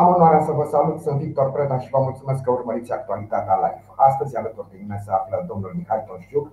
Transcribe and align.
Am 0.00 0.14
onoarea 0.14 0.40
să 0.40 0.52
vă 0.52 0.64
salut, 0.70 1.00
sunt 1.00 1.18
Victor 1.18 1.50
Preda 1.50 1.78
și 1.78 1.90
vă 1.90 1.98
mulțumesc 2.02 2.42
că 2.42 2.50
urmăriți 2.50 2.92
actualitatea 2.92 3.54
live. 3.54 3.84
Astăzi 3.96 4.36
alături 4.36 4.70
de 4.70 4.76
mine 4.82 5.00
se 5.04 5.10
află 5.10 5.44
domnul 5.48 5.72
Mihai 5.76 6.04
Tonșiuc, 6.06 6.46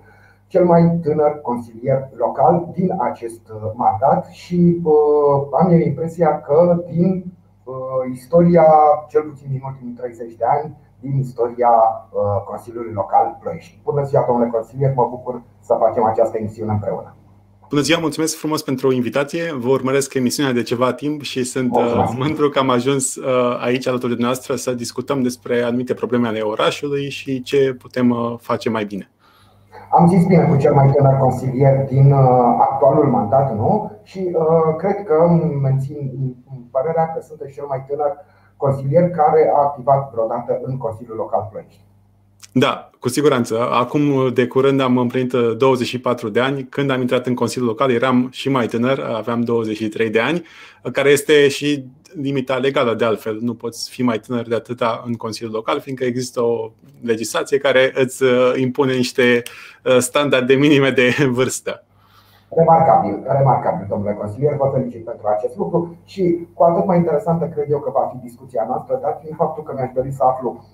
cel 0.48 0.66
mai 0.66 1.00
tânăr 1.02 1.42
consilier 1.42 2.10
local 2.16 2.68
din 2.72 2.96
acest 3.00 3.50
uh, 3.50 3.72
mandat 3.76 4.26
și 4.26 4.82
uh, 4.84 5.48
am 5.60 5.72
eu 5.72 5.78
impresia 5.78 6.42
că 6.42 6.84
din 6.86 7.34
uh, 7.64 7.74
istoria, 8.12 8.66
cel 9.08 9.22
puțin 9.22 9.48
din 9.50 9.62
ultimii 9.66 9.94
30 9.94 10.36
de 10.36 10.46
ani, 10.46 10.78
din 11.00 11.18
istoria 11.18 11.70
uh, 11.70 12.44
Consiliului 12.46 12.94
Local 12.94 13.38
Ploiești. 13.40 13.82
Bună 13.84 14.04
ziua, 14.04 14.24
domnule 14.28 14.50
consilier, 14.50 14.94
mă 14.96 15.08
bucur 15.10 15.42
să 15.60 15.76
facem 15.80 16.04
această 16.04 16.38
emisiune 16.38 16.72
împreună. 16.72 17.16
Bună 17.72 17.84
ziua, 17.84 18.00
mulțumesc 18.00 18.38
frumos 18.38 18.62
pentru 18.62 18.92
invitație. 18.92 19.44
Vă 19.60 19.70
urmăresc 19.70 20.14
emisiunea 20.14 20.54
de 20.54 20.62
ceva 20.62 20.94
timp 20.94 21.22
și 21.22 21.44
sunt 21.44 21.76
uh, 21.76 22.12
mândru 22.18 22.50
că 22.50 22.60
am 22.60 22.70
ajuns 22.70 23.16
uh, 23.16 23.60
aici 23.62 23.88
alături 23.88 24.16
de 24.16 24.24
noastră 24.24 24.56
să 24.56 24.74
discutăm 24.74 25.22
despre 25.22 25.62
anumite 25.62 25.94
probleme 25.94 26.28
ale 26.28 26.40
orașului 26.40 27.10
și 27.10 27.42
ce 27.42 27.76
putem 27.80 28.10
uh, 28.10 28.36
face 28.40 28.70
mai 28.70 28.86
bine. 28.86 29.12
Am 29.92 30.08
zis 30.08 30.26
bine 30.26 30.44
cu 30.44 30.56
cel 30.56 30.74
mai 30.74 30.92
tânăr 30.96 31.14
consilier 31.14 31.86
din 31.88 32.14
actualul 32.60 33.06
mandat, 33.06 33.56
nu? 33.56 33.92
Și 34.04 34.20
uh, 34.34 34.76
cred 34.78 35.04
că 35.04 35.16
mențin 35.62 36.12
părerea 36.72 37.14
că 37.14 37.22
sunteți 37.22 37.54
cel 37.54 37.66
mai 37.68 37.86
tânăr 37.88 38.12
consilier 38.58 39.10
care 39.10 39.52
a 39.56 39.62
activat 39.62 40.12
vreodată 40.12 40.60
în 40.64 40.78
Consiliul 40.78 41.16
Local 41.16 41.48
Ploiești. 41.52 41.82
Da, 42.54 42.90
cu 43.00 43.10
siguranță. 43.10 43.70
Acum, 43.72 44.34
de 44.34 44.48
curând, 44.48 44.82
am 44.82 44.98
împlinit 44.98 45.34
24 45.34 46.28
uh, 46.28 46.34
de 46.34 46.40
ani. 46.40 46.64
Când 46.64 46.90
am 46.90 47.02
intrat 47.02 47.26
în 47.26 47.36
Consiliul 47.36 47.70
Local, 47.70 47.92
eram 47.92 48.30
și 48.32 48.50
mai 48.50 48.68
tânăr, 48.68 49.00
aveam 49.16 49.42
23 49.42 50.10
de 50.10 50.20
ani, 50.20 50.44
care 50.94 51.10
este 51.10 51.48
și 51.48 51.86
limita 52.22 52.56
legală 52.56 52.94
de 52.94 53.06
altfel. 53.06 53.38
Nu 53.42 53.54
poți 53.54 53.90
fi 53.90 54.04
mai 54.04 54.20
tânăr 54.20 54.48
de 54.48 54.56
atâta 54.56 55.04
în 55.06 55.14
Consiliul 55.14 55.54
Local, 55.54 55.80
fiindcă 55.80 56.04
există 56.04 56.42
o 56.42 56.72
legislație 57.04 57.58
care 57.58 57.92
îți 57.94 58.24
uh, 58.24 58.54
impune 58.56 58.94
niște 58.94 59.44
uh, 59.84 59.98
standarde 59.98 60.54
minime 60.54 60.90
de 60.90 61.16
vârstă. 61.38 61.84
Remarcabil, 62.50 63.24
remarcabil, 63.28 63.86
domnule 63.90 64.14
consilier, 64.14 64.56
vă 64.56 64.72
felicit 64.74 65.06
pentru 65.06 65.28
acest 65.28 65.56
lucru 65.58 65.98
și 66.06 66.48
cu 66.54 66.64
atât 66.64 66.86
mai 66.86 66.98
interesantă 66.98 67.46
cred 67.46 67.72
eu 67.72 67.80
că 67.80 67.90
va 67.94 68.10
fi 68.12 68.28
discuția 68.28 68.66
noastră, 68.68 69.00
dat 69.02 69.20
fiind 69.22 69.36
faptul 69.36 69.64
că 69.64 69.72
mi-aș 69.76 69.92
dori 69.94 70.12
să 70.12 70.24
aflu 70.24 70.66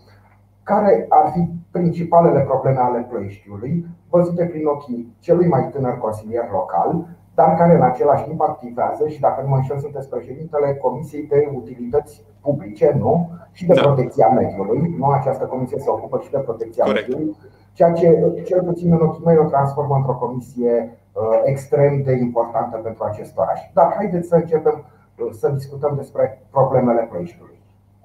care 0.71 1.05
ar 1.09 1.25
fi 1.33 1.41
principalele 1.71 2.41
probleme 2.51 2.79
ale 2.79 3.07
Ploieștiului, 3.09 3.85
văzute 4.09 4.43
prin 4.45 4.65
ochii 4.65 5.15
celui 5.19 5.47
mai 5.47 5.69
tânăr 5.71 5.97
consilier 5.97 6.47
local, 6.51 7.05
dar 7.33 7.55
care 7.55 7.73
în 7.75 7.81
același 7.81 8.23
timp 8.23 8.41
activează 8.41 9.07
și 9.07 9.19
dacă 9.19 9.41
nu 9.41 9.47
mă 9.47 9.55
înșel 9.55 9.79
sunteți 9.79 10.09
președintele 10.09 10.73
Comisiei 10.73 11.27
de 11.27 11.51
Utilități 11.53 12.25
Publice, 12.41 12.95
nu? 12.99 13.29
Și 13.51 13.65
de 13.65 13.73
da. 13.73 13.81
protecția 13.81 14.27
mediului. 14.29 14.95
Nu 14.97 15.05
această 15.05 15.45
comisie 15.45 15.79
se 15.79 15.89
ocupă 15.89 16.19
și 16.23 16.31
de 16.31 16.37
protecția 16.37 16.83
Corect. 16.83 17.07
mediului, 17.07 17.35
ceea 17.73 17.91
ce 17.91 18.07
cel 18.45 18.63
puțin 18.63 18.91
în 18.91 19.01
ochii 19.01 19.25
mei 19.25 19.37
o 19.37 19.43
transformă 19.43 19.95
într-o 19.95 20.15
comisie 20.15 20.73
uh, 21.13 21.41
extrem 21.43 22.01
de 22.01 22.11
importantă 22.11 22.77
pentru 22.77 23.03
acest 23.03 23.37
oraș. 23.37 23.59
Dar 23.73 23.93
haideți 23.95 24.27
să 24.27 24.35
începem 24.35 24.83
uh, 24.83 25.27
să 25.31 25.49
discutăm 25.49 25.93
despre 25.95 26.41
problemele 26.51 27.07
Ploieștiului. 27.09 27.56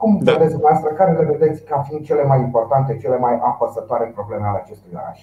Cum 0.03 0.19
da. 0.23 0.33
vedeți 0.33 0.51
dumneavoastră, 0.51 0.91
care 0.91 1.13
le 1.13 1.37
vedeți 1.37 1.65
ca 1.65 1.85
fiind 1.89 2.05
cele 2.05 2.25
mai 2.25 2.41
importante, 2.41 2.99
cele 3.01 3.19
mai 3.19 3.39
apăsătoare 3.43 4.13
probleme 4.15 4.47
ale 4.47 4.63
acestui 4.65 4.91
oraș? 4.93 5.21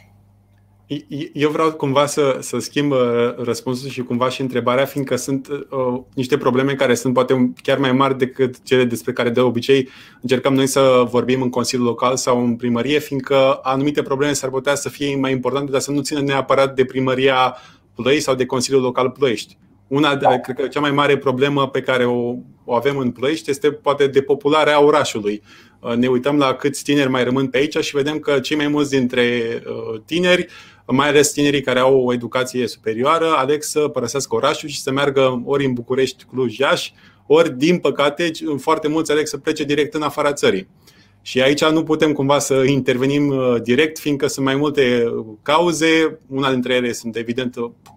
Eu 1.33 1.49
vreau 1.49 1.71
cumva 1.71 2.05
să, 2.05 2.37
să 2.39 2.59
schimb 2.59 2.91
uh, 2.91 2.97
răspunsul 3.37 3.89
și 3.89 4.03
cumva 4.03 4.29
și 4.29 4.41
întrebarea, 4.41 4.85
fiindcă 4.85 5.15
sunt 5.15 5.47
uh, 5.47 6.01
niște 6.13 6.37
probleme 6.37 6.73
care 6.73 6.93
sunt 6.93 7.13
poate 7.13 7.51
chiar 7.61 7.77
mai 7.77 7.91
mari 7.91 8.17
decât 8.17 8.63
cele 8.63 8.83
despre 8.83 9.13
care 9.13 9.29
de 9.29 9.39
obicei 9.39 9.89
încercăm 10.21 10.53
noi 10.53 10.67
să 10.67 11.05
vorbim 11.09 11.41
în 11.41 11.49
Consiliul 11.49 11.87
Local 11.87 12.15
sau 12.15 12.43
în 12.43 12.55
primărie, 12.55 12.99
fiindcă 12.99 13.59
anumite 13.61 14.01
probleme 14.01 14.33
s-ar 14.33 14.49
putea 14.49 14.75
să 14.75 14.89
fie 14.89 15.15
mai 15.15 15.31
importante, 15.31 15.71
dar 15.71 15.81
să 15.81 15.91
nu 15.91 16.01
țină 16.01 16.21
neapărat 16.21 16.75
de 16.75 16.85
primăria 16.85 17.55
Ploiești 17.95 18.23
sau 18.23 18.35
de 18.35 18.45
Consiliul 18.45 18.81
Local 18.81 19.09
Ploiești. 19.09 19.57
Una, 19.89 20.15
da. 20.15 20.39
cred 20.39 20.55
că 20.55 20.67
cea 20.67 20.79
mai 20.79 20.91
mare 20.91 21.17
problemă 21.17 21.67
pe 21.67 21.81
care 21.81 22.05
o, 22.05 22.35
o 22.63 22.73
avem 22.73 22.97
în 22.97 23.11
Ploiești 23.11 23.49
este 23.49 23.71
poate 23.71 24.07
depopularea 24.07 24.83
orașului. 24.83 25.41
Uh, 25.79 25.93
ne 25.93 26.07
uităm 26.07 26.37
la 26.37 26.53
câți 26.53 26.83
tineri 26.83 27.09
mai 27.09 27.23
rămân 27.23 27.47
pe 27.47 27.57
aici 27.57 27.77
și 27.77 27.95
vedem 27.95 28.19
că 28.19 28.39
cei 28.39 28.57
mai 28.57 28.67
mulți 28.67 28.89
dintre 28.89 29.23
uh, 29.65 30.01
tineri, 30.05 30.47
mai 30.85 31.07
ales 31.07 31.31
tinerii 31.31 31.61
care 31.61 31.79
au 31.79 32.05
o 32.05 32.13
educație 32.13 32.67
superioară, 32.67 33.33
aleg 33.35 33.61
să 33.61 33.79
părăsească 33.79 34.35
orașul 34.35 34.69
și 34.69 34.81
să 34.81 34.91
meargă 34.91 35.41
ori 35.45 35.65
în 35.65 35.73
București, 35.73 36.23
Cluj, 36.23 36.57
Iași, 36.57 36.93
ori, 37.27 37.57
din 37.57 37.77
păcate, 37.77 38.31
foarte 38.57 38.87
mulți 38.87 39.11
aleg 39.11 39.27
să 39.27 39.37
plece 39.37 39.63
direct 39.63 39.93
în 39.93 40.01
afara 40.01 40.33
țării. 40.33 40.67
Și 41.21 41.41
aici 41.41 41.65
nu 41.65 41.83
putem 41.83 42.13
cumva 42.13 42.39
să 42.39 42.63
intervenim 42.67 43.27
uh, 43.27 43.61
direct, 43.61 43.99
fiindcă 43.99 44.27
sunt 44.27 44.45
mai 44.45 44.55
multe 44.55 45.03
cauze. 45.41 46.19
Una 46.27 46.51
dintre 46.51 46.73
ele 46.73 46.91
sunt, 46.91 47.15
evident, 47.15 47.55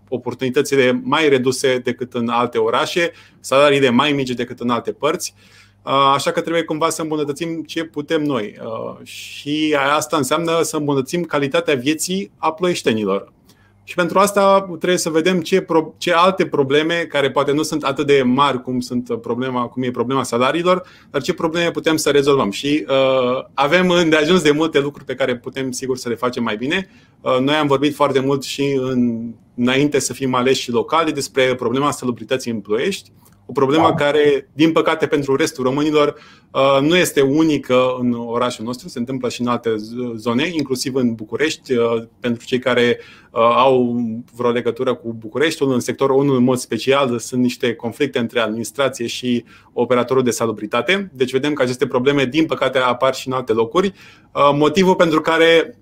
oportunitățile 0.08 1.00
mai 1.04 1.28
reduse 1.28 1.78
decât 1.78 2.14
în 2.14 2.28
alte 2.28 2.58
orașe, 2.58 3.12
salariile 3.40 3.90
mai 3.90 4.12
mici 4.12 4.30
decât 4.30 4.60
în 4.60 4.70
alte 4.70 4.92
părți. 4.92 5.34
Uh, 5.84 6.12
așa 6.14 6.30
că 6.30 6.40
trebuie 6.40 6.62
cumva 6.62 6.88
să 6.88 7.02
îmbunătățim 7.02 7.62
ce 7.62 7.84
putem 7.84 8.22
noi. 8.22 8.54
Uh, 8.62 9.06
și 9.06 9.76
asta 9.94 10.16
înseamnă 10.16 10.62
să 10.62 10.76
îmbunătățim 10.76 11.22
calitatea 11.22 11.74
vieții 11.74 12.30
a 12.36 12.52
ploieștenilor. 12.52 13.32
Și 13.84 13.94
pentru 13.94 14.18
asta 14.18 14.60
trebuie 14.78 14.98
să 14.98 15.10
vedem 15.10 15.40
ce, 15.40 15.60
pro, 15.60 15.94
ce 15.98 16.12
alte 16.12 16.46
probleme, 16.46 16.94
care 16.94 17.30
poate 17.30 17.52
nu 17.52 17.62
sunt 17.62 17.84
atât 17.84 18.06
de 18.06 18.22
mari 18.24 18.62
cum, 18.62 18.80
sunt 18.80 19.20
problema, 19.20 19.66
cum 19.66 19.82
e 19.82 19.90
problema 19.90 20.22
salariilor, 20.22 20.82
dar 21.10 21.22
ce 21.22 21.34
probleme 21.34 21.70
putem 21.70 21.96
să 21.96 22.10
rezolvăm. 22.10 22.50
Și 22.50 22.86
uh, 22.88 23.44
avem 23.54 24.08
de 24.08 24.16
ajuns 24.16 24.42
de 24.42 24.50
multe 24.50 24.80
lucruri 24.80 25.04
pe 25.04 25.14
care 25.14 25.36
putem 25.36 25.70
sigur 25.70 25.96
să 25.96 26.08
le 26.08 26.14
facem 26.14 26.42
mai 26.42 26.56
bine. 26.56 26.88
Uh, 27.20 27.38
noi 27.40 27.54
am 27.54 27.66
vorbit 27.66 27.94
foarte 27.94 28.20
mult 28.20 28.42
și 28.42 28.78
în, 28.82 29.32
înainte 29.54 29.98
să 29.98 30.12
fim 30.12 30.34
aleși 30.34 30.70
locali 30.70 31.12
despre 31.12 31.54
problema 31.54 31.90
salubrității 31.90 32.50
în 32.50 32.60
Ploiești. 32.60 33.12
O 33.46 33.52
problemă 33.52 33.88
da. 33.88 33.94
care, 33.94 34.48
din 34.52 34.72
păcate 34.72 35.06
pentru 35.06 35.36
restul 35.36 35.64
românilor, 35.64 36.14
uh, 36.50 36.78
nu 36.80 36.96
este 36.96 37.20
unică 37.20 37.96
în 37.98 38.12
orașul 38.12 38.64
nostru, 38.64 38.88
se 38.88 38.98
întâmplă 38.98 39.28
și 39.28 39.40
în 39.40 39.46
alte 39.46 39.74
zone, 40.16 40.50
inclusiv 40.52 40.94
în 40.94 41.14
București, 41.14 41.72
uh, 41.72 42.02
pentru 42.20 42.46
cei 42.46 42.58
care 42.58 42.98
uh, 43.30 43.40
au 43.40 44.00
vreo 44.34 44.50
legătură 44.50 44.94
cu 44.94 45.12
Bucureștiul. 45.18 45.72
În 45.72 45.80
sectorul 45.80 46.16
1, 46.16 46.34
în 46.34 46.44
mod 46.44 46.58
special, 46.58 47.18
sunt 47.18 47.42
niște 47.42 47.74
conflicte 47.74 48.18
între 48.18 48.40
administrație 48.40 49.06
și 49.06 49.44
operatorul 49.72 50.22
de 50.22 50.30
salubritate. 50.30 51.10
Deci 51.14 51.32
vedem 51.32 51.52
că 51.52 51.62
aceste 51.62 51.86
probleme, 51.86 52.24
din 52.24 52.46
păcate, 52.46 52.78
apar 52.78 53.14
și 53.14 53.28
în 53.28 53.34
alte 53.34 53.52
locuri. 53.52 53.92
Motivul 54.54 54.94
pentru 54.94 55.20
care 55.20 55.78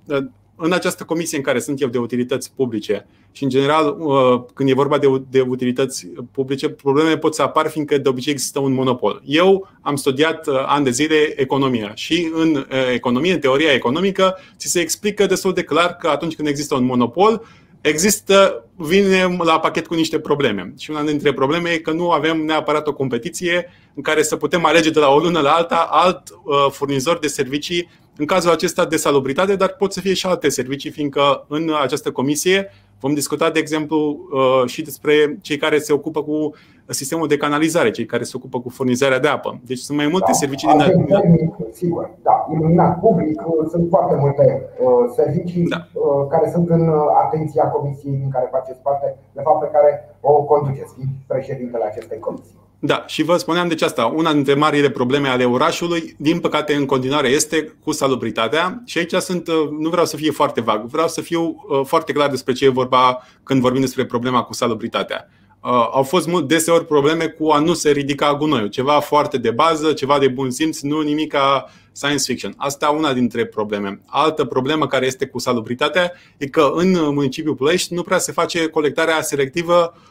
în 0.62 0.72
această 0.72 1.04
comisie 1.04 1.36
în 1.36 1.42
care 1.42 1.58
sunt 1.58 1.80
eu 1.80 1.88
de 1.88 1.98
utilități 1.98 2.52
publice 2.56 3.06
și, 3.32 3.42
în 3.42 3.48
general, 3.48 3.96
uh, 3.98 4.42
când 4.54 4.68
e 4.68 4.74
vorba 4.74 4.98
de, 4.98 5.22
de 5.30 5.40
utilități 5.40 6.06
publice, 6.32 6.68
probleme 6.68 7.16
pot 7.18 7.34
să 7.34 7.42
apar 7.42 7.68
fiindcă 7.68 7.98
de 7.98 8.08
obicei 8.08 8.32
există 8.32 8.58
un 8.58 8.72
monopol. 8.72 9.22
Eu 9.24 9.68
am 9.80 9.96
studiat 9.96 10.46
uh, 10.46 10.54
ani 10.66 10.84
de 10.84 10.90
zile 10.90 11.40
economia 11.40 11.92
și 11.94 12.30
în 12.34 12.54
uh, 12.54 12.64
economie, 12.92 13.32
în 13.32 13.40
teoria 13.40 13.72
economică, 13.72 14.38
ți 14.56 14.68
se 14.68 14.80
explică 14.80 15.26
destul 15.26 15.52
de 15.52 15.62
clar 15.62 15.96
că 15.96 16.08
atunci 16.08 16.34
când 16.34 16.48
există 16.48 16.74
un 16.74 16.84
monopol, 16.84 17.42
există, 17.80 18.64
vine 18.76 19.36
la 19.38 19.60
pachet 19.60 19.86
cu 19.86 19.94
niște 19.94 20.18
probleme. 20.18 20.74
Și 20.78 20.90
una 20.90 21.02
dintre 21.02 21.32
probleme 21.32 21.70
e 21.70 21.78
că 21.78 21.92
nu 21.92 22.10
avem 22.10 22.44
neapărat 22.44 22.86
o 22.86 22.92
competiție 22.92 23.72
în 23.94 24.02
care 24.02 24.22
să 24.22 24.36
putem 24.36 24.64
alege 24.64 24.90
de 24.90 24.98
la 24.98 25.08
o 25.08 25.18
lună 25.18 25.40
la 25.40 25.50
alta 25.50 25.88
alt 25.90 26.22
uh, 26.28 26.70
furnizor 26.70 27.18
de 27.18 27.26
servicii 27.26 27.88
în 28.20 28.26
cazul 28.26 28.50
acesta 28.50 28.84
de 28.84 28.96
salubritate, 28.96 29.56
dar 29.56 29.68
pot 29.68 29.92
să 29.92 30.00
fie 30.00 30.14
și 30.14 30.26
alte 30.26 30.48
servicii, 30.48 30.90
fiindcă 30.90 31.44
în 31.48 31.70
această 31.82 32.10
comisie 32.10 32.70
vom 33.00 33.14
discuta, 33.14 33.50
de 33.50 33.58
exemplu, 33.58 33.96
uh, 33.98 34.68
și 34.68 34.82
despre 34.82 35.38
cei 35.40 35.56
care 35.56 35.78
se 35.78 35.92
ocupă 35.92 36.22
cu 36.22 36.54
sistemul 36.86 37.28
de 37.28 37.36
canalizare, 37.36 37.90
cei 37.90 38.06
care 38.06 38.22
se 38.22 38.36
ocupă 38.36 38.60
cu 38.60 38.68
furnizarea 38.68 39.18
de 39.18 39.28
apă. 39.28 39.60
Deci 39.66 39.78
sunt 39.78 39.96
mai 39.98 40.08
multe 40.14 40.30
da, 40.32 40.32
servicii 40.42 40.68
din. 40.68 41.04
Termic, 41.04 41.54
sigur, 41.72 42.10
da. 42.22 42.46
Iluminat 42.52 42.98
public, 42.98 43.40
uh, 43.46 43.66
sunt 43.70 43.88
foarte 43.88 44.14
multe 44.22 44.44
uh, 44.78 45.12
servicii 45.18 45.64
da. 45.68 45.86
uh, 45.92 46.26
care 46.28 46.50
sunt 46.54 46.68
în 46.70 46.88
uh, 46.88 46.94
atenția 47.24 47.64
comisiei 47.64 48.16
din 48.22 48.30
care 48.30 48.48
faceți 48.50 48.80
parte, 48.82 49.16
de 49.32 49.40
fapt 49.44 49.60
pe 49.60 49.70
care 49.72 49.90
o 50.20 50.32
conduceți, 50.42 50.94
președintele 51.26 51.84
acestei 51.84 52.18
comisii. 52.18 52.59
Da, 52.82 53.04
și 53.06 53.22
vă 53.22 53.36
spuneam 53.36 53.68
deci 53.68 53.82
asta, 53.82 54.04
una 54.04 54.32
dintre 54.32 54.54
marile 54.54 54.90
probleme 54.90 55.28
ale 55.28 55.44
orașului, 55.44 56.14
din 56.18 56.40
păcate 56.40 56.74
în 56.74 56.86
continuare 56.86 57.28
este 57.28 57.76
cu 57.84 57.92
salubritatea 57.92 58.82
și 58.86 58.98
aici 58.98 59.12
sunt, 59.12 59.48
uh, 59.48 59.68
nu 59.78 59.88
vreau 59.88 60.06
să 60.06 60.16
fie 60.16 60.30
foarte 60.30 60.60
vag, 60.60 60.84
vreau 60.84 61.08
să 61.08 61.20
fiu 61.20 61.64
uh, 61.68 61.80
foarte 61.84 62.12
clar 62.12 62.30
despre 62.30 62.52
ce 62.52 62.64
e 62.64 62.68
vorba 62.68 63.22
când 63.42 63.60
vorbim 63.60 63.80
despre 63.80 64.04
problema 64.04 64.42
cu 64.42 64.52
salubritatea. 64.52 65.28
Uh, 65.62 65.88
au 65.92 66.02
fost 66.02 66.26
mult 66.26 66.48
deseori 66.48 66.86
probleme 66.86 67.26
cu 67.26 67.48
a 67.48 67.58
nu 67.58 67.74
se 67.74 67.90
ridica 67.90 68.34
gunoiul, 68.34 68.68
ceva 68.68 69.00
foarte 69.00 69.38
de 69.38 69.50
bază, 69.50 69.92
ceva 69.92 70.18
de 70.18 70.28
bun 70.28 70.50
simț, 70.50 70.80
nu 70.80 71.00
nimic 71.00 71.32
ca 71.32 71.70
science 71.92 72.24
fiction. 72.26 72.54
Asta 72.56 72.88
una 72.88 73.12
dintre 73.12 73.46
probleme. 73.46 74.00
Altă 74.06 74.44
problemă 74.44 74.86
care 74.86 75.06
este 75.06 75.26
cu 75.26 75.38
salubritatea 75.38 76.12
e 76.36 76.46
că 76.46 76.70
în 76.74 76.90
municipiul 77.14 77.54
Ploiești 77.54 77.94
nu 77.94 78.02
prea 78.02 78.18
se 78.18 78.32
face 78.32 78.66
colectarea 78.66 79.22
selectivă 79.22 79.94
Uh, 79.94 80.09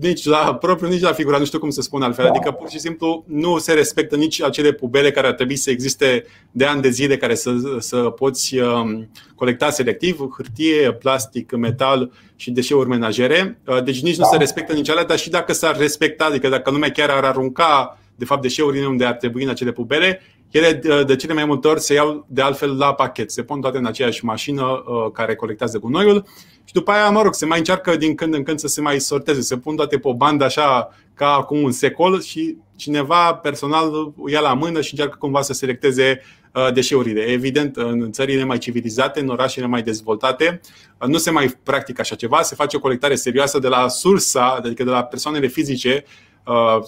nici 0.00 0.24
la 0.24 0.54
propriu, 0.54 0.88
nici 0.88 1.00
la 1.00 1.12
figura, 1.12 1.38
nu 1.38 1.44
știu 1.44 1.58
cum 1.58 1.70
să 1.70 1.80
spun 1.80 2.02
altfel. 2.02 2.24
Da. 2.24 2.30
Adică 2.30 2.50
pur 2.50 2.70
și 2.70 2.78
simplu 2.78 3.24
nu 3.26 3.58
se 3.58 3.72
respectă 3.72 4.16
nici 4.16 4.42
acele 4.42 4.72
pubele 4.72 5.10
care 5.10 5.26
ar 5.26 5.32
trebui 5.32 5.56
să 5.56 5.70
existe 5.70 6.24
de 6.50 6.64
ani 6.64 6.82
de 6.82 6.90
zile, 6.90 7.16
care 7.16 7.34
să, 7.34 7.50
să 7.78 7.96
poți 7.96 8.58
um, 8.58 9.10
colecta 9.34 9.70
selectiv, 9.70 10.18
hârtie, 10.36 10.92
plastic, 10.92 11.56
metal 11.56 12.12
și 12.36 12.50
deșeuri 12.50 12.88
menajere. 12.88 13.60
Uh, 13.66 13.82
deci 13.82 14.02
nici 14.02 14.16
da. 14.16 14.24
nu 14.24 14.30
se 14.30 14.36
respectă 14.36 14.72
nici 14.72 14.90
alea, 14.90 15.04
dar 15.04 15.18
și 15.18 15.30
dacă 15.30 15.52
s-ar 15.52 15.76
respecta, 15.76 16.24
adică 16.24 16.48
dacă 16.48 16.70
lumea 16.70 16.90
chiar 16.90 17.10
ar 17.10 17.24
arunca 17.24 17.98
de 18.20 18.24
fapt 18.24 18.42
deșeurile 18.42 18.86
unde 18.86 19.04
ar 19.04 19.14
trebui 19.14 19.42
în 19.42 19.48
acele 19.48 19.72
pubele, 19.72 20.20
ele 20.50 20.72
de 21.06 21.16
cele 21.16 21.32
mai 21.32 21.44
multe 21.44 21.68
ori 21.68 21.80
se 21.80 21.94
iau 21.94 22.26
de 22.28 22.42
altfel 22.42 22.76
la 22.76 22.94
pachet, 22.94 23.30
se 23.30 23.42
pun 23.42 23.60
toate 23.60 23.78
în 23.78 23.86
aceeași 23.86 24.24
mașină 24.24 24.62
uh, 24.62 25.12
care 25.12 25.34
colectează 25.34 25.78
gunoiul 25.78 26.24
și 26.64 26.72
după 26.72 26.90
aia, 26.90 27.10
mă 27.10 27.22
rog, 27.22 27.34
se 27.34 27.46
mai 27.46 27.58
încearcă 27.58 27.96
din 27.96 28.14
când 28.14 28.34
în 28.34 28.42
când 28.42 28.58
să 28.58 28.66
se 28.66 28.80
mai 28.80 29.00
sorteze, 29.00 29.40
se 29.40 29.56
pun 29.56 29.76
toate 29.76 29.98
pe 29.98 30.08
o 30.08 30.14
bandă 30.14 30.44
așa 30.44 30.94
ca 31.14 31.32
acum 31.32 31.62
un 31.62 31.72
secol 31.72 32.22
și 32.22 32.56
cineva 32.76 33.34
personal 33.34 34.12
ia 34.26 34.40
la 34.40 34.54
mână 34.54 34.80
și 34.80 34.92
încearcă 34.92 35.16
cumva 35.18 35.42
să 35.42 35.52
selecteze 35.52 36.22
uh, 36.54 36.72
deșeurile. 36.72 37.20
Evident, 37.20 37.76
în 37.76 38.12
țările 38.12 38.44
mai 38.44 38.58
civilizate, 38.58 39.20
în 39.20 39.28
orașele 39.28 39.66
mai 39.66 39.82
dezvoltate, 39.82 40.60
uh, 41.00 41.08
nu 41.08 41.18
se 41.18 41.30
mai 41.30 41.58
practică 41.62 42.00
așa 42.00 42.14
ceva, 42.14 42.42
se 42.42 42.54
face 42.54 42.76
o 42.76 42.80
colectare 42.80 43.14
serioasă 43.14 43.58
de 43.58 43.68
la 43.68 43.88
sursa, 43.88 44.48
adică 44.48 44.84
de 44.84 44.90
la 44.90 45.04
persoanele 45.04 45.46
fizice 45.46 46.04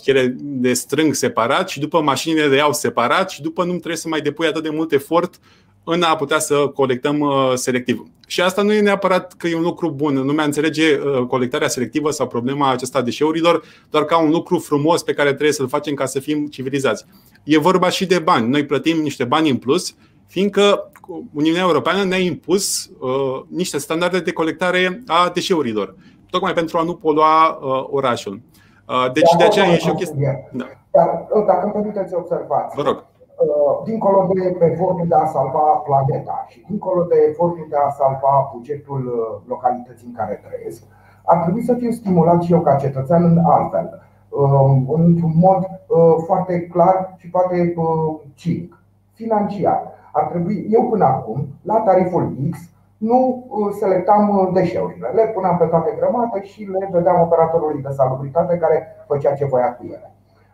ele 0.05 0.37
de 0.39 0.73
strâng 0.73 1.15
separat 1.15 1.69
și 1.69 1.81
după 1.81 2.01
mașinile 2.01 2.47
le 2.47 2.57
iau 2.57 2.73
separat 2.73 3.31
și 3.31 3.43
după 3.43 3.65
nu 3.65 3.71
trebuie 3.71 3.97
să 3.97 4.09
mai 4.09 4.21
depui 4.21 4.47
atât 4.47 4.63
de 4.63 4.71
mult 4.71 4.93
efort 4.93 5.41
în 5.85 6.03
a 6.03 6.17
putea 6.17 6.39
să 6.39 6.55
colectăm 6.55 7.21
uh, 7.21 7.53
selectiv. 7.55 8.03
Și 8.27 8.41
asta 8.41 8.63
nu 8.63 8.73
e 8.73 8.81
neapărat 8.81 9.33
că 9.33 9.49
e 9.49 9.57
un 9.57 9.63
lucru 9.63 9.91
bun. 9.91 10.15
Lumea 10.27 10.45
înțelege 10.45 10.99
uh, 10.99 11.27
colectarea 11.27 11.69
selectivă 11.69 12.11
sau 12.11 12.27
problema 12.27 12.71
aceasta 12.71 12.99
a 12.99 13.03
deșeurilor 13.03 13.63
doar 13.91 14.05
ca 14.05 14.19
un 14.19 14.31
lucru 14.31 14.59
frumos 14.59 15.03
pe 15.03 15.13
care 15.13 15.29
trebuie 15.29 15.53
să-l 15.53 15.69
facem 15.69 15.95
ca 15.95 16.07
să 16.07 16.21
fim 16.21 16.47
civilizați. 16.47 17.05
E 17.45 17.59
vorba 17.59 17.89
și 17.89 18.07
de 18.07 18.19
bani. 18.19 18.49
Noi 18.49 18.67
plătim 18.67 19.01
niște 19.01 19.25
bani 19.25 19.51
în 19.51 19.57
plus, 19.57 19.95
fiindcă 20.27 20.93
Uniunea 21.33 21.63
Europeană 21.63 22.05
ne-a 22.05 22.19
impus 22.19 22.91
uh, 22.99 23.43
niște 23.49 23.79
standarde 23.79 24.21
de 24.21 24.33
colectare 24.33 25.03
a 25.07 25.31
deșeurilor, 25.35 25.95
tocmai 26.31 26.53
pentru 26.53 26.79
a 26.79 26.83
nu 26.83 26.95
polua 26.95 27.49
uh, 27.49 27.87
orașul. 27.91 28.41
Uh, 28.93 29.13
deci 29.13 29.33
de 29.39 29.45
aceea 29.45 29.67
e 29.67 29.77
și 29.77 29.91
o 29.91 29.95
chestie. 29.95 30.49
Da. 30.53 30.65
Dar, 30.91 31.09
dacă 31.47 31.63
îmi 31.65 31.73
permiteți 31.73 32.15
observați. 32.15 32.77
Vă 32.77 32.83
rog. 32.83 32.97
Uh, 33.43 33.83
dincolo 33.85 34.29
de 34.35 34.67
efortul 34.71 35.07
de 35.09 35.15
a 35.15 35.27
salva 35.27 35.59
planeta 35.59 36.45
și 36.49 36.65
dincolo 36.69 37.03
de 37.03 37.17
efortul 37.29 37.67
de 37.71 37.77
a 37.87 37.91
salva 37.91 38.51
bugetul 38.55 39.03
uh, 39.07 39.49
localității 39.49 40.07
în 40.07 40.15
care 40.15 40.43
trăiesc, 40.47 40.83
ar 41.25 41.39
trebui 41.43 41.63
să 41.63 41.75
fiu 41.75 41.91
stimulat 41.91 42.43
și 42.43 42.53
eu 42.53 42.61
ca 42.61 42.75
cetățean 42.77 43.25
în 43.25 43.39
altfel, 43.45 44.03
um, 44.29 44.91
într-un 44.95 45.33
mod 45.35 45.63
uh, 45.63 46.15
foarte 46.27 46.61
clar 46.61 47.15
și 47.17 47.29
poate 47.29 47.75
cinic, 48.35 48.79
financiar. 49.13 49.81
Ar 50.13 50.25
trebui, 50.25 50.67
eu 50.71 50.89
până 50.89 51.05
acum, 51.05 51.47
la 51.63 51.75
tariful 51.75 52.37
X, 52.51 52.59
nu 53.09 53.47
selectam 53.81 54.51
deșeurile. 54.53 55.09
Le 55.15 55.25
puneam 55.35 55.57
pe 55.57 55.65
toate 55.65 55.95
grămate 55.99 56.43
și 56.43 56.63
le 56.65 56.89
vedeam 56.93 57.21
operatorului 57.21 57.83
de 57.83 57.89
salubritate 57.89 58.57
care 58.57 58.87
făcea 59.07 59.33
ce 59.35 59.45
voia 59.45 59.75
cu 59.75 59.85
ele. 59.85 60.11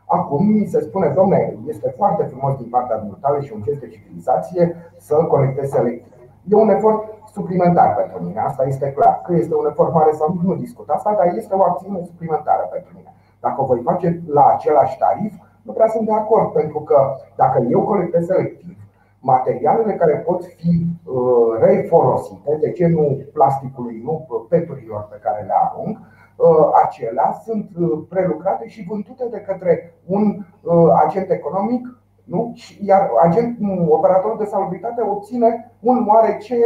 Acum 0.07 0.47
mi 0.47 0.67
se 0.67 0.81
spune, 0.81 1.09
domnule, 1.09 1.59
este 1.67 1.95
foarte 1.97 2.23
frumos 2.25 2.57
din 2.57 2.69
partea 2.69 2.97
dumneavoastră 2.99 3.47
și 3.47 3.53
un 3.55 3.63
gest 3.63 3.81
de 3.81 3.89
civilizație 3.89 4.77
să 4.97 5.15
colectezi 5.15 5.73
selectiv. 5.73 6.13
E 6.51 6.55
un 6.55 6.69
efort 6.69 7.03
suplimentar 7.33 7.95
pentru 7.95 8.23
mine, 8.27 8.41
asta 8.41 8.65
este 8.67 8.93
clar. 8.93 9.21
Că 9.25 9.35
este 9.35 9.55
un 9.55 9.67
efort 9.71 9.93
mare 9.93 10.13
sau 10.13 10.29
nu, 10.35 10.49
nu 10.49 10.55
discut 10.55 10.89
asta, 10.89 11.15
dar 11.19 11.27
este 11.37 11.55
o 11.55 11.63
acțiune 11.63 12.01
suplimentară 12.05 12.69
pentru 12.73 12.91
mine. 12.97 13.15
Dacă 13.41 13.61
o 13.61 13.65
voi 13.65 13.81
face 13.85 14.23
la 14.27 14.47
același 14.55 14.99
tarif, 14.99 15.35
nu 15.63 15.73
prea 15.73 15.89
sunt 15.89 16.07
de 16.07 16.13
acord, 16.13 16.53
pentru 16.53 16.81
că 16.81 17.17
dacă 17.37 17.67
eu 17.71 17.81
colectez 17.83 18.27
selectiv, 18.27 18.78
materialele 19.21 19.95
care 19.95 20.17
pot 20.17 20.45
fi 20.45 20.87
uh, 21.05 21.61
refolosite, 21.61 22.57
de 22.61 22.73
ce 22.73 22.87
nu 22.87 23.21
plasticului, 23.33 24.01
nu 24.05 24.47
peturilor 24.49 25.09
pe 25.11 25.19
care 25.23 25.43
le 25.43 25.53
arunc, 25.55 25.99
Uh, 26.39 26.69
acelea 26.85 27.33
sunt 27.45 27.71
uh, 27.81 27.99
prelucrate 28.09 28.69
și 28.69 28.87
vândute 28.89 29.27
de 29.31 29.41
către 29.41 29.95
un 30.07 30.45
uh, 30.63 30.89
agent 31.07 31.31
economic 31.31 31.99
nu? 32.25 32.55
Iar 32.81 33.11
agent, 33.23 33.59
operatorul 33.89 34.39
de 34.39 34.45
salubritate 34.45 35.03
obține 35.03 35.73
un 35.81 36.07
oarece 36.09 36.57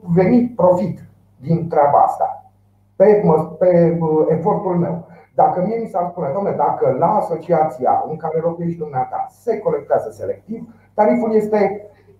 venit, 0.00 0.56
profit 0.56 0.98
din 1.40 1.68
treaba 1.68 1.98
asta 1.98 2.52
pe, 2.96 3.22
pe 3.58 3.98
efortul 4.28 4.76
meu. 4.76 5.06
Dacă 5.34 5.62
mie 5.66 5.78
mi 5.78 5.88
s-ar 5.88 6.08
spune, 6.10 6.30
domnule, 6.32 6.56
dacă 6.56 6.96
la 6.98 7.06
asociația 7.06 8.04
în 8.08 8.16
care 8.16 8.40
locuiești 8.40 8.78
dumneata 8.78 9.26
se 9.30 9.58
colectează 9.58 10.10
selectiv, 10.10 10.74
tariful 10.98 11.32
este 11.34 11.60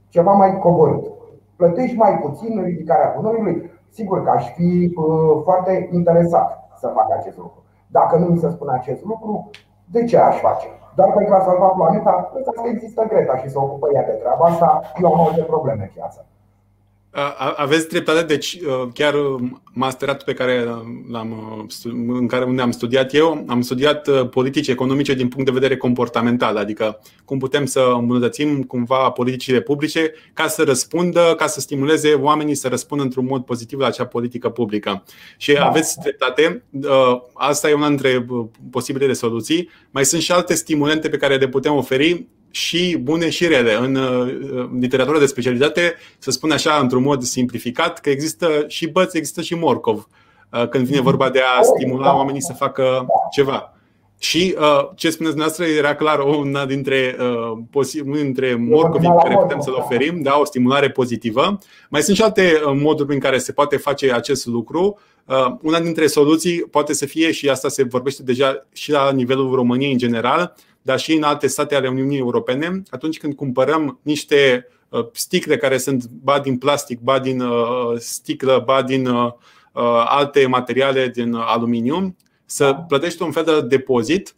ceva 0.08 0.32
mai 0.32 0.58
coborât. 0.58 1.04
Plătești 1.56 1.96
mai 1.96 2.18
puțin 2.24 2.62
ridicarea 2.62 3.12
gunoiului, 3.16 3.70
sigur 3.88 4.24
că 4.24 4.30
aș 4.30 4.44
fi 4.52 4.94
foarte 5.42 5.88
interesat 5.92 6.48
să 6.80 6.86
facă 6.98 7.12
acest 7.18 7.36
lucru. 7.36 7.62
Dacă 7.86 8.16
nu 8.16 8.26
mi 8.26 8.38
se 8.38 8.48
spune 8.50 8.72
acest 8.72 9.04
lucru, 9.04 9.50
de 9.94 10.04
ce 10.04 10.18
aș 10.18 10.36
face? 10.40 10.66
Doar 10.94 11.12
pentru 11.12 11.34
a 11.34 11.40
salva 11.40 11.66
planeta, 11.66 12.30
lăsați 12.34 12.62
că 12.62 12.68
există 12.68 13.04
Greta 13.08 13.36
și 13.36 13.48
să 13.48 13.58
ocupă 13.58 13.86
ea 13.94 14.04
de 14.04 14.12
treaba 14.12 14.44
asta, 14.44 14.80
eu 15.02 15.12
am 15.12 15.20
alte 15.26 15.42
probleme 15.42 15.82
în 15.82 15.90
viață. 15.94 16.26
Aveți 17.56 17.88
dreptate, 17.88 18.22
deci 18.22 18.58
chiar 18.94 19.14
masteratul 19.72 20.24
pe 20.26 20.32
care 20.34 20.64
l-am, 21.10 21.68
în 22.08 22.26
care 22.26 22.44
unde 22.44 22.62
am 22.62 22.70
studiat 22.70 23.14
eu, 23.14 23.44
am 23.48 23.60
studiat 23.60 24.28
politici 24.28 24.68
economice 24.68 25.14
din 25.14 25.28
punct 25.28 25.46
de 25.46 25.52
vedere 25.52 25.76
comportamental, 25.76 26.56
adică 26.56 27.00
cum 27.24 27.38
putem 27.38 27.66
să 27.66 27.92
îmbunătățim 27.98 28.62
cumva 28.62 29.10
politicile 29.10 29.60
publice 29.60 30.12
ca 30.32 30.48
să 30.48 30.62
răspundă, 30.62 31.34
ca 31.36 31.46
să 31.46 31.60
stimuleze 31.60 32.12
oamenii 32.12 32.54
să 32.54 32.68
răspundă 32.68 33.02
într-un 33.02 33.24
mod 33.24 33.44
pozitiv 33.44 33.78
la 33.78 33.86
acea 33.86 34.06
politică 34.06 34.48
publică. 34.48 35.04
Și 35.36 35.52
da. 35.52 35.66
aveți 35.66 35.98
dreptate, 36.02 36.64
asta 37.34 37.68
e 37.68 37.74
una 37.74 37.88
dintre 37.88 38.26
posibilele 38.70 39.12
soluții. 39.12 39.68
Mai 39.90 40.04
sunt 40.04 40.22
și 40.22 40.32
alte 40.32 40.54
stimulente 40.54 41.08
pe 41.08 41.16
care 41.16 41.36
le 41.36 41.48
putem 41.48 41.74
oferi 41.74 42.26
și 42.50 42.98
bune 43.00 43.30
și 43.30 43.46
rele. 43.46 43.74
În 43.74 43.98
literatura 44.80 45.18
de 45.18 45.26
specialitate 45.26 45.94
se 46.18 46.30
spune 46.30 46.54
așa, 46.54 46.78
într-un 46.82 47.02
mod 47.02 47.22
simplificat, 47.22 48.00
că 48.00 48.10
există 48.10 48.64
și 48.66 48.86
băți, 48.86 49.16
există 49.16 49.42
și 49.42 49.54
morcov, 49.54 50.08
uh, 50.52 50.68
când 50.68 50.86
vine 50.86 51.00
vorba 51.00 51.30
de 51.30 51.40
a 51.40 51.62
stimula 51.62 52.16
oamenii 52.16 52.42
să 52.42 52.52
facă 52.52 53.06
ceva. 53.30 53.72
Și 54.20 54.54
uh, 54.58 54.88
ce 54.94 55.10
spuneți 55.10 55.34
dumneavoastră 55.34 55.64
era 55.64 55.94
clar 55.94 56.18
una 56.18 56.66
dintre, 56.66 57.16
uh, 57.72 58.04
dintre 58.04 58.54
morcovii 58.54 59.08
pe 59.08 59.22
care 59.22 59.36
putem 59.40 59.60
să-l 59.60 59.74
oferim, 59.78 60.22
da, 60.22 60.38
o 60.38 60.44
stimulare 60.44 60.90
pozitivă. 60.90 61.58
Mai 61.88 62.02
sunt 62.02 62.16
și 62.16 62.22
alte 62.22 62.60
uh, 62.66 62.78
moduri 62.82 63.08
prin 63.08 63.20
care 63.20 63.38
se 63.38 63.52
poate 63.52 63.76
face 63.76 64.12
acest 64.12 64.46
lucru. 64.46 64.98
Uh, 65.24 65.54
una 65.62 65.80
dintre 65.80 66.06
soluții 66.06 66.60
poate 66.60 66.92
să 66.92 67.06
fie, 67.06 67.32
și 67.32 67.48
asta 67.48 67.68
se 67.68 67.82
vorbește 67.82 68.22
deja 68.22 68.66
și 68.72 68.90
la 68.90 69.12
nivelul 69.12 69.54
României 69.54 69.92
în 69.92 69.98
general, 69.98 70.54
dar 70.88 70.98
și 70.98 71.12
în 71.12 71.22
alte 71.22 71.46
state 71.46 71.74
ale 71.74 71.88
Uniunii 71.88 72.18
Europene, 72.18 72.82
atunci 72.90 73.18
când 73.18 73.34
cumpărăm 73.34 73.98
niște 74.02 74.66
uh, 74.88 75.06
sticle 75.12 75.56
care 75.56 75.78
sunt 75.78 76.08
ba 76.08 76.40
din 76.40 76.58
plastic, 76.58 77.00
ba 77.00 77.18
din 77.18 77.40
uh, 77.40 77.98
sticlă, 77.98 78.62
ba 78.66 78.82
din 78.82 79.06
uh, 79.06 79.32
alte 80.04 80.46
materiale 80.46 81.08
din 81.08 81.34
aluminiu, 81.34 82.16
să 82.44 82.76
plătești 82.88 83.22
un 83.22 83.32
fel 83.32 83.44
de 83.44 83.60
depozit 83.60 84.34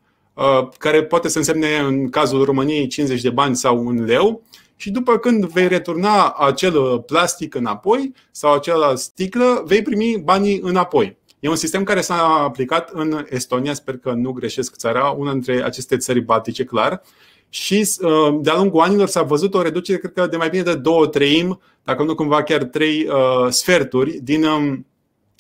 care 0.79 1.05
poate 1.05 1.29
să 1.29 1.39
însemne 1.39 1.77
în 1.77 2.09
cazul 2.09 2.45
României 2.45 2.87
50 2.87 3.21
de 3.21 3.31
bani 3.31 3.57
sau 3.57 3.87
un 3.87 4.05
leu 4.05 4.43
și 4.77 4.91
după 4.91 5.19
când 5.19 5.45
vei 5.45 5.69
returna 5.69 6.31
acel 6.31 7.01
plastic 7.01 7.55
înapoi 7.55 8.13
sau 8.31 8.53
acea 8.53 8.95
sticlă, 8.95 9.63
vei 9.67 9.83
primi 9.83 10.21
banii 10.25 10.61
înapoi. 10.63 11.17
E 11.41 11.49
un 11.49 11.57
sistem 11.57 11.83
care 11.83 12.01
s-a 12.01 12.25
aplicat 12.25 12.91
în 12.93 13.27
Estonia, 13.29 13.75
sper 13.75 13.97
că 13.97 14.13
nu 14.13 14.33
greșesc 14.33 14.77
țara, 14.77 15.09
una 15.09 15.33
dintre 15.33 15.63
aceste 15.65 15.97
țări 15.97 16.21
baltice, 16.21 16.65
clar. 16.65 17.03
Și 17.49 17.89
uh, 18.01 18.39
de-a 18.41 18.57
lungul 18.57 18.81
anilor 18.81 19.09
s-a 19.09 19.23
văzut 19.23 19.55
o 19.55 19.63
reducere, 19.63 19.99
cred 19.99 20.13
că 20.13 20.27
de 20.27 20.37
mai 20.37 20.49
bine 20.49 20.63
de 20.63 20.75
două 20.75 21.07
treimi, 21.07 21.59
dacă 21.85 22.03
nu 22.03 22.15
cumva 22.15 22.43
chiar 22.43 22.65
trei 22.65 23.07
uh, 23.09 23.49
sferturi 23.49 24.11
din, 24.23 24.45
um, 24.45 24.87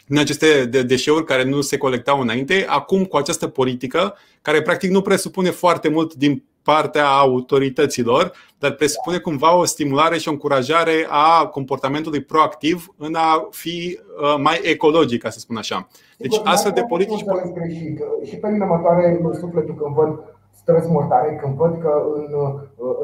din 0.07 0.19
aceste 0.19 0.65
deșeuri 0.65 1.25
care 1.25 1.45
nu 1.45 1.61
se 1.61 1.77
colectau 1.77 2.21
înainte. 2.21 2.67
Acum, 2.69 3.05
cu 3.05 3.17
această 3.17 3.47
politică, 3.47 4.17
care 4.43 4.63
practic 4.63 4.91
nu 4.91 5.03
presupune 5.03 5.51
foarte 5.51 5.89
mult 5.89 6.15
din 6.15 6.45
partea 6.71 7.09
autorităților, 7.09 8.33
dar 8.59 8.71
presupune 8.73 9.19
cumva 9.19 9.57
o 9.57 9.65
stimulare 9.65 10.19
și 10.19 10.29
o 10.29 10.31
încurajare 10.31 11.07
a 11.09 11.47
comportamentului 11.47 12.23
proactiv 12.23 12.95
în 12.97 13.15
a 13.15 13.49
fi 13.51 13.99
uh, 13.99 14.37
mai 14.39 14.61
ecologic, 14.63 15.23
ca 15.23 15.31
să 15.31 15.39
spun 15.39 15.57
așa. 15.57 15.89
Deci 16.17 16.41
astfel 16.45 16.73
de 16.73 16.85
politici. 16.89 17.25
Și 18.29 18.37
pe 18.37 18.49
mine 18.49 18.65
mă 18.65 18.79
doare 18.83 19.21
sufletul 19.41 19.75
când 19.75 19.95
văd 19.95 20.30
stres 20.61 20.89
mortare 20.89 21.31
când 21.41 21.55
văd 21.55 21.73
că 21.85 21.93
în, 22.15 22.27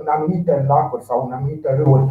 în 0.00 0.06
anumite 0.06 0.64
lacuri 0.68 1.02
sau 1.08 1.24
în 1.26 1.32
anumite 1.32 1.74
râuri 1.74 2.04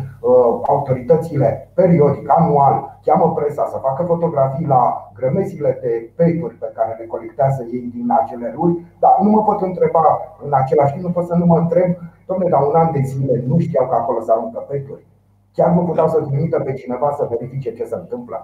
autoritățile 0.68 1.72
periodic, 1.74 2.26
anual, 2.38 3.00
cheamă 3.06 3.34
presa 3.34 3.66
să 3.72 3.78
facă 3.78 4.04
fotografii 4.04 4.66
la 4.76 5.12
grămezile 5.16 5.80
de 5.82 6.10
peturi 6.16 6.56
pe 6.56 6.72
care 6.76 6.96
le 7.00 7.06
colectează 7.06 7.62
ei 7.72 7.92
din 7.96 8.08
acele 8.20 8.52
râuri, 8.56 8.86
dar 9.00 9.14
nu 9.22 9.30
mă 9.30 9.44
pot 9.44 9.62
întreba 9.62 10.02
în 10.46 10.54
același 10.54 10.92
timp, 10.94 11.06
nu 11.06 11.12
pot 11.12 11.26
să 11.26 11.36
nu 11.36 11.46
mă 11.46 11.58
întreb, 11.58 11.90
domnule, 12.28 12.50
dar 12.50 12.62
un 12.62 12.76
an 12.76 12.92
de 12.92 13.02
zile 13.02 13.44
nu 13.48 13.60
știau 13.60 13.88
că 13.88 13.96
acolo 13.96 14.20
se 14.22 14.32
aruncă 14.32 14.60
peturi. 14.70 15.06
Chiar 15.54 15.72
nu 15.72 15.82
puteau 15.84 16.08
să 16.08 16.22
trimită 16.22 16.60
pe 16.60 16.74
cineva 16.74 17.16
să 17.18 17.28
verifice 17.30 17.74
ce 17.74 17.84
se 17.84 17.96
întâmplă. 17.96 18.38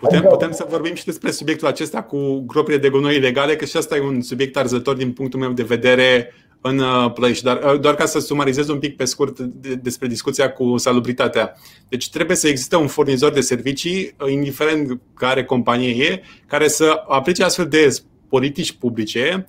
Putem, 0.00 0.18
adică... 0.18 0.32
putem 0.32 0.52
să 0.52 0.66
vorbim 0.68 0.94
și 0.94 1.04
despre 1.04 1.30
subiectul 1.30 1.66
acesta 1.66 2.02
cu 2.02 2.40
gropile 2.46 2.76
de 2.76 2.88
gunoi 2.88 3.16
ilegale, 3.16 3.56
că 3.56 3.64
și 3.64 3.76
asta 3.76 3.96
e 3.96 4.00
un 4.00 4.22
subiect 4.22 4.56
arzător 4.56 4.96
din 4.96 5.12
punctul 5.12 5.40
meu 5.40 5.52
de 5.52 5.62
vedere 5.62 6.34
în 6.60 6.78
uh, 6.78 7.12
Plăiști. 7.12 7.44
Dar 7.44 7.62
uh, 7.62 7.80
doar 7.80 7.94
ca 7.94 8.06
să 8.06 8.18
sumarizez 8.18 8.68
un 8.68 8.78
pic 8.78 8.96
pe 8.96 9.04
scurt 9.04 9.38
despre 9.82 10.06
discuția 10.06 10.52
cu 10.52 10.76
salubritatea. 10.76 11.54
Deci 11.88 12.10
trebuie 12.10 12.36
să 12.36 12.48
existe 12.48 12.76
un 12.76 12.86
furnizor 12.86 13.32
de 13.32 13.40
servicii, 13.40 14.14
uh, 14.20 14.30
indiferent 14.30 15.00
care 15.14 15.44
companie 15.44 16.04
e, 16.04 16.22
care 16.46 16.68
să 16.68 17.02
aplice 17.08 17.44
astfel 17.44 17.68
de 17.68 17.96
politici 18.28 18.72
publice 18.72 19.46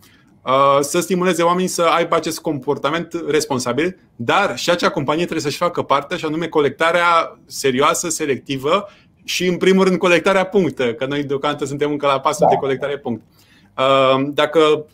să 0.81 0.99
stimuleze 0.99 1.43
oamenii 1.43 1.67
să 1.67 1.81
aibă 1.81 2.15
acest 2.15 2.39
comportament 2.39 3.23
responsabil, 3.27 3.97
dar 4.15 4.57
și 4.57 4.69
acea 4.69 4.89
companie 4.89 5.23
trebuie 5.23 5.45
să-și 5.45 5.57
facă 5.57 5.81
parte, 5.81 6.17
și 6.17 6.25
anume 6.25 6.47
colectarea 6.47 7.39
serioasă, 7.45 8.09
selectivă 8.09 8.87
și, 9.23 9.47
în 9.47 9.57
primul 9.57 9.83
rând, 9.83 9.97
colectarea 9.97 10.45
punctă, 10.45 10.93
că 10.93 11.05
noi 11.05 11.23
deocamdată 11.23 11.65
suntem 11.65 11.91
încă 11.91 12.05
la 12.05 12.19
pasul 12.19 12.45
da. 12.45 12.53
de 12.53 12.59
colectare 12.59 12.97
punct. 12.97 13.21
Dacă 14.33 14.85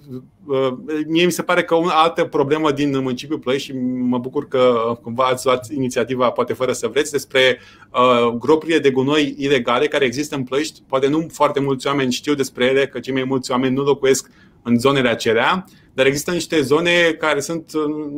mie 1.07 1.25
mi 1.25 1.31
se 1.31 1.41
pare 1.41 1.63
că 1.63 1.75
o 1.75 1.85
altă 1.89 2.23
problemă 2.23 2.71
din 2.71 2.99
municipiul 3.01 3.39
Ploiești 3.39 3.67
și 3.67 3.77
mă 3.99 4.17
bucur 4.17 4.47
că 4.47 4.97
cumva 5.01 5.23
ați 5.23 5.45
luat 5.45 5.67
inițiativa, 5.71 6.29
poate 6.29 6.53
fără 6.53 6.71
să 6.71 6.87
vreți, 6.87 7.11
despre 7.11 7.59
gropurile 8.39 8.79
de 8.79 8.89
gunoi 8.89 9.35
ilegale 9.37 9.87
care 9.87 10.05
există 10.05 10.35
în 10.35 10.43
Ploiești. 10.43 10.81
Poate 10.87 11.07
nu 11.07 11.27
foarte 11.31 11.59
mulți 11.59 11.87
oameni 11.87 12.11
știu 12.11 12.33
despre 12.33 12.65
ele, 12.65 12.87
că 12.87 12.99
cei 12.99 13.13
mai 13.13 13.23
mulți 13.23 13.51
oameni 13.51 13.75
nu 13.75 13.83
locuiesc 13.83 14.29
în 14.63 14.79
zonele 14.79 15.09
acelea, 15.09 15.65
dar 15.93 16.05
există 16.05 16.31
niște 16.31 16.61
zone 16.61 17.15
care 17.19 17.39
sunt, 17.39 17.71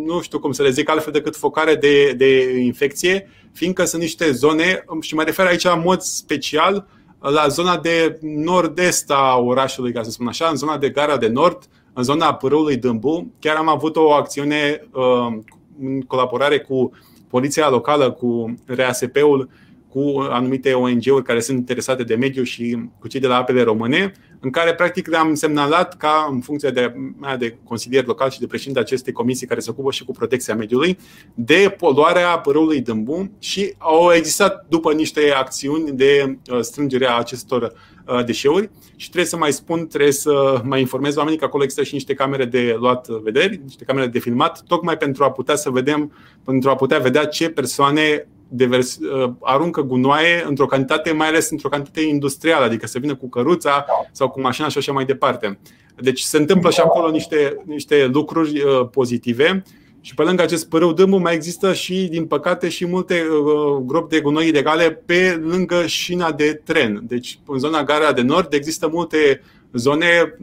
nu 0.06 0.22
știu 0.22 0.40
cum 0.40 0.52
să 0.52 0.64
le 0.64 0.70
zic 0.70 0.90
altfel 0.90 1.14
decât 1.14 1.36
focare 1.36 1.76
de, 1.76 2.14
de 2.18 2.60
infecție, 2.60 3.30
fiindcă 3.60 3.86
sunt 3.86 4.02
niște 4.02 4.32
zone, 4.32 4.86
și 5.02 5.16
mă 5.16 5.24
refer 5.24 5.46
aici 5.46 5.64
în 5.64 5.82
mod 5.86 6.02
special 6.02 6.88
la 7.20 7.48
zona 7.48 7.78
de 7.78 8.18
nord-est 8.22 9.12
a 9.12 9.38
orașului, 9.38 9.92
ca 9.94 10.04
să 10.04 10.10
spun 10.10 10.28
așa, 10.28 10.48
în 10.48 10.56
zona 10.56 10.78
de 10.78 10.90
gara 10.90 11.18
de 11.18 11.28
nord, 11.28 11.64
în 11.94 12.04
zona 12.04 12.34
pârâului 12.34 12.78
Dâmbu. 12.78 13.32
Chiar 13.40 13.56
am 13.56 13.68
avut 13.68 13.96
o 13.96 14.12
acțiune 14.12 14.88
uh, 14.92 15.38
în 15.82 16.02
colaborare 16.02 16.60
cu 16.60 16.92
poliția 17.30 17.70
locală, 17.70 18.12
cu 18.12 18.56
RASP-ul, 18.66 19.50
cu 19.90 20.28
anumite 20.30 20.74
ONG-uri 20.74 21.24
care 21.24 21.40
sunt 21.40 21.58
interesate 21.58 22.04
de 22.04 22.16
mediu 22.16 22.44
și 22.44 22.90
cu 23.00 23.08
cei 23.08 23.20
de 23.20 23.28
la 23.28 23.36
apele 23.36 23.64
române, 23.64 24.12
în 24.40 24.50
care 24.50 24.74
practic 24.74 25.08
le-am 25.08 25.34
semnalat 25.34 25.98
ca 25.98 26.28
în 26.32 26.40
funcție 26.40 26.70
de 26.70 26.94
mea 27.20 27.38
de 27.38 27.58
consilier 27.64 28.06
local 28.06 28.30
și 28.30 28.40
de 28.40 28.48
președinte 28.48 28.80
acestei 28.80 29.14
comisii 29.14 29.48
care 29.48 29.60
se 29.60 29.70
ocupă 29.70 29.92
și 29.92 30.06
cu 30.06 30.12
protecția 30.12 30.56
mediului, 30.56 30.98
de 31.34 31.76
poluarea 31.78 32.40
părâului 32.40 32.82
Dâmbu 32.82 33.32
și 33.40 33.74
au 33.78 34.14
existat 34.14 34.66
după 34.70 34.94
niște 34.94 35.32
acțiuni 35.32 35.92
de 35.92 36.38
uh, 36.52 36.60
strângere 36.62 37.06
a 37.06 37.18
acestor 37.18 37.74
uh, 38.08 38.26
deșeuri. 38.26 38.70
Și 38.96 39.10
trebuie 39.10 39.30
să 39.30 39.38
mai 39.38 39.52
spun, 39.52 39.88
trebuie 39.88 40.12
să 40.12 40.62
mai 40.64 40.80
informez 40.80 41.16
oamenii 41.16 41.40
că 41.40 41.46
acolo 41.46 41.64
există 41.64 41.84
și 41.84 41.94
niște 41.94 42.14
camere 42.14 42.46
de 42.46 42.76
luat 42.80 43.08
vederi, 43.08 43.62
niște 43.64 43.84
camere 43.84 44.08
de 44.08 44.20
filmat, 44.20 44.64
tocmai 44.68 44.98
pentru 44.98 45.24
a 45.24 45.32
putea 45.32 45.56
să 45.56 45.70
vedem, 45.70 46.14
pentru 46.46 46.70
a 46.70 46.76
putea 46.76 47.00
vedea 47.00 47.26
ce 47.26 47.50
persoane 47.50 48.28
devers, 48.50 48.98
uh, 48.98 49.32
aruncă 49.42 49.82
gunoaie 49.82 50.46
într-o 50.48 50.66
cantitate, 50.66 51.12
mai 51.12 51.28
ales 51.28 51.50
într-o 51.50 51.70
cantitate 51.70 52.02
industrială, 52.02 52.66
adică 52.66 52.88
să 52.88 53.00
vină 53.00 53.16
cu 53.16 53.30
căruța 53.30 53.86
sau 54.12 54.30
cu 54.30 54.42
mașina 54.42 54.68
și 54.68 54.78
așa 54.78 54.92
mai 54.92 55.06
departe. 55.06 55.60
Deci 55.96 56.22
se 56.22 56.38
întâmplă 56.38 56.70
și 56.70 56.80
acolo 56.80 57.10
niște, 57.10 57.64
niște 57.66 58.10
lucruri 58.14 58.62
uh, 58.62 58.88
pozitive 58.92 59.64
și 60.02 60.14
pe 60.14 60.24
lângă 60.24 60.42
acest 60.42 60.70
părâu 60.70 60.94
dâmbu 60.94 61.18
mai 61.18 61.34
există 61.34 61.74
și, 61.74 62.08
din 62.12 62.26
păcate, 62.26 62.70
și 62.70 62.86
multe 62.86 63.24
uh, 63.30 63.84
gropi 63.86 64.16
de 64.16 64.22
gunoi 64.22 64.48
ilegale 64.48 64.92
pe 65.06 65.42
lângă 65.44 65.86
șina 65.86 66.32
de 66.32 66.62
tren. 66.64 67.02
Deci, 67.08 67.40
în 67.46 67.60
zona 67.60 67.84
Gara 67.84 68.14
de 68.14 68.22
Nord 68.22 68.54
există 68.54 68.88
multe 68.88 69.42
zone, 69.74 70.36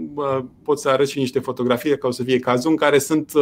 pot 0.63 0.79
să 0.79 0.89
arăt 0.89 1.09
și 1.09 1.19
niște 1.19 1.39
fotografii, 1.39 1.99
ca 1.99 2.09
o 2.09 2.11
să 2.11 2.23
fie 2.23 2.39
cazul, 2.39 2.71
în 2.71 2.77
care 2.77 2.99
sunt 2.99 3.33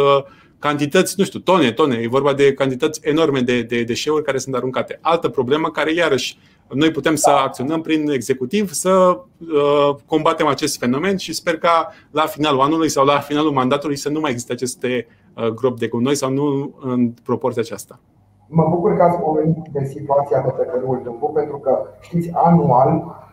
cantități, 0.67 1.15
nu 1.17 1.25
știu, 1.25 1.39
tone, 1.39 1.73
tone, 1.73 1.97
e 1.97 2.09
vorba 2.09 2.33
de 2.33 2.55
cantități 2.55 3.01
enorme 3.03 3.41
de, 3.41 3.63
de 3.63 3.83
deșeuri 3.83 4.25
care 4.25 4.39
sunt 4.39 4.55
aruncate. 4.55 4.99
Altă 5.01 5.29
problemă 5.29 5.69
care, 5.69 5.93
iarăși, 5.93 6.39
noi 6.69 6.91
putem 6.91 7.15
să 7.15 7.31
acționăm 7.31 7.81
prin 7.81 8.11
executiv 8.11 8.71
să 8.73 8.91
uh, 8.91 9.97
combatem 10.07 10.47
acest 10.47 10.79
fenomen 10.79 11.17
și 11.17 11.33
sper 11.33 11.59
ca 11.59 11.89
la 12.11 12.27
finalul 12.27 12.61
anului 12.61 12.89
sau 12.89 13.05
la 13.05 13.19
finalul 13.19 13.53
mandatului 13.53 13.97
să 13.97 14.09
nu 14.09 14.21
mai 14.21 14.31
existe 14.31 14.53
aceste 14.53 15.07
uh, 15.35 15.47
gropi 15.47 15.79
de 15.79 15.87
gunoi 15.87 16.15
sau 16.15 16.31
nu 16.31 16.75
în 16.81 17.11
proporția 17.25 17.63
aceasta. 17.63 18.01
Mă 18.47 18.67
bucur 18.71 18.97
că 18.97 19.03
ați 19.03 19.19
pomenit 19.19 19.65
de 19.73 19.85
situația 19.85 20.43
de 20.45 20.51
pe 20.57 20.63
Tărâul 20.63 21.01
Dâmbu, 21.05 21.31
pentru 21.35 21.57
că, 21.59 21.79
știți, 22.01 22.31
anual 22.33 23.24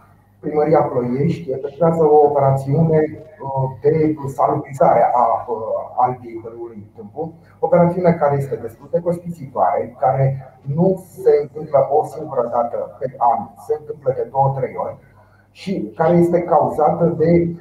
Primăria 0.41 0.81
Ploiești 0.81 1.51
efectuează 1.51 2.03
o 2.03 2.25
operațiune 2.29 2.99
uh, 3.09 3.67
de 3.81 4.15
salubrizare 4.37 5.03
a 5.13 5.25
uh, 5.47 5.55
albiei 6.03 6.41
Părului 6.43 6.91
Tâmpu, 6.95 7.33
operațiune 7.59 8.11
care 8.13 8.35
este 8.37 8.55
destul 8.55 8.87
de 8.91 8.99
costisitoare, 8.99 9.95
care 9.99 10.25
nu 10.75 11.03
se 11.21 11.31
întâmplă 11.41 11.79
o 11.97 12.05
singură 12.05 12.49
dată 12.51 12.77
pe 12.99 13.07
an, 13.17 13.39
se 13.65 13.73
întâmplă 13.79 14.13
de 14.17 14.27
două, 14.31 14.53
trei 14.57 14.75
ori 14.83 14.95
și 15.51 15.91
care 15.95 16.13
este 16.17 16.41
cauzată 16.41 17.05
de 17.05 17.55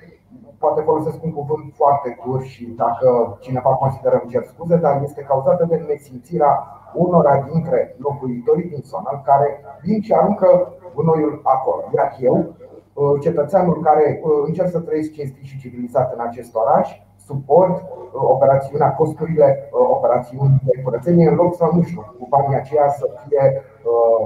poate 0.59 0.81
folosesc 0.81 1.23
un 1.25 1.33
cuvânt 1.33 1.73
foarte 1.75 2.19
dur 2.25 2.43
și 2.43 2.65
dacă 2.83 3.37
cineva 3.41 3.71
consideră 3.71 4.21
îmi 4.23 4.31
cer 4.31 4.43
scuze, 4.43 4.77
dar 4.77 5.01
este 5.03 5.23
cauzată 5.23 5.65
de 5.69 5.85
nesimțirea 5.89 6.53
unora 6.95 7.47
dintre 7.53 7.97
locuitorii 7.99 8.69
din 8.69 8.83
zonă 8.83 9.23
care 9.25 9.61
vin 9.83 10.01
și 10.01 10.13
aruncă 10.13 10.73
gunoiul 10.95 11.41
acolo. 11.45 11.83
Iar 11.95 12.17
eu 12.21 12.37
Uh, 12.37 12.70
cetățeanul 13.21 13.81
care 13.83 14.21
uh, 14.23 14.31
încerc 14.47 14.71
să 14.71 14.79
trăiesc 14.79 15.13
cinstit 15.13 15.45
și 15.45 15.59
civilizat 15.59 16.15
în 16.15 16.21
acest 16.29 16.55
oraș, 16.55 16.89
suport 17.27 17.77
uh, 17.81 18.09
operațiunea, 18.13 18.95
costurile 18.95 19.69
operațiunii 19.71 20.61
de 20.65 20.83
curățenie, 20.83 21.29
în 21.29 21.35
loc 21.35 21.57
să, 21.57 21.69
nu 21.73 21.83
știu, 21.83 22.15
cu 22.19 22.27
banii 22.29 22.57
aceia 22.57 22.89
să 22.89 23.11
fie 23.27 23.63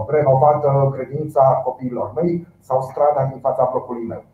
renovată 0.08 0.90
credința 0.94 1.60
copiilor 1.64 2.12
mei 2.14 2.46
sau 2.60 2.82
strada 2.82 3.28
din 3.30 3.40
fața 3.40 3.68
blocului 3.70 4.06
meu. 4.06 4.24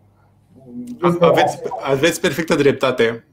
aveți, 1.21 1.63
aveți 1.93 2.21
perfectă 2.21 2.55
dreptate. 2.55 3.25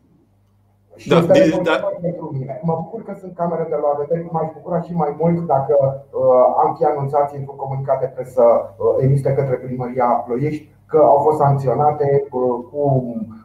Și 1.02 1.10
da, 1.10 1.16
este 1.16 1.62
da. 1.64 1.76
pentru 2.02 2.30
mine. 2.38 2.54
Mă 2.70 2.76
bucur 2.82 3.02
că 3.04 3.14
sunt 3.22 3.34
camere 3.36 3.66
de 3.70 3.78
luat 3.80 3.98
vedere, 3.98 4.30
m-aș 4.32 4.48
bucura 4.58 4.80
și 4.82 4.94
mai 5.04 5.12
mult 5.20 5.38
dacă 5.54 5.76
uh, 6.12 6.46
am 6.64 6.70
fi 6.78 6.84
anunțați 6.84 7.36
într-un 7.38 7.56
comunicat 7.56 8.00
de 8.00 8.12
presă 8.16 8.44
uh, 8.44 9.04
emis 9.06 9.22
de 9.22 9.34
către 9.34 9.56
primăria 9.56 10.06
Ploiești 10.26 10.76
că 10.92 10.98
au 10.98 11.18
fost 11.18 11.38
sancționate 11.38 12.24
uh, 12.32 12.66
cu 12.72 12.82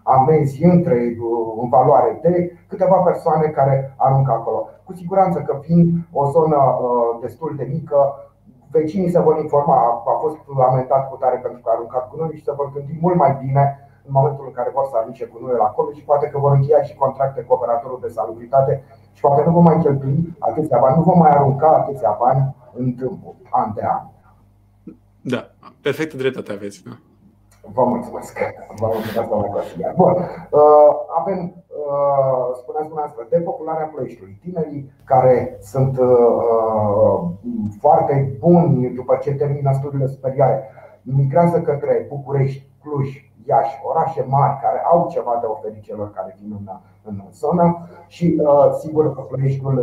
amenzi 0.02 0.64
între 0.64 0.94
uh, 0.94 1.62
în 1.62 1.68
valoare 1.68 2.18
de 2.22 2.52
câteva 2.68 2.96
persoane 2.96 3.46
care 3.46 3.94
aruncă 3.96 4.32
acolo. 4.32 4.68
Cu 4.84 4.92
siguranță 4.92 5.38
că 5.40 5.58
fiind 5.60 5.88
o 6.12 6.30
zonă 6.30 6.56
uh, 6.56 7.18
destul 7.20 7.54
de 7.56 7.68
mică, 7.72 7.98
vecinii 8.70 9.10
se 9.10 9.20
vor 9.20 9.38
informa, 9.38 9.76
a 10.12 10.16
fost 10.20 10.36
amendat 10.68 11.10
cu 11.10 11.16
tare 11.16 11.36
pentru 11.36 11.60
că 11.62 11.68
a 11.70 11.72
aruncat 11.74 12.08
cu 12.08 12.16
noi 12.18 12.30
și 12.34 12.44
se 12.44 12.52
vor 12.56 12.70
gândi 12.74 12.98
mult 13.00 13.16
mai 13.16 13.38
bine 13.44 13.81
în 14.06 14.12
momentul 14.18 14.44
în 14.46 14.52
care 14.52 14.70
vor 14.74 14.86
să 14.90 14.96
arunce 14.96 15.24
cu 15.24 15.38
noi 15.42 15.58
acolo 15.60 15.92
și 15.92 16.04
poate 16.04 16.26
că 16.28 16.38
vor 16.38 16.52
încheia 16.52 16.82
și 16.82 16.94
contracte 16.94 17.40
cu 17.40 17.52
operatorul 17.52 17.98
de 18.02 18.08
salubritate 18.08 18.84
și 19.12 19.20
poate 19.20 19.42
nu 19.46 19.52
vom 19.52 19.62
mai 19.62 19.78
cheltui 19.78 20.36
atâția 20.38 20.78
bani, 20.80 20.96
nu 20.96 21.02
vom 21.02 21.18
mai 21.18 21.30
arunca 21.30 21.68
atâția 21.68 22.16
bani 22.20 22.56
în 22.74 22.92
timpul 22.92 23.34
an 23.50 23.72
de 23.74 23.82
an. 23.84 24.02
Da, 25.20 25.50
perfectă 25.80 26.16
dreptate 26.16 26.52
aveți. 26.52 26.82
Da. 26.84 26.94
Vă 27.72 27.84
mulțumesc. 27.84 28.38
Vă 28.76 28.86
mulțumesc, 28.92 29.28
doamna 29.28 29.46
consilier. 29.46 29.92
Bun. 29.96 30.12
Uh, 30.12 30.90
avem, 31.20 31.38
uh, 31.66 32.46
spuneați 32.60 32.88
dumneavoastră, 32.90 33.26
depopularea 33.30 33.86
Ploieștiului. 33.86 34.38
Tinerii 34.42 34.92
care 35.04 35.58
sunt 35.60 35.98
uh, 35.98 37.18
foarte 37.80 38.36
buni 38.38 38.94
după 38.94 39.18
ce 39.22 39.34
termină 39.34 39.72
studiile 39.72 40.06
superioare 40.06 40.70
migrează 41.02 41.60
către 41.60 42.06
București, 42.08 42.66
Cluj, 42.82 43.31
Iași, 43.46 43.80
orașe 43.82 44.24
mari 44.28 44.60
care 44.60 44.82
au 44.92 45.08
ceva 45.10 45.38
de 45.40 45.46
oferit 45.46 45.82
celor 45.82 46.12
care 46.12 46.36
vin 46.40 46.52
în, 46.58 46.68
în 47.02 47.22
zonă 47.32 47.88
și 48.06 48.42
sigur 48.78 49.14
că 49.14 49.20
Ploieștiul 49.20 49.76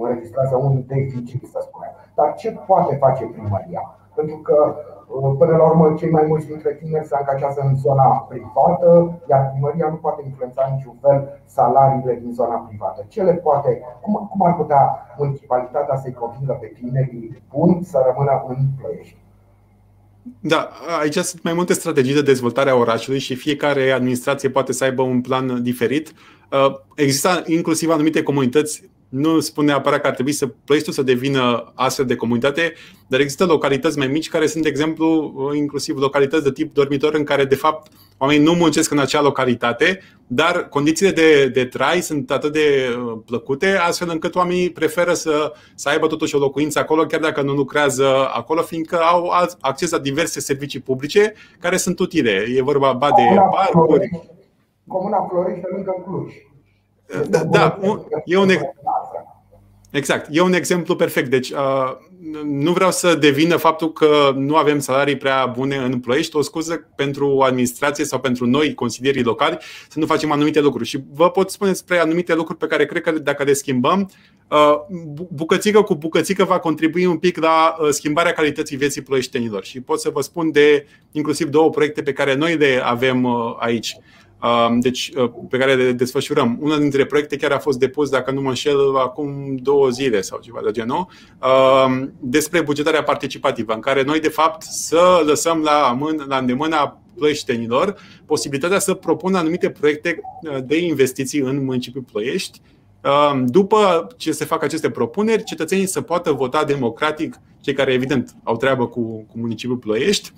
înregistrează 0.00 0.56
un 0.56 0.84
deficit, 0.86 1.46
să 1.46 1.58
spunem. 1.62 1.90
Dar 2.14 2.34
ce 2.34 2.50
poate 2.66 2.96
face 2.96 3.24
primăria? 3.24 3.94
Pentru 4.14 4.36
că 4.36 4.76
Până 5.38 5.56
la 5.56 5.64
urmă, 5.64 5.94
cei 5.94 6.10
mai 6.10 6.24
mulți 6.28 6.46
dintre 6.46 6.72
tineri 6.74 7.06
se 7.06 7.14
angajează 7.14 7.60
în 7.68 7.76
zona 7.76 8.26
privată, 8.28 9.18
iar 9.28 9.50
primăria 9.50 9.88
nu 9.88 9.96
poate 9.96 10.22
influența 10.24 10.68
niciun 10.74 10.96
fel 11.00 11.40
salariile 11.44 12.14
din 12.14 12.32
zona 12.32 12.56
privată. 12.68 13.04
Ce 13.08 13.22
le 13.22 13.32
poate, 13.32 13.82
cum, 14.00 14.28
cum 14.30 14.46
ar 14.46 14.54
putea 14.54 14.98
municipalitatea 15.18 15.96
să-i 15.96 16.12
convingă 16.12 16.56
pe 16.60 16.66
tinerii 16.66 17.42
buni 17.50 17.82
să 17.82 18.02
rămână 18.06 18.44
în 18.48 18.56
Ploiești? 18.78 19.25
Da, 20.40 20.70
aici 21.00 21.14
sunt 21.14 21.42
mai 21.42 21.52
multe 21.52 21.72
strategii 21.72 22.14
de 22.14 22.22
dezvoltare 22.22 22.70
a 22.70 22.74
orașului 22.74 23.18
și 23.18 23.34
fiecare 23.34 23.90
administrație 23.90 24.50
poate 24.50 24.72
să 24.72 24.84
aibă 24.84 25.02
un 25.02 25.20
plan 25.20 25.62
diferit. 25.62 26.12
Există 26.94 27.42
inclusiv 27.46 27.90
anumite 27.90 28.22
comunități 28.22 28.82
nu 29.08 29.40
spun 29.40 29.64
neapărat 29.64 30.00
că 30.00 30.06
ar 30.06 30.14
trebui 30.14 30.32
să 30.32 30.46
Ploieștiul 30.46 30.94
să 30.94 31.02
devină 31.02 31.72
astfel 31.74 32.04
de 32.04 32.16
comunitate, 32.16 32.72
dar 33.06 33.20
există 33.20 33.44
localități 33.44 33.98
mai 33.98 34.06
mici 34.06 34.28
care 34.28 34.46
sunt, 34.46 34.62
de 34.62 34.68
exemplu, 34.68 35.32
inclusiv 35.54 35.96
localități 35.98 36.44
de 36.44 36.52
tip 36.52 36.74
dormitor 36.74 37.14
în 37.14 37.24
care, 37.24 37.44
de 37.44 37.54
fapt, 37.54 37.92
oamenii 38.18 38.44
nu 38.44 38.52
muncesc 38.52 38.90
în 38.90 38.98
acea 38.98 39.22
localitate, 39.22 40.00
dar 40.26 40.68
condițiile 40.68 41.10
de, 41.12 41.48
de 41.48 41.64
trai 41.64 42.00
sunt 42.00 42.30
atât 42.30 42.52
de 42.52 42.88
uh, 42.88 43.18
plăcute, 43.26 43.66
astfel 43.66 44.08
încât 44.10 44.34
oamenii 44.34 44.70
preferă 44.70 45.12
să, 45.12 45.52
să 45.74 45.88
aibă 45.88 46.06
totuși 46.06 46.34
o 46.34 46.38
locuință 46.38 46.78
acolo, 46.78 47.06
chiar 47.06 47.20
dacă 47.20 47.42
nu 47.42 47.52
lucrează 47.52 48.06
acolo, 48.34 48.62
fiindcă 48.62 48.96
au 48.96 49.30
acces 49.60 49.90
la 49.90 49.98
diverse 49.98 50.40
servicii 50.40 50.80
publice 50.80 51.32
care 51.60 51.76
sunt 51.76 51.98
utile. 51.98 52.44
E 52.54 52.62
vorba 52.62 52.92
ba 52.92 53.08
de 53.16 53.22
parcuri. 53.50 54.10
Comuna 54.86 55.26
Florești, 55.30 55.64
lângă 55.74 56.02
Cluj. 56.04 56.32
Da, 57.28 57.44
da 57.44 57.78
e 58.24 58.36
un, 58.36 58.50
exact, 59.90 60.28
e 60.30 60.40
un 60.40 60.52
exemplu 60.52 60.96
perfect. 60.96 61.30
Deci, 61.30 61.50
uh, 61.50 61.96
nu 62.44 62.72
vreau 62.72 62.90
să 62.90 63.14
devină 63.14 63.56
faptul 63.56 63.92
că 63.92 64.32
nu 64.36 64.56
avem 64.56 64.78
salarii 64.78 65.16
prea 65.16 65.46
bune 65.46 65.76
în 65.76 66.00
Ploiești 66.00 66.36
o 66.36 66.42
scuză 66.42 66.88
pentru 66.96 67.40
administrație 67.40 68.04
sau 68.04 68.20
pentru 68.20 68.46
noi, 68.46 68.74
consilierii 68.74 69.22
locali, 69.22 69.58
să 69.88 69.98
nu 69.98 70.06
facem 70.06 70.32
anumite 70.32 70.60
lucruri. 70.60 70.88
Și 70.88 70.98
vă 71.12 71.30
pot 71.30 71.50
spune 71.50 71.70
despre 71.70 71.98
anumite 71.98 72.34
lucruri 72.34 72.58
pe 72.58 72.66
care 72.66 72.86
cred 72.86 73.02
că 73.02 73.10
dacă 73.10 73.42
le 73.42 73.52
schimbăm, 73.52 74.10
uh, 74.50 74.74
bucățică 75.30 75.82
cu 75.82 75.94
bucățică 75.94 76.44
va 76.44 76.58
contribui 76.58 77.06
un 77.06 77.16
pic 77.16 77.38
la 77.38 77.76
uh, 77.80 77.88
schimbarea 77.90 78.32
calității 78.32 78.76
vieții 78.76 79.02
ploieștenilor. 79.02 79.64
Și 79.64 79.80
pot 79.80 80.00
să 80.00 80.10
vă 80.10 80.20
spun 80.20 80.50
de 80.50 80.86
inclusiv 81.12 81.48
două 81.48 81.70
proiecte 81.70 82.02
pe 82.02 82.12
care 82.12 82.34
noi 82.34 82.56
le 82.56 82.80
avem 82.84 83.24
uh, 83.24 83.56
aici. 83.58 83.96
Um, 84.42 84.80
deci, 84.80 85.12
uh, 85.16 85.30
pe 85.48 85.58
care 85.58 85.74
le 85.74 85.92
desfășurăm. 85.92 86.58
Una 86.60 86.78
dintre 86.78 87.06
proiecte 87.06 87.36
chiar 87.36 87.52
a 87.52 87.58
fost 87.58 87.78
depus, 87.78 88.08
dacă 88.08 88.30
nu 88.30 88.40
mă 88.40 88.48
înșel, 88.48 88.96
acum 88.96 89.56
două 89.62 89.88
zile 89.88 90.20
sau 90.20 90.38
ceva 90.42 90.60
de 90.64 90.70
genul, 90.70 91.06
um, 91.86 92.12
despre 92.20 92.60
bugetarea 92.60 93.02
participativă, 93.02 93.72
în 93.72 93.80
care 93.80 94.02
noi, 94.02 94.20
de 94.20 94.28
fapt, 94.28 94.62
să 94.62 95.22
lăsăm 95.26 95.62
la, 95.62 95.98
mân- 95.98 96.26
la 96.26 96.36
îndemâna 96.36 97.00
plăieștenilor 97.14 97.96
posibilitatea 98.26 98.78
să 98.78 98.94
propună 98.94 99.38
anumite 99.38 99.70
proiecte 99.70 100.20
uh, 100.42 100.58
de 100.64 100.78
investiții 100.78 101.40
în 101.40 101.64
municipiul 101.64 102.04
Ploiești. 102.12 102.60
Um, 103.06 103.46
după 103.46 104.06
ce 104.16 104.32
se 104.32 104.44
fac 104.44 104.62
aceste 104.62 104.90
propuneri, 104.90 105.44
cetățenii 105.44 105.86
să 105.86 106.00
poată 106.00 106.32
vota 106.32 106.64
democratic, 106.64 107.40
cei 107.60 107.74
care, 107.74 107.92
evident, 107.92 108.36
au 108.42 108.56
treabă 108.56 108.86
cu, 108.86 109.00
cu 109.00 109.38
municipiul 109.38 109.76
Ploiești, 109.76 110.32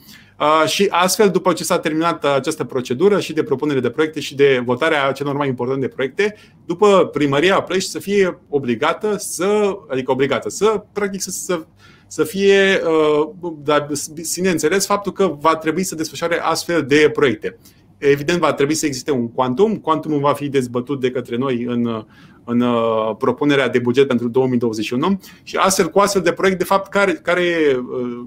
și 0.66 0.86
astfel, 0.90 1.30
după 1.30 1.52
ce 1.52 1.64
s-a 1.64 1.78
terminat 1.78 2.24
această 2.24 2.64
procedură 2.64 3.20
și 3.20 3.32
de 3.32 3.42
propunere 3.42 3.80
de 3.80 3.90
proiecte 3.90 4.20
și 4.20 4.34
de 4.34 4.62
votarea 4.64 5.12
celor 5.12 5.36
mai 5.36 5.48
importante 5.48 5.88
proiecte, 5.88 6.34
după 6.66 7.08
primăria 7.12 7.60
Ploiești 7.60 7.90
să 7.90 7.98
fie 7.98 8.38
obligată 8.48 9.16
să, 9.18 9.78
adică 9.88 10.10
obligată, 10.10 10.48
să, 10.48 10.82
practic, 10.92 11.20
să, 11.20 11.30
să 11.30 11.60
să 12.10 12.24
fie, 12.24 12.80
dar 13.62 13.88
sine 14.20 14.50
înțeles, 14.50 14.86
faptul 14.86 15.12
că 15.12 15.36
va 15.40 15.56
trebui 15.56 15.82
să 15.82 15.94
desfășoare 15.94 16.40
astfel 16.40 16.82
de 16.82 17.10
proiecte. 17.12 17.58
Evident, 17.98 18.38
va 18.38 18.52
trebui 18.52 18.74
să 18.74 18.86
existe 18.86 19.10
un 19.10 19.32
quantum. 19.32 19.76
Quantumul 19.76 20.20
va 20.20 20.32
fi 20.32 20.48
dezbătut 20.48 21.00
de 21.00 21.10
către 21.10 21.36
noi 21.36 21.64
în, 21.68 22.06
în 22.48 22.64
propunerea 23.18 23.68
de 23.68 23.78
buget 23.78 24.06
pentru 24.06 24.28
2021 24.28 25.20
și 25.42 25.56
astfel, 25.56 25.88
cu 25.88 25.98
astfel 25.98 26.22
de 26.22 26.32
proiect, 26.32 26.58
de 26.58 26.64
fapt, 26.64 26.90
care, 26.90 27.12
care 27.12 27.40
e 27.40 27.80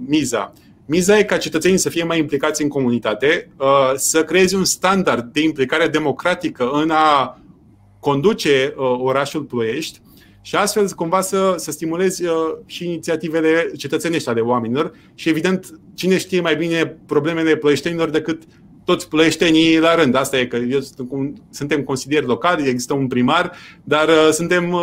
miza? 0.07 0.53
Miza 0.85 1.17
e 1.17 1.23
ca 1.23 1.37
cetățenii 1.37 1.77
să 1.77 1.89
fie 1.89 2.03
mai 2.03 2.19
implicați 2.19 2.61
în 2.61 2.67
comunitate, 2.67 3.49
uh, 3.57 3.91
să 3.95 4.23
creezi 4.23 4.55
un 4.55 4.63
standard 4.63 5.33
de 5.33 5.41
implicare 5.41 5.87
democratică 5.87 6.69
în 6.69 6.89
a 6.89 7.39
conduce 7.99 8.73
uh, 8.77 8.95
orașul 8.99 9.41
Ploiești 9.41 10.01
și 10.41 10.55
astfel 10.55 10.89
cumva 10.89 11.21
să, 11.21 11.53
să 11.57 11.71
stimulezi 11.71 12.25
uh, 12.25 12.33
și 12.65 12.85
inițiativele 12.85 13.71
cetățenești 13.77 14.29
ale 14.29 14.39
oamenilor 14.39 14.91
și 15.15 15.29
evident 15.29 15.79
cine 15.93 16.17
știe 16.17 16.41
mai 16.41 16.55
bine 16.55 16.97
problemele 17.05 17.55
ploieștenilor 17.55 18.09
decât 18.09 18.43
toți 18.85 19.09
ploieștenii 19.09 19.79
la 19.79 19.95
rând. 19.95 20.15
Asta 20.15 20.39
e 20.39 20.45
că 20.45 20.55
eu, 20.55 20.79
suntem 21.49 21.83
consilieri 21.83 22.25
locali, 22.25 22.69
există 22.69 22.93
un 22.93 23.07
primar, 23.07 23.51
dar 23.83 24.09
suntem 24.31 24.75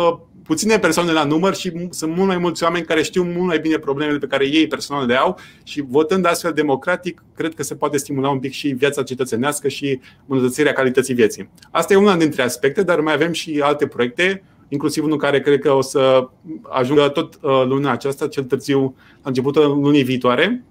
puține 0.49 0.79
persoane 0.79 1.11
la 1.11 1.23
număr 1.23 1.55
și 1.55 1.71
sunt 1.89 2.15
mult 2.15 2.27
mai 2.27 2.37
mulți 2.37 2.63
oameni 2.63 2.85
care 2.85 3.01
știu 3.01 3.23
mult 3.23 3.45
mai 3.45 3.59
bine 3.59 3.77
problemele 3.77 4.17
pe 4.17 4.25
care 4.27 4.47
ei 4.47 4.67
personal 4.67 5.05
le 5.05 5.15
au 5.15 5.39
și 5.63 5.81
votând 5.87 6.25
astfel 6.25 6.51
democratic, 6.51 7.23
cred 7.35 7.53
că 7.53 7.63
se 7.63 7.75
poate 7.75 7.97
stimula 7.97 8.29
un 8.29 8.39
pic 8.39 8.51
și 8.51 8.67
viața 8.67 9.03
cetățenească 9.03 9.67
și 9.67 9.99
îmbunătățirea 10.27 10.73
calității 10.73 11.13
vieții. 11.13 11.49
Asta 11.71 11.93
e 11.93 11.95
una 11.95 12.15
dintre 12.15 12.41
aspecte, 12.41 12.83
dar 12.83 12.99
mai 12.99 13.13
avem 13.13 13.31
și 13.31 13.59
alte 13.63 13.87
proiecte, 13.87 14.43
inclusiv 14.67 15.03
unul 15.03 15.17
care 15.17 15.39
cred 15.39 15.59
că 15.59 15.71
o 15.71 15.81
să 15.81 16.29
ajungă 16.69 17.09
tot 17.09 17.33
uh, 17.41 17.63
luna 17.65 17.91
aceasta, 17.91 18.27
cel 18.27 18.43
târziu 18.43 18.95
la 19.21 19.29
începutul 19.29 19.79
lunii 19.81 20.03
viitoare. 20.03 20.63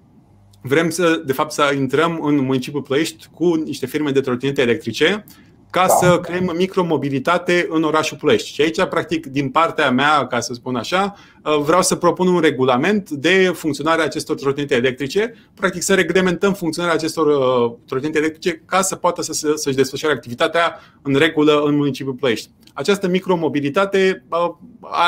Vrem 0.61 0.89
să, 0.89 1.21
de 1.25 1.33
fapt, 1.33 1.51
să 1.51 1.73
intrăm 1.75 2.19
în 2.21 2.35
municipiul 2.35 2.81
Plăiești 2.81 3.27
cu 3.33 3.55
niște 3.55 3.85
firme 3.85 4.11
de 4.11 4.21
trotinete 4.21 4.61
electrice 4.61 5.25
ca 5.69 5.85
da. 5.87 5.93
să 5.93 6.19
creăm 6.19 6.53
micromobilitate 6.57 7.67
în 7.69 7.83
orașul 7.83 8.17
Ploiești. 8.17 8.53
Și 8.53 8.61
aici, 8.61 8.83
practic, 8.83 9.25
din 9.25 9.49
partea 9.49 9.91
mea, 9.91 10.27
ca 10.27 10.39
să 10.39 10.53
spun 10.53 10.75
așa, 10.75 11.13
uh, 11.43 11.57
vreau 11.57 11.81
să 11.81 11.95
propun 11.95 12.27
un 12.27 12.39
regulament 12.39 13.09
de 13.09 13.51
funcționare 13.55 14.01
a 14.01 14.03
acestor 14.03 14.35
trotinete 14.35 14.75
electrice, 14.75 15.33
practic 15.53 15.81
să 15.81 15.93
reglementăm 15.93 16.53
funcționarea 16.53 16.95
acestor 16.95 17.27
uh, 17.27 17.77
trotinete 17.85 18.17
electrice 18.17 18.63
ca 18.65 18.81
să 18.81 18.95
poată 18.95 19.21
să, 19.21 19.53
să-și 19.55 19.75
desfășoare 19.75 20.15
activitatea 20.15 20.79
în 21.01 21.15
regulă 21.15 21.61
în 21.65 21.75
municipiul 21.75 22.15
Ploiești. 22.15 22.49
Această 22.73 23.07
micromobilitate 23.07 24.25
uh, 24.29 24.55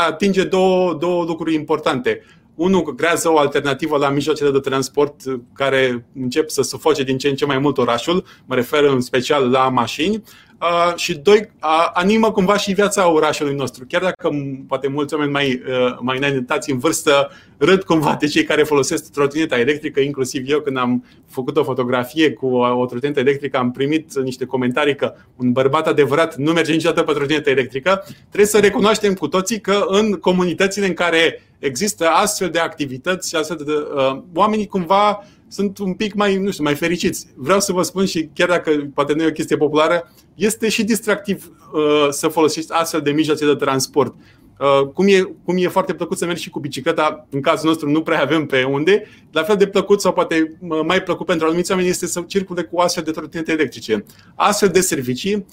atinge 0.08 0.44
două, 0.44 0.94
două 0.94 1.24
lucruri 1.24 1.54
importante. 1.54 2.22
Unul, 2.62 2.96
creează 2.96 3.32
o 3.32 3.38
alternativă 3.38 3.98
la 3.98 4.10
mijloacele 4.10 4.52
de 4.52 4.60
transport 4.60 5.16
care 5.54 6.06
încep 6.16 6.50
să 6.50 6.62
sufoce 6.62 7.04
din 7.04 7.18
ce 7.18 7.28
în 7.28 7.36
ce 7.36 7.46
mai 7.46 7.58
mult 7.58 7.78
orașul, 7.78 8.24
mă 8.46 8.56
refer 8.56 8.84
în 8.84 9.02
special 9.02 9.50
la 9.50 9.70
mașini, 9.70 10.24
Uh, 10.62 10.96
și 10.96 11.18
doi, 11.18 11.50
uh, 11.64 11.90
animă 11.94 12.32
cumva 12.32 12.58
și 12.58 12.74
viața 12.74 13.12
orașului 13.12 13.56
nostru. 13.56 13.86
Chiar 13.88 14.02
dacă 14.02 14.30
poate 14.68 14.88
mulți 14.88 15.14
oameni 15.14 15.32
mai, 15.32 15.62
uh, 15.68 15.98
mai 16.00 16.18
înaintați 16.18 16.72
în 16.72 16.78
vârstă 16.78 17.30
râd 17.58 17.84
cumva 17.84 18.18
de 18.20 18.28
cei 18.28 18.44
care 18.44 18.64
folosesc 18.64 19.12
trotineta 19.12 19.60
electrică, 19.60 20.00
inclusiv 20.00 20.50
eu 20.50 20.60
când 20.60 20.78
am 20.78 21.06
făcut 21.30 21.58
o 21.58 21.64
fotografie 21.64 22.34
cu 22.34 22.46
o 22.56 22.86
trotinetă 22.86 23.20
electrică, 23.20 23.58
am 23.58 23.72
primit 23.72 24.20
niște 24.20 24.46
comentarii 24.46 24.96
că 24.96 25.14
un 25.36 25.52
bărbat 25.52 25.88
adevărat 25.88 26.36
nu 26.36 26.52
merge 26.52 26.72
niciodată 26.72 27.02
pe 27.02 27.14
trotinetă 27.14 27.50
electrică. 27.50 28.04
Trebuie 28.28 28.50
să 28.50 28.60
recunoaștem 28.60 29.14
cu 29.14 29.28
toții 29.28 29.62
că 29.62 29.86
în 29.88 30.12
comunitățile 30.12 30.86
în 30.86 30.94
care 30.94 31.42
există 31.60 32.08
astfel 32.08 32.50
de 32.50 32.60
activități 32.60 33.30
și 33.30 33.36
astfel 33.36 33.58
de 33.66 33.72
uh, 33.72 34.22
oamenii 34.34 34.68
cumva 34.68 35.24
sunt 35.52 35.78
un 35.78 35.94
pic 35.94 36.14
mai, 36.14 36.38
nu 36.38 36.52
știu, 36.52 36.64
mai 36.64 36.76
fericiți. 36.76 37.28
Vreau 37.36 37.60
să 37.60 37.72
vă 37.72 37.82
spun 37.82 38.06
și 38.06 38.30
chiar 38.34 38.48
dacă 38.48 38.90
poate 38.94 39.14
nu 39.14 39.24
e 39.24 39.28
o 39.28 39.32
chestie 39.32 39.58
populară, 39.58 40.12
este 40.36 40.70
și 40.70 40.84
distractiv 40.84 41.52
uh, 41.74 42.08
să 42.10 42.28
folosești 42.28 42.72
astfel 42.72 43.02
de 43.02 43.12
mijloace 43.12 43.46
de 43.46 43.56
transport. 43.56 44.16
Uh, 44.60 44.88
cum, 44.94 45.08
e, 45.08 45.22
cum 45.46 45.58
e 45.58 45.68
foarte 45.68 45.94
plăcut 45.94 46.18
să 46.18 46.26
mergi 46.26 46.42
și 46.42 46.50
cu 46.50 46.60
bicicleta, 46.60 47.28
în 47.30 47.42
cazul 47.42 47.70
nostru 47.70 47.90
nu 47.90 48.02
prea 48.02 48.22
avem 48.22 48.46
pe 48.46 48.64
unde, 48.64 49.04
la 49.32 49.44
fel 49.44 49.56
de 49.56 49.68
plăcut 49.68 50.02
sau 50.02 50.14
poate 50.14 50.58
mai 50.86 51.04
plăcut 51.04 51.26
pentru 51.26 51.48
anumiți 51.48 51.72
oameni 51.72 51.90
este 51.90 52.08
să 52.08 52.24
circule 52.28 52.64
cu 52.64 52.80
astfel 52.80 53.04
de 53.04 53.12
trotinete 53.12 53.52
electrice. 53.52 54.06
Astfel 54.36 54.70
de 54.70 54.82
servicii 54.82 55.46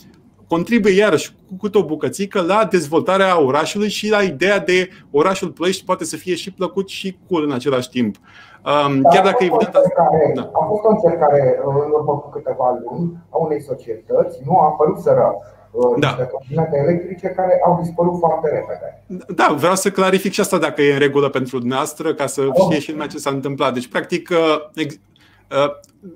contribuie 0.49 0.95
iarăși 0.95 1.35
cu 1.49 1.55
câte 1.63 1.79
o 1.79 1.85
bucățică 1.85 2.41
la 2.41 2.69
dezvoltarea 2.71 3.41
orașului 3.41 3.89
și 3.89 4.11
la 4.11 4.23
ideea 4.23 4.59
de 4.59 4.89
orașul 5.11 5.49
Ploiești 5.49 5.85
poate 5.85 6.05
să 6.05 6.17
fie 6.17 6.35
și 6.35 6.53
plăcut 6.53 6.89
și 6.89 7.19
cool 7.29 7.43
în 7.45 7.53
același 7.53 7.89
timp. 7.89 8.17
Um, 8.17 9.03
chiar 9.03 9.25
dacă 9.25 9.45
evident. 9.45 9.73
Care, 9.73 10.33
da. 10.35 10.51
A 10.53 10.65
fost 10.69 10.85
o 10.85 10.89
încercare 10.89 11.61
în 11.65 11.75
urmă 11.75 12.13
cu 12.13 12.29
câteva 12.29 12.79
luni 12.85 13.17
a 13.31 13.37
unei 13.37 13.63
societăți, 13.63 14.39
nu 14.45 14.59
a 14.59 14.65
apărut 14.65 14.99
sără 14.99 15.35
uh, 15.71 15.95
da. 15.99 16.17
niște 16.49 16.79
electrice 16.85 17.29
care 17.29 17.61
au 17.65 17.79
dispărut 17.83 18.19
foarte 18.19 18.49
repede. 18.49 19.03
Da, 19.35 19.55
vreau 19.59 19.75
să 19.75 19.91
clarific 19.91 20.33
și 20.33 20.41
asta 20.41 20.59
dacă 20.59 20.83
e 20.83 20.93
în 20.93 20.99
regulă 20.99 21.29
pentru 21.29 21.59
dumneavoastră, 21.59 22.15
ca 22.15 22.27
să 22.27 22.43
știe 22.65 22.79
și 22.79 22.91
lumea 22.91 23.07
ce 23.07 23.19
s-a 23.19 23.31
întâmplat. 23.31 23.73
Deci, 23.75 23.89
practic, 23.89 24.29
uh, 24.31 24.85
uh, 24.85 24.93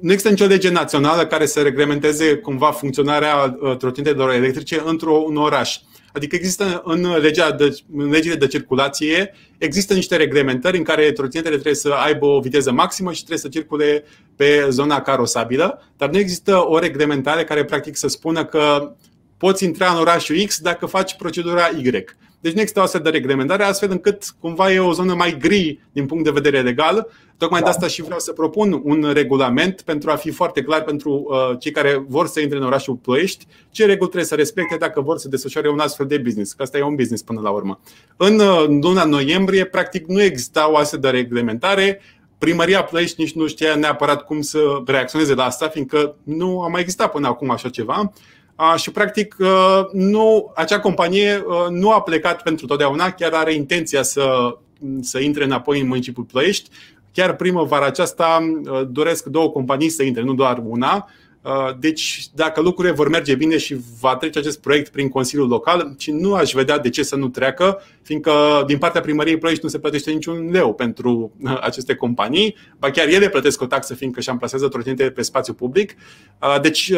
nu 0.00 0.10
există 0.12 0.28
nicio 0.28 0.46
lege 0.46 0.70
națională 0.70 1.26
care 1.26 1.46
să 1.46 1.62
reglementeze 1.62 2.34
cumva 2.34 2.70
funcționarea 2.70 3.56
trotinetelor 3.78 4.32
electrice 4.32 4.82
într-un 4.84 5.36
oraș. 5.36 5.76
Adică 6.12 6.36
există 6.36 6.82
în, 6.84 7.18
legea 7.20 7.50
de, 7.50 7.76
în 7.96 8.10
legile 8.10 8.34
de 8.34 8.46
circulație, 8.46 9.34
există 9.58 9.94
niște 9.94 10.16
reglementări 10.16 10.76
în 10.76 10.82
care 10.82 11.12
trotinetele 11.12 11.54
trebuie 11.54 11.74
să 11.74 11.90
aibă 12.04 12.26
o 12.26 12.40
viteză 12.40 12.72
maximă 12.72 13.12
și 13.12 13.18
trebuie 13.18 13.38
să 13.38 13.48
circule 13.48 14.04
pe 14.36 14.66
zona 14.68 15.00
carosabilă, 15.00 15.82
dar 15.96 16.10
nu 16.10 16.18
există 16.18 16.68
o 16.68 16.78
reglementare 16.78 17.44
care 17.44 17.64
practic 17.64 17.96
să 17.96 18.08
spună 18.08 18.44
că 18.44 18.92
poți 19.36 19.64
intra 19.64 19.90
în 19.90 19.98
orașul 19.98 20.44
X 20.46 20.58
dacă 20.58 20.86
faci 20.86 21.16
procedura 21.16 21.70
Y. 21.82 22.04
Deci 22.42 22.52
nu 22.52 22.60
există 22.60 22.80
o 22.80 22.82
astfel 22.82 23.00
de 23.00 23.08
reglementare, 23.08 23.64
astfel 23.64 23.90
încât 23.90 24.34
cumva 24.40 24.72
e 24.72 24.78
o 24.78 24.92
zonă 24.92 25.14
mai 25.14 25.36
gri 25.38 25.80
din 25.92 26.06
punct 26.06 26.24
de 26.24 26.30
vedere 26.30 26.60
legal. 26.60 27.08
Tocmai 27.36 27.62
de 27.62 27.68
asta 27.68 27.86
și 27.86 28.02
vreau 28.02 28.18
să 28.18 28.32
propun 28.32 28.80
un 28.84 29.10
regulament 29.12 29.80
pentru 29.80 30.10
a 30.10 30.14
fi 30.14 30.30
foarte 30.30 30.62
clar 30.62 30.82
pentru 30.82 31.26
uh, 31.28 31.58
cei 31.58 31.72
care 31.72 32.04
vor 32.08 32.26
să 32.26 32.40
intre 32.40 32.58
în 32.58 32.64
orașul 32.64 32.94
Ploiești, 32.94 33.46
ce 33.70 33.86
reguli 33.86 34.08
trebuie 34.08 34.24
să 34.24 34.34
respecte 34.34 34.76
dacă 34.76 35.00
vor 35.00 35.18
să 35.18 35.28
desfășoare 35.28 35.68
un 35.68 35.78
astfel 35.78 36.06
de 36.06 36.18
business, 36.18 36.52
că 36.52 36.62
asta 36.62 36.78
e 36.78 36.82
un 36.82 36.94
business 36.94 37.22
până 37.22 37.40
la 37.40 37.50
urmă. 37.50 37.80
În 38.16 38.38
uh, 38.38 38.64
luna 38.66 39.04
noiembrie, 39.04 39.64
practic, 39.64 40.06
nu 40.06 40.22
exista 40.22 40.70
o 40.70 40.76
astfel 40.76 41.00
de 41.00 41.08
reglementare. 41.08 42.00
Primăria 42.38 42.82
Ploiești 42.82 43.20
nici 43.20 43.34
nu 43.34 43.46
știa 43.46 43.74
neapărat 43.74 44.24
cum 44.24 44.40
să 44.40 44.58
reacționeze 44.86 45.34
la 45.34 45.44
asta, 45.44 45.68
fiindcă 45.68 46.16
nu 46.22 46.62
a 46.62 46.68
mai 46.68 46.80
existat 46.80 47.10
până 47.10 47.26
acum 47.26 47.50
așa 47.50 47.68
ceva 47.68 48.12
și 48.76 48.90
practic 48.90 49.36
nu, 49.92 50.52
acea 50.54 50.80
companie 50.80 51.44
nu 51.70 51.90
a 51.90 52.02
plecat 52.02 52.42
pentru 52.42 52.66
totdeauna, 52.66 53.10
chiar 53.10 53.32
are 53.32 53.54
intenția 53.54 54.02
să, 54.02 54.56
să 55.00 55.18
intre 55.18 55.44
înapoi 55.44 55.80
în 55.80 55.86
municipiul 55.86 56.24
Ploiești. 56.24 56.70
Chiar 57.12 57.36
primăvara 57.36 57.86
aceasta 57.86 58.38
doresc 58.88 59.24
două 59.24 59.50
companii 59.50 59.88
să 59.88 60.02
intre, 60.02 60.22
nu 60.22 60.34
doar 60.34 60.62
una. 60.66 61.08
Uh, 61.42 61.70
deci, 61.78 62.26
dacă 62.34 62.60
lucrurile 62.60 62.94
vor 62.94 63.08
merge 63.08 63.34
bine 63.34 63.58
și 63.58 63.76
va 64.00 64.16
trece 64.16 64.38
acest 64.38 64.60
proiect 64.60 64.92
prin 64.92 65.08
Consiliul 65.08 65.48
Local, 65.48 65.94
și 65.98 66.10
nu 66.10 66.34
aș 66.34 66.52
vedea 66.52 66.78
de 66.78 66.88
ce 66.88 67.02
să 67.02 67.16
nu 67.16 67.28
treacă, 67.28 67.82
fiindcă 68.02 68.32
din 68.66 68.78
partea 68.78 69.00
primăriei 69.00 69.38
Ploiești 69.38 69.64
nu 69.64 69.70
se 69.70 69.78
plătește 69.78 70.10
niciun 70.10 70.50
leu 70.50 70.74
pentru 70.74 71.32
uh, 71.42 71.58
aceste 71.60 71.94
companii, 71.94 72.56
ba 72.78 72.90
chiar 72.90 73.08
ele 73.08 73.28
plătesc 73.28 73.60
o 73.60 73.66
taxă, 73.66 73.94
fiindcă 73.94 74.20
și 74.20 74.28
amplasează 74.28 74.68
trotinete 74.68 75.10
pe 75.10 75.22
spațiu 75.22 75.52
public. 75.52 75.94
Uh, 76.42 76.60
deci, 76.60 76.92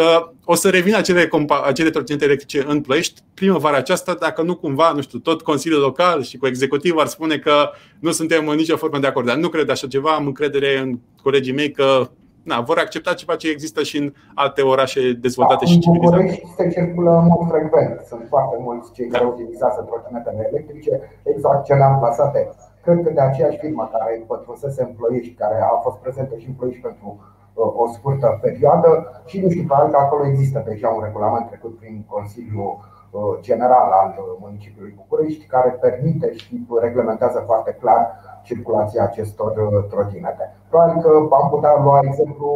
o 0.44 0.54
să 0.54 0.70
revină 0.70 0.96
acele, 0.96 1.28
acele 1.64 1.90
trotinete 1.90 2.24
electrice 2.24 2.64
în 2.68 2.80
Ploiești 2.80 3.20
primăvara 3.35 3.76
aceasta, 3.76 4.14
dacă 4.14 4.42
nu 4.42 4.54
cumva, 4.54 4.92
nu 4.92 5.02
știu, 5.02 5.18
tot 5.18 5.42
Consiliul 5.42 5.80
Local 5.80 6.22
și 6.22 6.37
cu 6.37 6.46
executiv 6.46 6.96
ar 6.96 7.07
spune 7.07 7.38
că 7.38 7.70
nu 8.00 8.12
suntem 8.12 8.48
în 8.48 8.57
nicio 8.57 8.76
formă 8.76 8.98
de 8.98 9.07
acord. 9.07 9.26
Dar 9.26 9.37
nu 9.37 9.48
cred 9.48 9.70
așa 9.70 9.87
ceva, 9.87 10.14
am 10.14 10.26
încredere 10.26 10.78
în 10.78 10.98
colegii 11.22 11.52
mei 11.52 11.70
că 11.70 12.11
na, 12.50 12.57
vor 12.61 12.78
accepta 12.78 13.12
ceva 13.20 13.35
ce 13.37 13.48
există 13.50 13.80
și 13.83 13.96
în 14.02 14.12
alte 14.35 14.62
orașe 14.62 15.00
dezvoltate 15.26 15.64
da, 15.64 15.70
și 15.70 15.78
civilizate. 15.78 16.22
În 16.22 16.28
se 16.57 16.68
circulă 16.76 17.12
în 17.22 17.26
mod 17.33 17.48
frecvent. 17.52 17.94
Sunt 18.11 18.24
foarte 18.28 18.57
mulți 18.66 18.92
cei 18.92 19.09
da. 19.09 19.12
care 19.18 19.30
utilizează 19.35 19.80
trotinetele 19.88 20.48
electrice, 20.50 20.92
exact 21.22 21.64
ce 21.64 21.74
le-am 21.74 21.98
plasate. 21.98 22.40
Cred 22.85 23.02
că 23.02 23.11
de 23.11 23.20
aceeași 23.20 23.59
firmă 23.59 23.88
care 23.92 24.24
pătrunsese 24.26 24.83
în 24.83 24.92
Ploiești, 24.98 25.35
care 25.42 25.57
a 25.62 25.76
fost 25.87 25.98
prezentă 25.98 26.35
și 26.37 26.48
în 26.48 26.54
Ploiești 26.54 26.83
pentru 26.83 27.09
uh, 27.18 27.83
o 27.83 27.87
scurtă 27.94 28.38
perioadă 28.42 28.90
și 29.24 29.40
nu 29.40 29.48
știu, 29.48 29.64
probabil 29.64 29.92
că 29.92 29.98
acolo 29.98 30.26
există 30.26 30.64
deja 30.66 30.88
un 30.88 31.02
regulament 31.04 31.46
trecut 31.46 31.78
prin 31.78 32.04
Consiliul 32.14 32.72
uh, 32.78 33.20
General 33.40 33.88
al 34.00 34.11
municipiului 34.44 34.94
București 34.96 35.44
care 35.46 35.70
permite 35.70 36.33
și 36.33 36.66
reglementează 36.80 37.42
foarte 37.46 37.76
clar 37.80 38.00
circulația 38.44 39.02
acestor 39.02 39.52
uh, 39.57 39.85
trotinete. 39.90 40.57
Probabil 40.68 41.02
că 41.02 41.09
am 41.40 41.48
putea 41.50 41.83
lua 41.83 42.00
exemplu, 42.09 42.48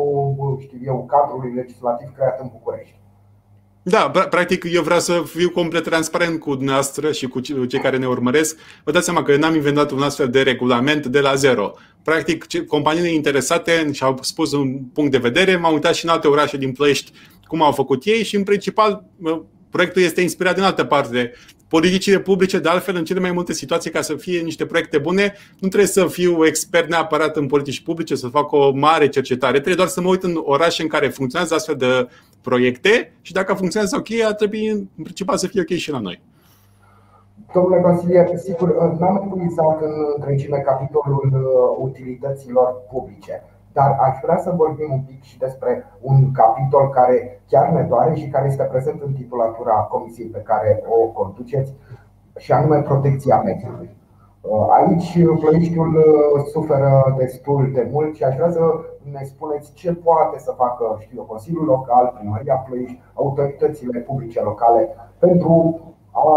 știu 0.61 0.79
eu, 0.85 1.07
cadrului 1.12 1.53
legislativ 1.55 2.09
creat 2.16 2.40
în 2.40 2.48
București. 2.53 2.96
Da, 3.83 4.11
practic 4.31 4.64
eu 4.72 4.83
vreau 4.83 5.01
să 5.01 5.22
fiu 5.27 5.51
complet 5.51 5.85
transparent 5.85 6.40
cu 6.40 6.55
dumneavoastră 6.55 7.12
și 7.12 7.29
cu 7.29 7.40
cei 7.40 7.81
care 7.81 7.96
ne 7.96 8.07
urmăresc. 8.07 8.57
Vă 8.85 8.90
dați 8.90 9.05
seama 9.05 9.22
că 9.22 9.33
eu 9.33 9.38
n-am 9.38 9.55
inventat 9.55 9.90
un 9.90 10.03
astfel 10.03 10.29
de 10.29 10.42
regulament 10.42 11.07
de 11.07 11.20
la 11.20 11.35
zero. 11.35 11.74
Practic, 12.03 12.66
companiile 12.66 13.09
interesate 13.12 13.92
și-au 13.92 14.18
spus 14.20 14.53
un 14.53 14.79
punct 14.92 15.11
de 15.11 15.18
vedere, 15.18 15.57
m-am 15.57 15.72
uitat 15.72 15.94
și 15.94 16.05
în 16.05 16.11
alte 16.11 16.29
orașe 16.29 16.57
din 16.57 16.72
Ploiești 16.72 17.12
cum 17.46 17.62
au 17.62 17.72
făcut 17.72 18.05
ei 18.05 18.24
și, 18.24 18.37
în 18.37 18.42
principal, 18.42 19.05
proiectul 19.70 20.03
este 20.03 20.20
inspirat 20.20 20.55
din 20.55 20.62
altă 20.62 20.85
parte 20.85 21.33
politicile 21.68 22.18
publice, 22.18 22.59
de 22.59 22.68
altfel, 22.68 22.96
în 22.96 23.04
cele 23.04 23.20
mai 23.20 23.33
multe 23.33 23.52
situații, 23.52 23.90
ca 23.90 24.00
să 24.00 24.14
fie 24.14 24.40
niște 24.40 24.66
proiecte 24.66 24.98
bune, 24.98 25.35
nu 25.59 25.68
trebuie 25.68 25.87
să 25.87 26.07
fiu 26.07 26.44
expert 26.44 26.88
neapărat 26.88 27.37
în 27.37 27.46
politici 27.46 27.83
publice, 27.83 28.14
să 28.14 28.28
fac 28.28 28.52
o 28.52 28.70
mare 28.70 29.09
cercetare. 29.09 29.52
Trebuie 29.52 29.74
doar 29.74 29.88
să 29.88 30.00
mă 30.00 30.09
uit 30.09 30.22
în 30.22 30.40
orașe 30.44 30.83
în 30.83 30.88
care 30.88 31.09
funcționează 31.09 31.54
astfel 31.54 31.74
de 31.74 32.09
proiecte 32.42 33.12
și 33.20 33.33
dacă 33.33 33.54
funcționează 33.54 33.96
ok, 33.96 34.22
ar 34.24 34.33
trebui 34.33 34.66
în 34.66 34.87
principal 35.02 35.37
să 35.37 35.46
fie 35.46 35.61
ok 35.61 35.76
și 35.76 35.90
la 35.90 35.98
noi. 35.98 36.20
Domnule 37.54 37.81
consilier, 37.81 38.26
sigur, 38.37 38.68
n-am 38.98 39.22
epuizat 39.24 39.83
în 39.83 39.92
întregime 40.16 40.59
capitolul 40.59 41.31
uh, 41.33 41.87
utilităților 41.88 42.74
publice. 42.90 43.42
Dar 43.79 43.97
aș 44.01 44.17
vrea 44.23 44.38
să 44.38 44.51
vorbim 44.57 44.93
un 44.93 45.01
pic 45.01 45.23
și 45.23 45.38
despre 45.38 45.85
un 46.01 46.33
capitol 46.33 46.88
care 46.88 47.43
chiar 47.49 47.69
ne 47.69 47.83
doare 47.83 48.14
și 48.14 48.29
care 48.29 48.47
este 48.47 48.62
prezent 48.62 49.03
în 49.03 49.12
titulatura 49.12 49.73
comisiei 49.73 50.29
pe 50.29 50.38
care 50.38 50.83
o 50.88 51.07
conduceți, 51.07 51.75
și 52.37 52.53
anume 52.53 52.83
protecția 52.83 53.43
mediului. 53.45 53.97
Uh, 54.41 54.67
aici 54.71 55.23
Ploieștiul 55.41 55.97
uh, 55.97 56.45
suferă 56.53 57.14
destul 57.19 57.71
de 57.73 57.88
mult 57.93 58.17
și 58.17 58.25
aș 58.25 58.35
vrea 58.35 58.51
să 58.51 58.61
ne 59.12 59.25
spuneți 59.25 59.73
ce 59.73 59.95
poate 59.95 60.38
să 60.38 60.53
facă 60.57 60.97
știu, 61.01 61.23
Consiliul 61.23 61.64
Local, 61.64 62.12
Primăria 62.19 62.55
Ploiești, 62.55 63.01
autoritățile 63.14 63.99
publice 63.99 64.43
locale 64.43 64.88
pentru 65.19 65.81
a 66.11 66.29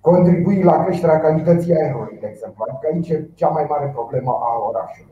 contribui 0.00 0.62
la 0.62 0.84
creșterea 0.84 1.20
calității 1.20 1.74
aerului, 1.74 2.18
de 2.20 2.26
exemplu. 2.30 2.64
Adică 2.68 2.88
aici 2.92 3.08
e 3.08 3.28
cea 3.34 3.48
mai 3.48 3.66
mare 3.68 3.90
problemă 3.94 4.30
a 4.30 4.68
orașului. 4.68 5.11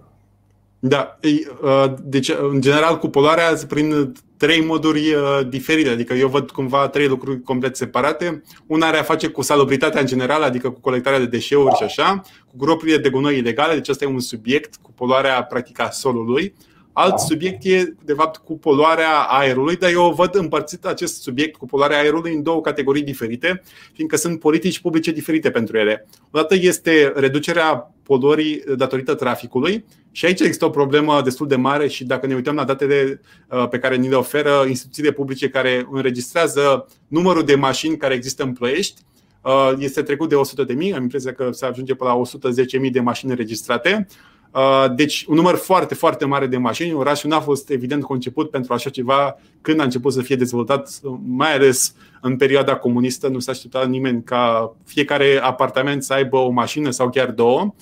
Da, 0.82 1.18
uh, 1.62 1.92
deci 2.02 2.32
în 2.50 2.60
general 2.60 2.98
cu 2.98 3.08
poluarea 3.08 3.58
prin 3.68 4.12
trei 4.36 4.64
moduri 4.64 5.14
uh, 5.14 5.40
diferite, 5.48 5.88
adică 5.88 6.14
eu 6.14 6.28
văd 6.28 6.50
cumva 6.50 6.88
trei 6.88 7.06
lucruri 7.06 7.42
complet 7.42 7.76
separate. 7.76 8.42
Una 8.66 8.86
are 8.86 8.98
a 8.98 9.02
face 9.02 9.28
cu 9.28 9.42
salubritatea 9.42 10.00
în 10.00 10.06
general, 10.06 10.42
adică 10.42 10.70
cu 10.70 10.80
colectarea 10.80 11.18
de 11.18 11.26
deșeuri 11.26 11.76
și 11.76 11.82
așa, 11.82 12.22
cu 12.46 12.56
gropurile 12.56 12.96
de 12.96 13.10
gunoi 13.10 13.38
ilegale, 13.38 13.74
deci 13.74 13.88
asta 13.88 14.04
e 14.04 14.08
un 14.08 14.20
subiect, 14.20 14.74
cu 14.82 14.92
poluarea 14.92 15.44
practică 15.44 15.82
a 15.82 15.90
solului. 15.90 16.54
Alt 16.92 17.18
subiect 17.18 17.64
e, 17.64 17.94
de 18.04 18.12
fapt, 18.12 18.36
cu 18.36 18.58
poluarea 18.58 19.20
aerului, 19.28 19.76
dar 19.76 19.90
eu 19.90 20.12
văd 20.16 20.34
împărțit 20.34 20.84
acest 20.86 21.22
subiect 21.22 21.56
cu 21.56 21.66
poluarea 21.66 21.98
aerului 21.98 22.34
în 22.34 22.42
două 22.42 22.60
categorii 22.60 23.02
diferite, 23.02 23.62
fiindcă 23.92 24.16
sunt 24.16 24.40
politici 24.40 24.80
publice 24.80 25.10
diferite 25.10 25.50
pentru 25.50 25.76
ele. 25.76 26.06
Odată 26.30 26.54
este 26.54 27.12
reducerea 27.16 27.94
poluării 28.02 28.62
datorită 28.76 29.14
traficului 29.14 29.84
și 30.12 30.24
aici 30.24 30.40
există 30.40 30.64
o 30.64 30.70
problemă 30.70 31.20
destul 31.22 31.46
de 31.46 31.56
mare 31.56 31.88
și 31.88 32.04
dacă 32.04 32.26
ne 32.26 32.34
uităm 32.34 32.54
la 32.54 32.64
datele 32.64 33.20
uh, 33.48 33.68
pe 33.68 33.78
care 33.78 33.96
ni 33.96 34.08
le 34.08 34.14
oferă 34.14 34.64
instituțiile 34.68 35.12
publice 35.12 35.48
care 35.48 35.86
înregistrează 35.90 36.86
numărul 37.08 37.44
de 37.44 37.54
mașini 37.54 37.96
care 37.96 38.14
există 38.14 38.42
în 38.42 38.52
Ploiești, 38.52 39.00
uh, 39.42 39.72
este 39.78 40.02
trecut 40.02 40.28
de 40.28 40.34
100 40.34 40.64
de 40.64 40.72
mii, 40.72 40.94
am 40.94 41.02
impresia 41.02 41.32
că 41.32 41.48
se 41.52 41.66
ajunge 41.66 41.94
până 41.94 42.10
la 42.10 42.16
110 42.16 42.78
mii 42.78 42.90
de 42.90 43.00
mașini 43.00 43.30
înregistrate. 43.30 44.06
Uh, 44.52 44.84
deci 44.94 45.24
un 45.28 45.34
număr 45.34 45.54
foarte, 45.54 45.94
foarte 45.94 46.24
mare 46.24 46.46
de 46.46 46.56
mașini. 46.56 46.92
Orașul 46.92 47.30
n-a 47.30 47.40
fost 47.40 47.70
evident 47.70 48.02
conceput 48.02 48.50
pentru 48.50 48.72
așa 48.72 48.90
ceva 48.90 49.38
când 49.60 49.80
a 49.80 49.82
început 49.82 50.12
să 50.12 50.22
fie 50.22 50.36
dezvoltat, 50.36 51.00
mai 51.26 51.54
ales 51.54 51.94
în 52.20 52.36
perioada 52.36 52.76
comunistă. 52.76 53.28
Nu 53.28 53.38
s-a 53.38 53.52
așteptat 53.52 53.88
nimeni 53.88 54.22
ca 54.22 54.74
fiecare 54.84 55.40
apartament 55.42 56.02
să 56.02 56.12
aibă 56.12 56.36
o 56.36 56.50
mașină 56.50 56.90
sau 56.90 57.10
chiar 57.10 57.30
două. 57.30 57.74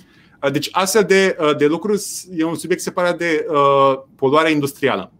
Uh, 0.43 0.51
deci 0.51 0.69
astfel 0.73 1.05
de, 1.05 1.37
uh, 1.41 1.57
de 1.57 1.67
lucruri 1.67 2.03
e 2.37 2.45
un 2.45 2.55
subiect 2.55 2.83
separat 2.83 3.19
de 3.19 3.47
uh, 3.49 3.99
poluarea 4.17 4.51
industrială. 4.51 5.13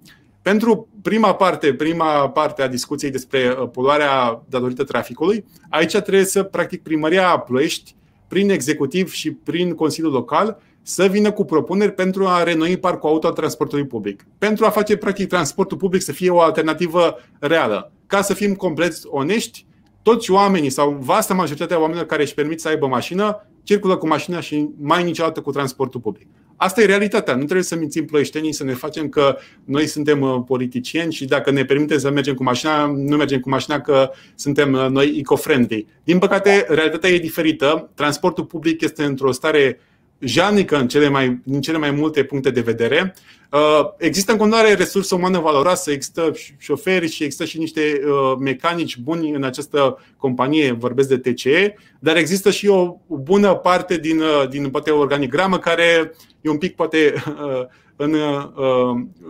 Pentru 0.43 0.89
prima 1.03 1.35
parte, 1.35 1.75
prima 1.75 2.31
parte 2.31 2.63
a 2.63 2.69
discuției 2.69 3.11
despre 3.11 3.41
poluarea 3.73 4.43
datorită 4.49 4.85
traficului, 4.85 5.45
aici 5.71 5.93
trebuie 5.93 6.25
să, 6.25 6.43
practic, 6.43 6.83
primăria 6.83 7.39
Ploiești, 7.39 7.95
prin 8.29 8.51
executiv 8.51 9.13
și 9.13 9.31
prin 9.31 9.75
Consiliul 9.75 10.13
Local, 10.13 10.61
să 10.89 11.07
vină 11.07 11.33
cu 11.33 11.45
propuneri 11.45 11.93
pentru 11.93 12.27
a 12.27 12.43
renoi 12.43 12.77
parcul 12.77 13.09
auto 13.09 13.27
al 13.27 13.33
transportului 13.33 13.87
public. 13.87 14.27
Pentru 14.39 14.65
a 14.65 14.71
face, 14.71 14.97
practic, 14.97 15.29
transportul 15.29 15.77
public 15.77 16.03
să 16.03 16.13
fie 16.13 16.31
o 16.31 16.41
alternativă 16.41 17.19
reală. 17.39 17.93
Ca 18.07 18.23
să 18.23 18.35
fim 18.35 18.55
complet 18.55 18.95
onești, 19.05 19.67
toți 20.03 20.31
oamenii 20.31 20.71
sau 20.71 20.99
vasta 21.01 21.35
majoritatea 21.35 21.81
oamenilor 21.81 22.07
care 22.07 22.23
își 22.23 22.35
permit 22.35 22.61
să 22.61 22.69
aibă 22.69 22.87
mașină 22.87 23.47
circulă 23.63 23.97
cu 23.97 24.07
mașina 24.07 24.41
și 24.41 24.69
mai 24.81 25.05
niciodată 25.05 25.41
cu 25.41 25.51
transportul 25.51 26.01
public. 26.01 26.27
Asta 26.57 26.83
e 26.83 26.85
realitatea. 26.85 27.35
Nu 27.35 27.43
trebuie 27.43 27.63
să 27.63 27.77
mințim 27.77 28.05
ploieștenii, 28.05 28.53
să 28.53 28.65
ne 28.65 28.73
facem 28.75 29.09
că 29.09 29.37
noi 29.65 29.87
suntem 29.87 30.21
uh, 30.21 30.43
politicieni 30.47 31.13
și 31.13 31.25
dacă 31.25 31.51
ne 31.51 31.65
permite 31.65 31.99
să 31.99 32.11
mergem 32.11 32.35
cu 32.35 32.43
mașina, 32.43 32.87
nu 32.87 33.17
mergem 33.17 33.41
cu 33.41 33.49
mașina 33.49 33.81
că 33.81 34.11
suntem 34.35 34.73
uh, 34.73 34.87
noi 34.91 35.17
eco-friendly. 35.19 35.87
Din 36.05 36.19
păcate, 36.19 36.67
realitatea 36.69 37.11
e 37.11 37.19
diferită. 37.19 37.91
Transportul 37.95 38.45
public 38.45 38.81
este 38.81 39.05
într-o 39.05 39.33
stare 39.33 39.81
janică 40.19 40.77
în 40.77 40.89
cele 40.89 41.09
mai, 41.09 41.41
în 41.47 41.61
cele 41.61 41.79
mai 41.79 41.91
multe 41.91 42.25
puncte 42.25 42.51
de 42.51 42.61
vedere. 42.61 43.15
Uh, 43.53 43.89
există 43.99 44.33
în 44.33 44.39
continuare 44.39 44.75
resursă 44.75 45.15
umană 45.15 45.39
valoroasă, 45.39 45.91
există 45.91 46.33
șoferi 46.59 47.09
și 47.09 47.23
există 47.23 47.45
și 47.45 47.59
niște 47.59 47.81
uh, 47.81 48.37
mecanici 48.39 48.99
buni 48.99 49.31
în 49.31 49.45
această 49.45 49.99
companie, 50.17 50.73
vorbesc 50.73 51.09
de 51.09 51.19
TCE, 51.19 51.75
dar 51.99 52.17
există 52.17 52.51
și 52.51 52.67
o 52.67 52.97
bună 53.07 53.55
parte 53.55 53.97
din, 53.97 54.21
uh, 54.21 54.49
din 54.49 54.71
poate 54.71 54.91
organigramă 54.91 55.59
care 55.59 56.13
e 56.41 56.51
un 56.51 56.59
pic 56.59 56.75
poate 56.75 57.15
în, 58.01 58.15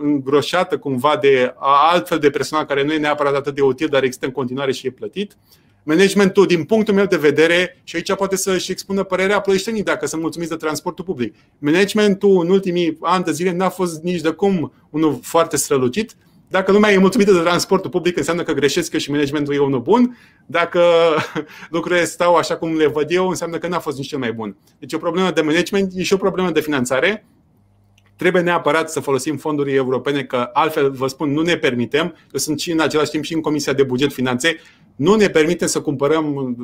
îngroșată 0.01 0.77
cumva 0.77 1.17
de 1.21 1.53
altfel 1.57 2.19
de 2.19 2.29
personal 2.29 2.65
care 2.65 2.83
nu 2.83 2.93
e 2.93 2.97
neapărat 2.97 3.35
atât 3.35 3.55
de 3.55 3.61
util, 3.61 3.87
dar 3.87 4.03
există 4.03 4.25
în 4.25 4.31
continuare 4.31 4.71
și 4.71 4.87
e 4.87 4.91
plătit. 4.91 5.37
Managementul, 5.89 6.45
din 6.45 6.63
punctul 6.63 6.93
meu 6.93 7.05
de 7.05 7.17
vedere, 7.17 7.81
și 7.83 7.95
aici 7.95 8.13
poate 8.13 8.35
să-și 8.35 8.71
expună 8.71 9.03
părerea 9.03 9.39
plăieștenii 9.39 9.83
dacă 9.83 10.05
sunt 10.05 10.21
mulțumiți 10.21 10.51
de 10.51 10.57
transportul 10.57 11.05
public. 11.05 11.35
Managementul 11.59 12.41
în 12.43 12.49
ultimii 12.49 12.97
ani 13.01 13.23
de 13.23 13.31
zile 13.31 13.51
n-a 13.51 13.69
fost 13.69 14.01
nici 14.01 14.21
de 14.21 14.29
cum 14.29 14.73
unul 14.89 15.19
foarte 15.21 15.57
strălucit. 15.57 16.15
Dacă 16.47 16.71
lumea 16.71 16.91
e 16.91 16.97
mulțumită 16.97 17.31
de 17.31 17.39
transportul 17.39 17.89
public, 17.89 18.17
înseamnă 18.17 18.43
că 18.43 18.53
greșesc 18.53 18.93
eu 18.93 18.99
și 18.99 19.11
managementul 19.11 19.53
e 19.53 19.59
unul 19.59 19.81
bun. 19.81 20.17
Dacă 20.45 20.81
lucrurile 21.75 22.05
stau 22.05 22.35
așa 22.35 22.57
cum 22.57 22.77
le 22.77 22.87
văd 22.87 23.11
eu, 23.11 23.27
înseamnă 23.27 23.57
că 23.57 23.67
n-a 23.67 23.79
fost 23.79 23.97
nici 23.97 24.07
cel 24.07 24.19
mai 24.19 24.33
bun. 24.33 24.55
Deci 24.79 24.93
e 24.93 24.95
o 24.95 24.99
problemă 24.99 25.31
de 25.31 25.41
management, 25.41 25.91
e 25.95 26.03
și 26.03 26.13
o 26.13 26.17
problemă 26.17 26.51
de 26.51 26.61
finanțare 26.61 27.25
trebuie 28.19 28.41
neapărat 28.41 28.89
să 28.89 28.99
folosim 28.99 29.37
fonduri 29.37 29.75
europene, 29.75 30.23
că 30.23 30.49
altfel, 30.53 30.91
vă 30.91 31.07
spun, 31.07 31.31
nu 31.31 31.41
ne 31.41 31.55
permitem. 31.55 32.05
Eu 32.05 32.39
sunt 32.39 32.59
și 32.59 32.71
în 32.71 32.79
același 32.79 33.09
timp 33.09 33.23
și 33.23 33.33
în 33.33 33.41
Comisia 33.41 33.73
de 33.73 33.83
Buget 33.83 34.13
Finanțe 34.13 34.59
nu 34.99 35.15
ne 35.15 35.27
permite 35.27 35.67
să 35.67 35.81
cumpărăm 35.81 36.55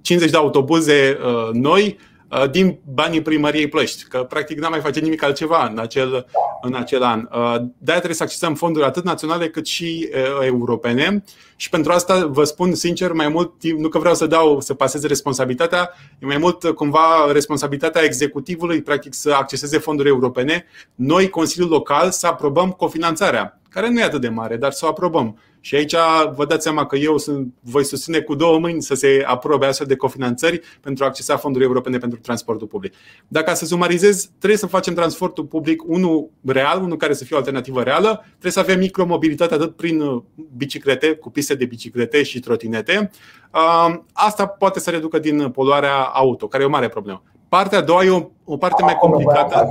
50 0.00 0.30
de 0.30 0.36
autobuze 0.36 1.18
uh, 1.24 1.50
noi 1.52 1.98
uh, 2.30 2.50
din 2.50 2.78
banii 2.94 3.22
primăriei 3.22 3.68
Plăști, 3.68 4.04
că 4.04 4.18
practic 4.18 4.58
n-am 4.58 4.70
mai 4.70 4.80
face 4.80 5.00
nimic 5.00 5.22
altceva 5.22 5.66
în 5.72 5.78
acel, 5.78 6.26
în 6.62 6.74
acel 6.74 7.02
an. 7.02 7.20
Uh, 7.20 7.54
de-aia 7.78 7.98
trebuie 7.98 8.14
să 8.14 8.22
accesăm 8.22 8.54
fonduri 8.54 8.84
atât 8.84 9.04
naționale 9.04 9.48
cât 9.48 9.66
și 9.66 10.08
europene 10.40 11.24
și 11.56 11.68
pentru 11.68 11.92
asta 11.92 12.26
vă 12.26 12.44
spun 12.44 12.74
sincer 12.74 13.12
mai 13.12 13.28
mult, 13.28 13.52
nu 13.62 13.88
că 13.88 13.98
vreau 13.98 14.14
să 14.14 14.26
dau 14.26 14.60
să 14.60 14.74
paseze 14.74 15.06
responsabilitatea, 15.06 15.90
e 16.18 16.26
mai 16.26 16.38
mult 16.38 16.64
cumva 16.64 17.32
responsabilitatea 17.32 18.02
executivului 18.02 18.82
practic 18.82 19.14
să 19.14 19.32
acceseze 19.32 19.78
fonduri 19.78 20.08
europene, 20.08 20.64
noi 20.94 21.28
Consiliul 21.28 21.70
Local 21.70 22.10
să 22.10 22.26
aprobăm 22.26 22.70
cofinanțarea, 22.70 23.60
care 23.68 23.90
nu 23.90 24.00
e 24.00 24.02
atât 24.02 24.20
de 24.20 24.28
mare, 24.28 24.56
dar 24.56 24.72
să 24.72 24.86
o 24.86 24.88
aprobăm. 24.88 25.38
Și 25.64 25.74
aici 25.74 25.94
vă 26.34 26.44
dați 26.44 26.62
seama 26.62 26.86
că 26.86 26.96
eu 26.96 27.18
sunt, 27.18 27.54
voi 27.60 27.84
susține 27.84 28.20
cu 28.20 28.34
două 28.34 28.58
mâini 28.58 28.82
să 28.82 28.94
se 28.94 29.22
aprobe 29.26 29.66
astfel 29.66 29.86
de 29.86 29.96
cofinanțări 29.96 30.60
pentru 30.80 31.04
a 31.04 31.06
accesa 31.06 31.36
fonduri 31.36 31.64
europene 31.64 31.98
pentru 31.98 32.18
transportul 32.18 32.66
public. 32.66 32.94
Dacă 33.28 33.54
să 33.54 33.66
sumarizez, 33.66 34.30
trebuie 34.38 34.58
să 34.58 34.66
facem 34.66 34.94
transportul 34.94 35.44
public 35.44 35.82
unul 35.86 36.30
real, 36.44 36.82
unul 36.82 36.96
care 36.96 37.12
să 37.12 37.24
fie 37.24 37.36
o 37.36 37.38
alternativă 37.38 37.82
reală, 37.82 38.24
trebuie 38.28 38.52
să 38.52 38.60
avem 38.60 38.78
micromobilitate 38.78 39.54
atât 39.54 39.76
prin 39.76 40.00
uh, 40.00 40.22
biciclete, 40.56 41.14
cu 41.14 41.30
piste 41.30 41.54
de 41.54 41.64
biciclete 41.64 42.22
și 42.22 42.40
trotinete. 42.40 43.10
Uh, 43.54 43.94
asta 44.12 44.46
poate 44.46 44.80
să 44.80 44.90
reducă 44.90 45.18
din 45.18 45.50
poluarea 45.50 45.96
auto, 46.02 46.48
care 46.48 46.62
e 46.62 46.66
o 46.66 46.70
mare 46.70 46.88
problemă. 46.88 47.22
Partea 47.52 47.78
a 47.78 47.82
doua 47.82 48.04
e 48.04 48.10
o, 48.10 48.30
o 48.44 48.56
parte 48.56 48.82
mai 48.82 48.94
complicată 48.94 49.66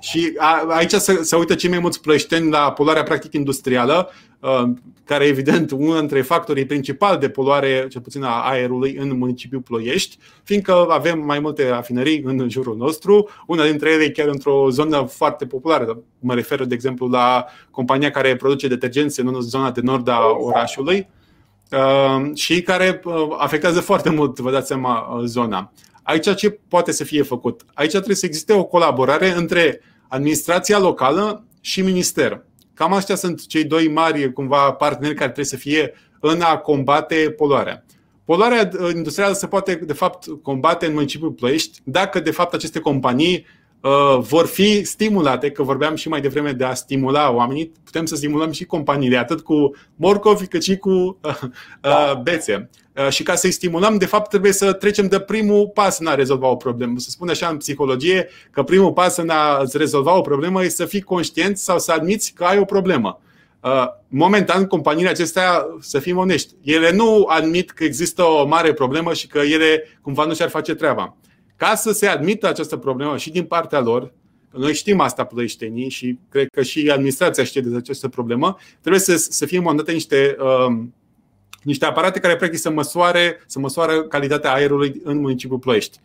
și 0.00 0.32
a, 0.36 0.64
aici 0.68 0.90
se, 0.90 1.22
se 1.22 1.36
uită 1.36 1.54
cei 1.54 1.70
mai 1.70 1.78
mulți 1.78 2.00
plășteni 2.00 2.50
la 2.50 2.72
poluarea 2.72 3.02
practic 3.02 3.32
industrială, 3.32 4.10
uh, 4.40 4.62
care 5.04 5.24
evident 5.24 5.70
unul 5.70 5.98
dintre 5.98 6.22
factorii 6.22 6.66
principali 6.66 7.18
de 7.18 7.28
poluare, 7.28 7.86
cel 7.90 8.00
puțin 8.00 8.22
a 8.22 8.50
aerului 8.50 8.96
în 8.96 9.18
municipiul 9.18 9.60
Ploiești, 9.60 10.18
fiindcă 10.42 10.86
avem 10.90 11.18
mai 11.18 11.38
multe 11.38 11.68
rafinării 11.68 12.22
în 12.24 12.48
jurul 12.48 12.76
nostru, 12.76 13.28
una 13.46 13.64
dintre 13.64 13.90
ele 13.90 14.10
chiar 14.10 14.28
într-o 14.28 14.70
zonă 14.70 15.02
foarte 15.02 15.46
populară. 15.46 15.98
Mă 16.18 16.34
refer, 16.34 16.64
de 16.64 16.74
exemplu, 16.74 17.06
la 17.06 17.44
compania 17.70 18.10
care 18.10 18.36
produce 18.36 18.68
detergenți 18.68 19.20
în 19.20 19.40
zona 19.40 19.70
de 19.70 19.80
nord 19.80 20.08
a 20.08 20.20
orașului 20.40 21.08
uh, 21.70 22.34
și 22.34 22.62
care 22.62 23.00
uh, 23.04 23.14
afectează 23.38 23.80
foarte 23.80 24.10
mult, 24.10 24.38
vă 24.38 24.50
dați 24.50 24.66
seama, 24.66 25.20
zona. 25.24 25.72
Aici 26.02 26.34
ce 26.34 26.50
poate 26.68 26.92
să 26.92 27.04
fie 27.04 27.22
făcut? 27.22 27.64
Aici 27.74 27.90
trebuie 27.90 28.16
să 28.16 28.26
existe 28.26 28.52
o 28.52 28.64
colaborare 28.64 29.30
între 29.30 29.80
administrația 30.08 30.78
locală 30.78 31.44
și 31.60 31.82
minister. 31.82 32.44
Cam 32.74 32.92
astea 32.92 33.14
sunt 33.14 33.46
cei 33.46 33.64
doi 33.64 33.88
mari 33.88 34.32
cumva 34.32 34.72
parteneri 34.72 35.14
care 35.14 35.24
trebuie 35.24 35.44
să 35.44 35.56
fie 35.56 35.94
în 36.20 36.40
a 36.40 36.56
combate 36.56 37.34
poluarea. 37.36 37.84
Poluarea 38.24 38.70
industrială 38.94 39.32
se 39.32 39.46
poate, 39.46 39.74
de 39.74 39.92
fapt, 39.92 40.26
combate 40.42 40.86
în 40.86 40.92
municipiul 40.92 41.30
Ploiești 41.30 41.80
dacă, 41.84 42.20
de 42.20 42.30
fapt, 42.30 42.54
aceste 42.54 42.78
companii 42.78 43.46
uh, 43.80 44.18
vor 44.18 44.46
fi 44.46 44.84
stimulate, 44.84 45.50
că 45.50 45.62
vorbeam 45.62 45.94
și 45.94 46.08
mai 46.08 46.20
devreme 46.20 46.52
de 46.52 46.64
a 46.64 46.74
stimula 46.74 47.30
oamenii, 47.30 47.72
putem 47.84 48.04
să 48.04 48.16
stimulăm 48.16 48.50
și 48.50 48.64
companiile, 48.64 49.16
atât 49.16 49.40
cu 49.40 49.70
morcovi 49.96 50.46
cât 50.46 50.62
și 50.62 50.76
cu 50.76 50.90
uh, 50.90 51.40
uh, 51.84 52.20
bețe. 52.22 52.70
Uh, 52.96 53.08
și 53.08 53.22
ca 53.22 53.34
să-i 53.34 53.50
stimulăm, 53.50 53.98
de 53.98 54.06
fapt, 54.06 54.28
trebuie 54.28 54.52
să 54.52 54.72
trecem 54.72 55.08
de 55.08 55.20
primul 55.20 55.68
pas 55.68 55.98
în 55.98 56.06
a 56.06 56.14
rezolva 56.14 56.48
o 56.48 56.56
problemă. 56.56 56.98
Se 56.98 57.10
spune 57.10 57.30
așa 57.30 57.48
în 57.48 57.56
psihologie 57.56 58.28
că 58.50 58.62
primul 58.62 58.92
pas 58.92 59.16
în 59.16 59.28
a 59.28 59.64
rezolva 59.72 60.16
o 60.16 60.20
problemă 60.20 60.64
este 60.64 60.82
să 60.82 60.88
fii 60.88 61.00
conștient 61.00 61.58
sau 61.58 61.78
să 61.78 61.92
admiți 61.92 62.32
că 62.32 62.44
ai 62.44 62.58
o 62.58 62.64
problemă. 62.64 63.20
Uh, 63.60 63.86
momentan, 64.08 64.66
companiile 64.66 65.08
acestea, 65.08 65.66
să 65.80 65.98
fim 65.98 66.16
onești, 66.16 66.54
ele 66.62 66.92
nu 66.92 67.24
admit 67.28 67.70
că 67.70 67.84
există 67.84 68.22
o 68.22 68.46
mare 68.46 68.72
problemă 68.72 69.12
și 69.12 69.26
că 69.26 69.38
ele 69.38 69.98
cumva 70.02 70.24
nu 70.24 70.34
și-ar 70.34 70.48
face 70.48 70.74
treaba. 70.74 71.16
Ca 71.56 71.74
să 71.74 71.92
se 71.92 72.06
admită 72.06 72.48
această 72.48 72.76
problemă 72.76 73.16
și 73.16 73.30
din 73.30 73.44
partea 73.44 73.80
lor, 73.80 74.12
noi 74.50 74.74
știm 74.74 75.00
asta 75.00 75.24
plăieștenii 75.24 75.88
și 75.88 76.18
cred 76.28 76.48
că 76.48 76.62
și 76.62 76.90
administrația 76.90 77.44
știe 77.44 77.60
de 77.60 77.76
această 77.76 78.08
problemă, 78.08 78.56
trebuie 78.80 79.00
să, 79.00 79.16
să 79.16 79.46
fie 79.46 79.58
montate 79.58 79.92
niște 79.92 80.36
uh, 80.38 80.82
niște 81.62 81.84
aparate 81.84 82.20
care 82.20 82.36
practic 82.36 82.58
să 82.58 82.70
măsoare, 82.70 83.42
să 83.46 83.58
măsoară 83.58 84.02
calitatea 84.02 84.52
aerului 84.52 85.00
în 85.04 85.18
municipiul 85.20 85.58
Ploiești, 85.58 85.98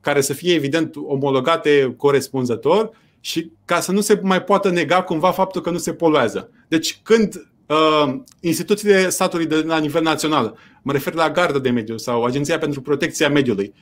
care 0.00 0.20
să 0.20 0.32
fie 0.32 0.54
evident 0.54 0.94
omologate 0.96 1.94
corespunzător 1.96 2.90
și 3.20 3.50
ca 3.64 3.80
să 3.80 3.92
nu 3.92 4.00
se 4.00 4.20
mai 4.22 4.42
poată 4.42 4.70
nega 4.70 5.02
cumva 5.02 5.30
faptul 5.30 5.60
că 5.60 5.70
nu 5.70 5.78
se 5.78 5.92
poluează. 5.92 6.50
Deci 6.68 7.00
când 7.02 7.46
uh, 7.66 8.14
instituțiile 8.40 9.08
statului 9.08 9.46
de 9.46 9.56
la 9.56 9.78
nivel 9.78 10.02
național, 10.02 10.58
mă 10.82 10.92
refer 10.92 11.14
la 11.14 11.30
Garda 11.30 11.58
de 11.58 11.70
Mediu 11.70 11.96
sau 11.96 12.24
Agenția 12.24 12.58
pentru 12.58 12.80
Protecția 12.80 13.28
Mediului, 13.28 13.74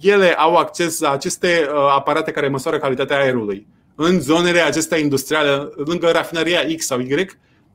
ele 0.00 0.32
au 0.32 0.56
acces 0.56 1.00
la 1.00 1.10
aceste 1.10 1.68
uh, 1.68 1.76
aparate 1.96 2.30
care 2.30 2.48
măsoară 2.48 2.78
calitatea 2.78 3.18
aerului 3.18 3.66
în 3.94 4.20
zonele 4.20 4.60
acestea 4.60 4.98
industriale, 4.98 5.68
lângă 5.76 6.10
rafinăria 6.10 6.60
X 6.76 6.86
sau 6.86 7.00
Y, 7.00 7.26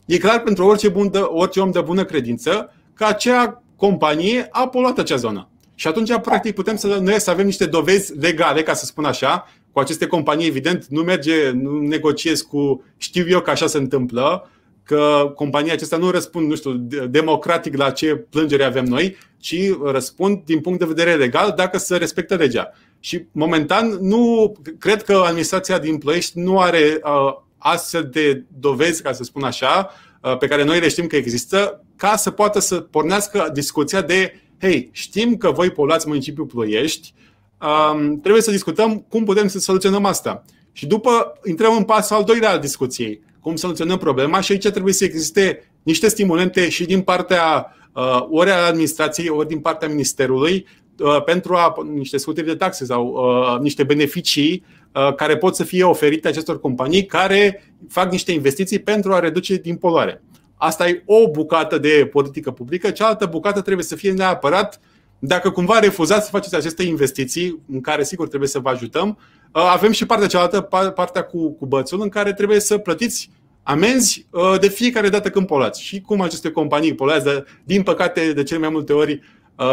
E 0.06 0.18
clar 0.18 0.42
pentru 0.42 0.66
orice, 0.66 0.90
bun 0.90 1.10
de, 1.12 1.18
orice 1.18 1.60
om 1.60 1.72
de 1.72 1.82
bună 1.82 2.06
credință 2.06 2.74
că 2.94 3.06
acea 3.06 3.64
companie 3.76 4.48
a 4.52 4.68
poluat 4.68 4.98
acea 4.98 5.16
zonă. 5.16 5.50
Și 5.76 5.88
atunci, 5.88 6.20
practic, 6.22 6.56
putem 6.56 6.76
să, 6.76 7.00
noi 7.02 7.20
să 7.20 7.30
avem 7.30 7.46
niște 7.46 7.66
dovezi 7.66 8.18
legale, 8.18 8.64
ca 8.64 8.74
să 8.74 8.86
spun 8.86 9.06
așa, 9.06 9.48
cu 9.72 9.80
aceste 9.80 10.08
companii, 10.08 10.48
evident, 10.48 10.86
nu 10.86 11.02
merge, 11.02 11.52
nu 11.52 11.80
negociez 11.80 12.42
cu, 12.42 12.84
știu 12.98 13.26
eu 13.28 13.42
că 13.42 13.50
așa 13.50 13.68
se 13.68 13.78
întâmplă, 13.78 14.50
că 14.84 15.32
compania 15.36 15.74
acestea 15.74 15.98
nu 15.98 16.10
răspund, 16.10 16.50
nu 16.50 16.56
știu, 16.56 16.72
democratic 17.10 17.78
la 17.78 17.92
ce 17.92 18.16
plângere 18.16 18.64
avem 18.64 18.86
noi, 18.86 19.16
ci 19.38 19.56
răspund 19.84 20.42
din 20.46 20.60
punct 20.60 20.80
de 20.80 20.86
vedere 20.86 21.16
legal 21.16 21.54
dacă 21.56 21.78
se 21.78 21.98
respectă 21.98 22.36
legea. 22.36 22.72
Și 23.00 23.26
momentan 23.32 23.98
nu 24.02 24.54
cred 24.80 25.04
că 25.04 25.24
administrația 25.26 25.80
din 25.80 25.98
Ploiești 25.98 26.40
nu 26.40 26.60
are 26.60 27.00
uh, 27.04 27.44
astfel 27.66 28.10
de 28.12 28.46
dovezi, 28.60 29.02
ca 29.02 29.12
să 29.12 29.24
spun 29.24 29.44
așa, 29.44 29.90
uh, 30.22 30.38
pe 30.38 30.48
care 30.48 30.64
noi 30.64 30.80
le 30.80 30.90
știm 30.90 31.08
că 31.08 31.16
există, 31.16 31.84
ca 31.96 32.16
să 32.16 32.32
poată 32.32 32.60
să 32.60 32.76
pornească 32.80 33.50
discuția 33.54 34.02
de 34.02 34.40
hei, 34.62 34.90
știm 34.92 35.38
că 35.38 35.52
voi 35.52 35.70
poluați 35.70 36.08
municipiul 36.08 36.46
Ploiești, 36.46 37.14
um, 37.62 38.20
trebuie 38.20 38.42
să 38.42 38.52
discutăm 38.52 39.00
cum 39.10 39.24
putem 39.24 39.48
să 39.48 39.60
soluționăm 39.60 40.06
asta. 40.06 40.44
Și 40.72 40.86
după 40.86 41.40
intrăm 41.46 41.76
în 41.76 41.84
pasul 41.84 42.16
al 42.16 42.24
doilea 42.24 42.50
al 42.50 42.60
discuției, 42.60 43.22
cum 43.40 43.56
soluționăm 43.56 43.98
problema 43.98 44.40
și 44.40 44.52
aici 44.52 44.68
trebuie 44.68 44.94
să 44.94 45.04
existe 45.04 45.72
niște 45.84 46.08
stimulente 46.08 46.70
și 46.70 46.86
din 46.86 47.02
partea 47.02 47.76
uh, 47.94 48.26
ori 48.30 48.50
a 48.50 48.66
administrației, 48.66 49.30
ori 49.30 49.48
din 49.48 49.60
partea 49.60 49.88
ministerului, 49.88 50.68
uh, 51.00 51.24
pentru 51.24 51.56
a 51.56 51.74
niște 51.94 52.18
scutiri 52.18 52.46
de 52.46 52.56
taxe 52.56 52.86
sau 52.86 53.06
uh, 53.06 53.60
niște 53.60 53.84
beneficii 53.84 54.64
Uh, 54.64 54.85
care 55.16 55.38
pot 55.38 55.56
să 55.56 55.64
fie 55.64 55.84
oferite 55.84 56.28
acestor 56.28 56.60
companii 56.60 57.06
care 57.06 57.74
fac 57.90 58.12
niște 58.12 58.32
investiții 58.32 58.80
pentru 58.80 59.14
a 59.14 59.20
reduce 59.20 59.56
din 59.56 59.76
poluare. 59.76 60.22
Asta 60.56 60.88
e 60.88 61.04
o 61.06 61.30
bucată 61.30 61.78
de 61.78 62.10
politică 62.12 62.52
publică, 62.52 62.90
cealaltă 62.90 63.26
bucată 63.26 63.62
trebuie 63.62 63.86
să 63.86 63.96
fie 63.96 64.12
neapărat 64.12 64.80
dacă 65.20 65.50
cumva 65.50 65.80
refuzați 65.80 66.24
să 66.24 66.32
faceți 66.32 66.56
aceste 66.56 66.84
investiții, 66.84 67.60
în 67.72 67.82
care 67.82 68.04
sigur 68.04 68.28
trebuie 68.28 68.50
să 68.50 68.60
vă 68.60 68.70
ajutăm, 68.70 69.18
uh, 69.54 69.70
avem 69.74 69.92
și 69.92 70.06
partea 70.06 70.28
cealaltă, 70.28 70.62
partea 70.96 71.24
cu, 71.24 71.52
cu 71.52 71.66
bățul, 71.66 72.02
în 72.02 72.10
care 72.10 72.34
trebuie 72.34 72.60
să 72.60 72.78
plătiți 72.78 73.30
amenzi 73.64 74.28
uh, 74.30 74.60
de 74.60 74.68
fiecare 74.68 75.10
dată 75.10 75.30
când 75.30 75.48
poluați. 75.48 75.82
Și 75.82 76.02
cum 76.02 76.22
aceste 76.22 76.52
companii 76.52 76.96
poluează, 76.96 77.46
din 77.64 77.84
păcate, 77.84 78.34
de 78.34 78.44
cele 78.44 78.60
mai 78.60 78.70
multe 78.70 78.94
ori 78.94 79.22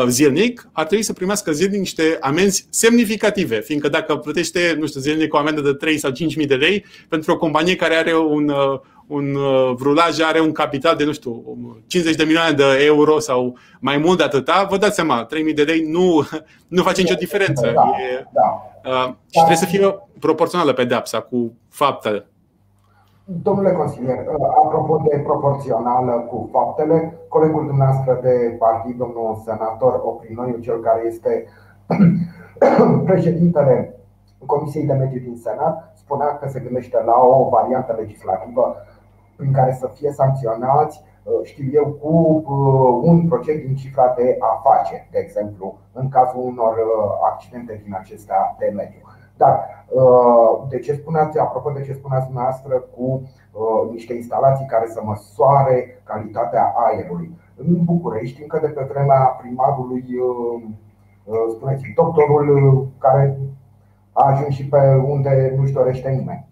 zilnic, 0.08 0.68
ar 0.72 0.86
trebui 0.86 1.04
să 1.04 1.12
primească 1.12 1.52
zilnic 1.52 1.78
niște 1.78 2.18
amenzi 2.20 2.66
semnificative, 2.70 3.60
fiindcă 3.60 3.88
dacă 3.88 4.16
plătește, 4.16 4.76
nu 4.78 4.86
știu, 4.86 5.00
zilnic 5.00 5.34
o 5.34 5.38
amendă 5.38 5.60
de 5.60 5.72
3 5.72 5.98
sau 5.98 6.10
5 6.10 6.36
mii 6.36 6.46
de 6.46 6.54
lei 6.54 6.84
pentru 7.08 7.32
o 7.32 7.36
companie 7.36 7.76
care 7.76 7.94
are 7.94 8.16
un, 8.16 8.52
un 9.06 9.36
rulaj, 9.78 10.20
are 10.20 10.40
un 10.40 10.52
capital 10.52 10.96
de, 10.96 11.04
nu 11.04 11.12
știu, 11.12 11.58
50 11.86 12.16
de 12.16 12.24
milioane 12.24 12.52
de 12.52 12.84
euro 12.84 13.18
sau 13.18 13.58
mai 13.80 13.96
mult 13.96 14.18
de 14.18 14.24
atâta, 14.24 14.66
vă 14.70 14.76
dați 14.76 14.94
seama, 14.94 15.24
3 15.24 15.42
mii 15.42 15.54
de 15.54 15.62
lei 15.62 15.80
nu, 15.80 16.28
nu 16.68 16.82
face 16.82 17.00
nicio 17.00 17.14
diferență. 17.14 17.72
Da, 17.74 17.90
e, 18.12 18.24
da. 18.32 18.90
Uh, 18.90 19.08
și 19.08 19.38
trebuie 19.38 19.56
să 19.56 19.66
fie 19.66 19.94
proporțională 20.18 20.72
pedeapsa 20.72 21.20
cu 21.20 21.56
faptele. 21.68 22.26
Domnule 23.40 23.72
consilier, 23.72 24.26
apropo 24.64 25.02
de 25.08 25.18
proporțională 25.18 26.12
cu 26.12 26.48
faptele, 26.52 27.18
colegul 27.28 27.66
dumneavoastră 27.66 28.18
de 28.22 28.56
partid, 28.58 28.96
domnul 28.96 29.40
senator 29.44 30.00
Oprinoiu, 30.04 30.58
cel 30.58 30.80
care 30.80 31.02
este 31.06 31.44
președintele 33.04 33.96
Comisiei 34.46 34.86
de 34.86 34.92
Mediu 34.92 35.20
din 35.20 35.36
Senat, 35.36 35.92
spunea 35.94 36.38
că 36.38 36.48
se 36.48 36.60
gândește 36.60 37.02
la 37.04 37.16
o 37.20 37.48
variantă 37.48 37.94
legislativă 37.98 38.76
prin 39.36 39.52
care 39.52 39.72
să 39.72 39.86
fie 39.86 40.10
sancționați, 40.10 41.04
știu 41.42 41.70
eu, 41.72 41.86
cu 41.86 42.42
un 43.02 43.28
procent 43.28 43.64
din 43.64 43.74
cifra 43.74 44.14
de 44.16 44.36
afaceri, 44.38 45.08
de 45.10 45.18
exemplu, 45.18 45.78
în 45.92 46.08
cazul 46.08 46.40
unor 46.40 46.74
accidente 47.30 47.80
din 47.84 47.94
acestea 47.94 48.56
de 48.58 48.72
mediu. 48.74 49.00
Dar 49.36 49.84
uh, 49.88 50.68
de 50.68 50.78
ce 50.78 50.92
spuneați, 50.92 51.38
apropo 51.38 51.70
de 51.70 51.82
ce 51.82 51.92
spuneați 51.92 52.26
dumneavoastră 52.26 52.74
cu 52.96 53.22
uh, 53.52 53.90
niște 53.90 54.14
instalații 54.14 54.66
care 54.66 54.86
să 54.86 55.00
măsoare 55.04 56.02
calitatea 56.04 56.74
aerului. 56.76 57.30
În 57.56 57.84
București, 57.84 58.42
încă 58.42 58.58
de 58.62 58.68
pe 58.68 58.86
vremea 58.92 59.20
primarului, 59.40 60.04
uh, 60.18 60.62
spuneți, 61.56 61.92
doctorul 61.94 62.88
care 62.98 63.38
a 64.12 64.30
ajuns 64.30 64.54
și 64.54 64.68
pe 64.68 65.02
unde 65.04 65.54
nu-și 65.56 65.72
dorește 65.72 66.08
nimeni. 66.10 66.46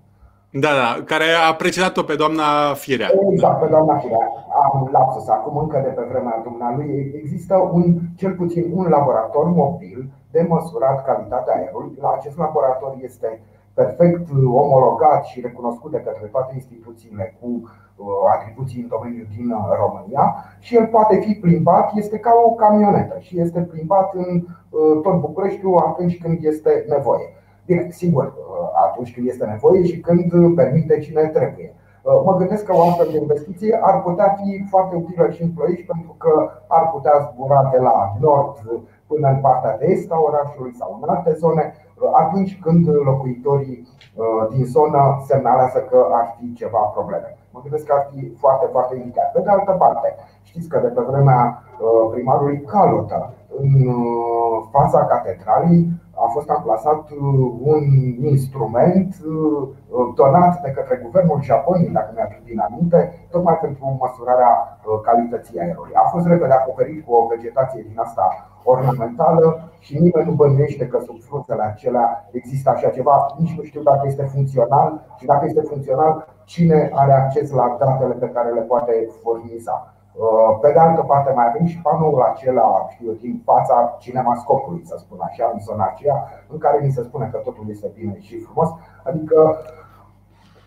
Da, 0.53 0.69
da, 0.69 1.03
care 1.05 1.25
a 1.49 1.55
precedat-o 1.55 2.03
pe 2.03 2.15
doamna 2.15 2.75
Firea. 2.75 3.11
Exact, 3.31 3.61
pe 3.61 3.67
doamna 3.67 3.97
Firea. 3.97 4.29
Am 4.65 4.89
lapsus 4.93 5.29
acum, 5.29 5.57
încă 5.57 5.81
de 5.85 5.89
pe 5.89 6.03
vremea 6.11 6.41
dumnealui. 6.43 7.13
Există 7.23 7.55
un, 7.73 7.85
cel 8.17 8.33
puțin 8.35 8.73
un 8.75 8.87
laborator 8.89 9.47
mobil 9.49 10.11
de 10.31 10.47
măsurat 10.49 11.05
calitatea 11.05 11.55
aerului. 11.55 11.99
La 12.01 12.11
acest 12.19 12.39
laborator 12.39 12.97
este 13.01 13.41
perfect 13.75 14.29
omologat 14.47 15.25
și 15.25 15.41
recunoscut 15.41 15.91
de 15.91 16.01
către 16.07 16.27
toate 16.27 16.53
instituțiile 16.55 17.37
cu 17.41 17.47
uh, 17.47 18.07
atribuții 18.35 18.83
în 18.83 18.89
domeniul 18.89 19.27
din 19.37 19.51
uh, 19.51 19.65
România 19.83 20.25
și 20.59 20.77
el 20.77 20.87
poate 20.87 21.17
fi 21.17 21.33
plimbat, 21.35 21.91
este 21.95 22.19
ca 22.19 22.33
o 22.47 22.51
camionetă 22.51 23.19
și 23.19 23.41
este 23.41 23.61
plimbat 23.61 24.15
în 24.15 24.31
uh, 24.35 25.01
tot 25.03 25.21
Bucureștiul 25.21 25.79
atunci 25.79 26.19
când 26.23 26.39
este 26.45 26.85
nevoie. 26.89 27.27
Bine, 27.67 27.87
sigur, 27.91 28.35
atunci 28.89 29.15
când 29.15 29.27
este 29.29 29.45
nevoie 29.45 29.85
și 29.85 30.01
când 30.01 30.55
permite 30.55 30.99
cine 30.99 31.27
trebuie. 31.27 31.75
Mă 32.25 32.37
gândesc 32.37 32.65
că 32.65 32.73
o 32.77 32.83
astfel 32.83 33.09
de 33.13 33.19
investiție 33.19 33.79
ar 33.83 34.03
putea 34.03 34.29
fi 34.39 34.67
foarte 34.71 34.95
utilă 34.97 35.31
și 35.31 35.43
în 35.43 35.51
Ploiești 35.51 35.87
pentru 35.93 36.15
că 36.19 36.51
ar 36.67 36.91
putea 36.95 37.15
zbura 37.27 37.69
de 37.73 37.79
la 37.79 37.97
nord 38.21 38.55
până 39.11 39.29
în 39.29 39.41
partea 39.47 39.77
de 39.79 39.87
est 39.87 40.11
a 40.13 40.19
orașului 40.29 40.75
sau 40.81 40.99
în 41.03 41.09
alte 41.09 41.33
zone, 41.43 41.65
atunci 42.23 42.53
când 42.65 42.83
locuitorii 43.11 43.79
uh, 43.87 44.43
din 44.53 44.65
zonă 44.65 45.01
semnalează 45.27 45.79
că 45.91 45.99
ar 46.19 46.27
fi 46.37 46.55
ceva 46.61 46.79
probleme. 46.97 47.29
Mă 47.53 47.61
gândesc 47.63 47.85
că 47.87 47.95
ar 47.99 48.05
fi 48.11 48.21
foarte, 48.43 48.67
foarte 48.75 48.95
indicat. 48.97 49.33
Pe 49.33 49.41
de 49.41 49.51
altă 49.51 49.73
parte, 49.73 50.09
știți 50.43 50.69
că 50.69 50.79
de 50.79 50.87
pe 50.87 51.03
vremea 51.11 51.43
uh, 51.53 52.11
primarului 52.13 52.61
Calotă, 52.61 53.33
în 53.61 53.71
uh, 53.87 54.57
fața 54.71 55.01
catedralei, 55.05 55.81
a 56.25 56.27
fost 56.35 56.51
amplasat 56.51 57.11
un 57.63 57.83
instrument 58.35 59.15
donat 60.15 60.63
de 60.63 60.71
către 60.71 61.01
guvernul 61.05 61.43
Japoniei, 61.43 61.97
dacă 61.99 62.11
mi-aduc 62.15 62.43
din 62.45 62.61
aminte, 62.61 63.27
tocmai 63.31 63.59
pentru 63.61 63.97
măsurarea 64.01 64.81
calității 65.03 65.61
aerului. 65.61 65.95
A 65.95 66.09
fost 66.13 66.27
repede 66.27 66.53
acoperit 66.53 67.05
cu 67.05 67.13
o 67.13 67.27
vegetație 67.27 67.87
din 67.89 67.99
asta 67.99 68.27
ornamentală 68.65 69.71
și 69.79 69.99
nimeni 69.99 70.29
nu 70.29 70.35
bănuiește 70.35 70.87
că 70.87 70.99
sub 70.99 71.21
frunzele 71.21 71.63
acelea 71.63 72.29
există 72.31 72.71
așa 72.71 72.89
ceva. 72.89 73.27
Nici 73.39 73.57
nu 73.57 73.63
știu 73.63 73.83
dacă 73.83 74.03
este 74.07 74.23
funcțional 74.23 75.01
și 75.19 75.27
dacă 75.27 75.45
este 75.47 75.61
funcțional, 75.61 76.27
cine 76.45 76.91
are 76.95 77.13
acces 77.13 77.51
la 77.51 77.77
datele 77.79 78.15
pe 78.15 78.29
care 78.29 78.51
le 78.51 78.61
poate 78.61 78.93
furniza. 79.23 79.95
Uh, 80.15 80.59
pe 80.61 80.73
de 80.73 80.79
altă 80.79 81.03
parte, 81.03 81.33
mai 81.33 81.47
avem 81.49 81.67
și 81.67 81.81
panoul 81.81 82.23
acela, 82.23 82.87
știu 82.91 83.13
din 83.13 83.43
fața 83.45 83.97
cinemascopului, 83.99 84.83
să 84.85 84.97
spun 84.99 85.19
așa, 85.23 85.51
în 85.53 85.61
zona 85.61 85.85
aceea, 85.85 86.25
în 86.49 86.59
care 86.59 86.79
ni 86.85 86.91
se 86.91 87.03
spune 87.03 87.29
că 87.33 87.39
totul 87.39 87.65
este 87.69 87.91
bine 87.95 88.19
și 88.19 88.39
frumos. 88.39 88.69
Adică 89.05 89.59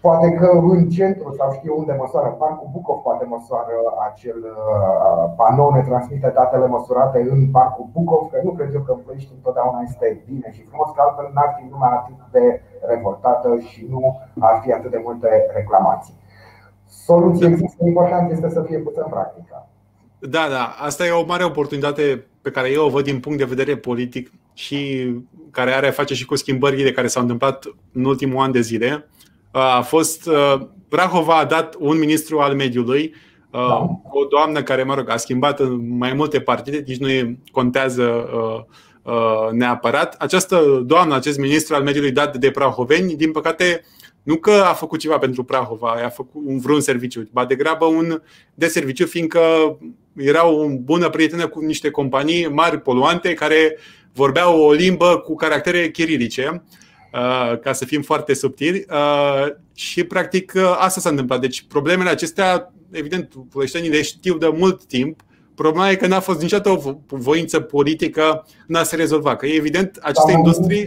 Poate 0.08 0.30
că 0.40 0.48
în 0.76 0.90
centru 0.90 1.30
sau 1.38 1.52
știu 1.52 1.74
unde 1.78 1.96
măsoară 2.00 2.30
Parcul 2.30 2.70
Bucov, 2.72 2.98
poate 3.08 3.26
măsoară 3.26 3.76
acel 4.10 4.40
uh, 4.56 5.24
panou, 5.36 5.70
ne 5.74 5.82
transmite 5.82 6.30
datele 6.40 6.68
măsurate 6.68 7.20
în 7.34 7.52
Parcul 7.52 7.88
Bucov, 7.94 8.30
că 8.32 8.38
nu 8.44 8.52
cred 8.52 8.74
eu 8.74 8.82
că 8.82 8.92
în 8.92 9.02
Ploiești 9.04 9.34
întotdeauna 9.38 9.80
este 9.84 10.24
bine 10.30 10.48
și 10.52 10.68
frumos, 10.70 10.90
că 10.92 11.02
altfel 11.02 11.30
n-ar 11.34 11.52
fi 11.58 11.64
lumea 11.72 11.92
atât 12.00 12.20
de 12.32 12.62
revoltată 12.92 13.50
și 13.70 13.88
nu 13.90 14.02
ar 14.40 14.56
fi 14.64 14.72
atât 14.72 14.92
de 14.92 15.02
multe 15.04 15.30
reclamații. 15.58 16.16
Soluția 17.06 17.48
există, 17.48 17.86
important 17.86 18.32
este 18.32 18.50
să 18.50 18.64
fie 18.68 18.78
pusă 18.78 19.02
în 19.04 19.10
practică. 19.10 19.68
Da, 20.20 20.48
da, 20.50 20.76
asta 20.80 21.06
e 21.06 21.12
o 21.12 21.26
mare 21.26 21.44
oportunitate 21.44 22.26
pe 22.42 22.50
care 22.50 22.72
eu 22.72 22.86
o 22.86 22.90
văd 22.90 23.04
din 23.04 23.20
punct 23.20 23.38
de 23.38 23.44
vedere 23.44 23.78
politic 23.78 24.32
și 24.54 25.10
care 25.52 25.72
are 25.72 25.88
a 25.88 25.92
face 25.92 26.14
și 26.14 26.26
cu 26.26 26.36
schimbările 26.36 26.92
care 26.92 27.08
s-au 27.08 27.22
întâmplat 27.22 27.66
în 27.94 28.06
ultimul 28.06 28.44
an 28.44 28.52
de 28.52 28.62
zile 28.62 29.08
a 29.52 29.82
fost 29.82 30.30
Prahova 30.90 31.38
a 31.38 31.46
dat 31.46 31.76
un 31.80 31.98
ministru 31.98 32.40
al 32.40 32.56
mediului, 32.56 33.14
da. 33.52 33.88
o 34.12 34.26
doamnă 34.30 34.64
care, 34.64 34.84
mă 34.84 34.96
rog, 34.96 35.10
a 35.10 35.18
schimbat 35.18 35.60
în 35.60 35.98
mai 35.98 36.14
multe 36.14 36.40
partide, 36.40 36.84
nici 36.88 36.98
nu 36.98 37.38
contează 37.52 38.30
neapărat. 39.52 40.16
Această 40.20 40.82
doamnă, 40.86 41.16
acest 41.16 41.40
ministru 41.40 41.76
al 41.76 41.84
mediului 41.84 42.12
dat 42.12 42.38
de 42.38 42.52
prahoveni, 42.52 43.16
din 43.16 43.32
păcate, 43.32 43.84
nu 44.24 44.36
că 44.36 44.52
a 44.52 44.74
făcut 44.74 45.00
ceva 45.00 45.18
pentru 45.18 45.44
Prahova, 45.44 45.92
a 46.06 46.10
făcut 46.10 46.42
un 46.46 46.60
vreun 46.60 46.82
serviciu, 46.82 47.30
ba 47.32 47.46
degrabă 47.46 47.86
un 47.86 48.22
de 48.54 48.68
serviciu, 48.68 49.06
fiindcă 49.06 49.42
era 50.16 50.48
o 50.48 50.68
bună 50.68 51.10
prietenă 51.10 51.48
cu 51.48 51.60
niște 51.60 51.90
companii 51.90 52.48
mari 52.48 52.80
poluante 52.80 53.34
care 53.34 53.78
vorbeau 54.14 54.60
o 54.60 54.72
limbă 54.72 55.18
cu 55.18 55.36
caractere 55.36 55.90
chirilice 55.90 56.64
Uh, 57.14 57.60
ca 57.60 57.74
să 57.74 57.86
fim 57.86 58.02
foarte 58.02 58.34
subtili. 58.34 58.86
Uh, 58.90 59.48
și, 59.74 60.04
practic, 60.04 60.54
uh, 60.56 60.76
asta 60.80 61.00
s-a 61.00 61.10
întâmplat. 61.10 61.42
Deci, 61.42 61.66
problemele 61.68 62.10
acestea, 62.10 62.74
evident, 62.92 63.34
ploieștenii 63.50 63.90
le 63.90 64.02
știu 64.02 64.38
de 64.38 64.48
mult 64.48 64.86
timp. 64.86 65.22
Problema 65.56 65.90
e 65.90 65.96
că 65.96 66.08
n-a 66.08 66.20
fost 66.20 66.42
niciodată 66.42 66.70
o 66.70 67.18
voință 67.18 67.60
politică 67.60 68.48
în 68.68 68.76
a 68.76 68.84
se 68.84 68.96
rezolva. 68.96 69.36
Că, 69.36 69.46
evident, 69.46 70.00
aceste 70.02 70.32
doamna 70.32 70.38
industrii. 70.38 70.86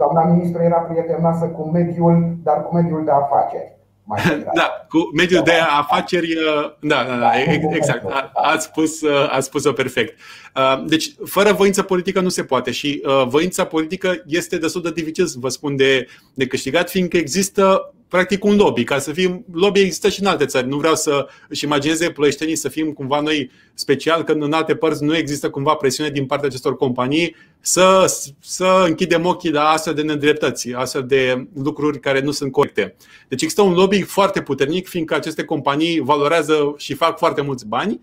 Ministru, 0.00 0.14
doamna 0.14 0.32
ministru 0.32 0.62
era 0.62 0.76
prietenoasă 0.76 1.46
cu 1.46 1.70
mediul, 1.70 2.36
dar 2.42 2.62
cu 2.62 2.74
mediul 2.74 3.04
de 3.04 3.10
afaceri. 3.10 3.78
Da, 4.54 4.86
cu 4.88 4.98
mediul 5.16 5.42
de 5.44 5.52
afaceri, 5.78 6.32
uh, 6.32 6.72
da, 6.80 7.04
da, 7.08 7.16
da 7.16 7.30
exact, 7.70 8.04
ați 8.34 8.64
spus, 8.64 9.00
uh, 9.00 9.30
ați 9.30 9.46
spus-o 9.46 9.72
perfect. 9.72 10.18
Uh, 10.56 10.84
deci, 10.86 11.14
fără 11.24 11.52
voință 11.52 11.82
politică 11.82 12.20
nu 12.20 12.28
se 12.28 12.42
poate 12.42 12.70
și 12.70 13.02
voința 13.26 13.64
politică 13.64 14.22
este 14.26 14.58
destul 14.58 14.82
de 14.82 14.90
dificil, 14.90 15.26
vă 15.34 15.48
spun, 15.48 15.76
de, 15.76 16.06
de 16.34 16.46
câștigat, 16.46 16.90
fiindcă 16.90 17.16
există 17.16 17.94
practic 18.10 18.44
un 18.44 18.56
lobby. 18.56 18.84
Ca 18.84 18.98
să 18.98 19.12
fim, 19.12 19.44
lobby 19.52 19.80
există 19.80 20.08
și 20.08 20.20
în 20.20 20.26
alte 20.26 20.46
țări. 20.46 20.68
Nu 20.68 20.76
vreau 20.76 20.94
să 20.94 21.28
își 21.48 21.64
imagineze 21.64 22.10
plăieștenii 22.10 22.56
să 22.56 22.68
fim 22.68 22.92
cumva 22.92 23.20
noi 23.20 23.50
special, 23.74 24.22
când 24.22 24.42
în 24.42 24.52
alte 24.52 24.74
părți 24.74 25.04
nu 25.04 25.16
există 25.16 25.50
cumva 25.50 25.74
presiune 25.74 26.10
din 26.10 26.26
partea 26.26 26.48
acestor 26.48 26.76
companii 26.76 27.36
să, 27.60 28.14
să 28.40 28.84
închidem 28.86 29.26
ochii 29.26 29.50
la 29.50 29.68
astfel 29.68 29.94
de 29.94 30.02
nedreptăți, 30.02 30.72
astfel 30.72 31.04
de 31.06 31.46
lucruri 31.62 32.00
care 32.00 32.20
nu 32.20 32.30
sunt 32.30 32.52
corecte. 32.52 32.94
Deci 33.28 33.42
există 33.42 33.62
un 33.62 33.72
lobby 33.72 34.02
foarte 34.02 34.42
puternic, 34.42 34.88
fiindcă 34.88 35.14
aceste 35.14 35.44
companii 35.44 36.00
valorează 36.00 36.74
și 36.76 36.94
fac 36.94 37.18
foarte 37.18 37.40
mulți 37.40 37.66
bani. 37.66 38.00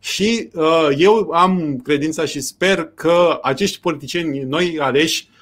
Și 0.00 0.48
uh, 0.52 0.88
eu 0.96 1.30
am 1.30 1.80
credința 1.84 2.24
și 2.24 2.40
sper 2.40 2.90
că 2.94 3.38
acești 3.42 3.80
politicieni 3.80 4.38
noi 4.38 4.78
aleși 4.80 5.28
Uh, 5.30 5.37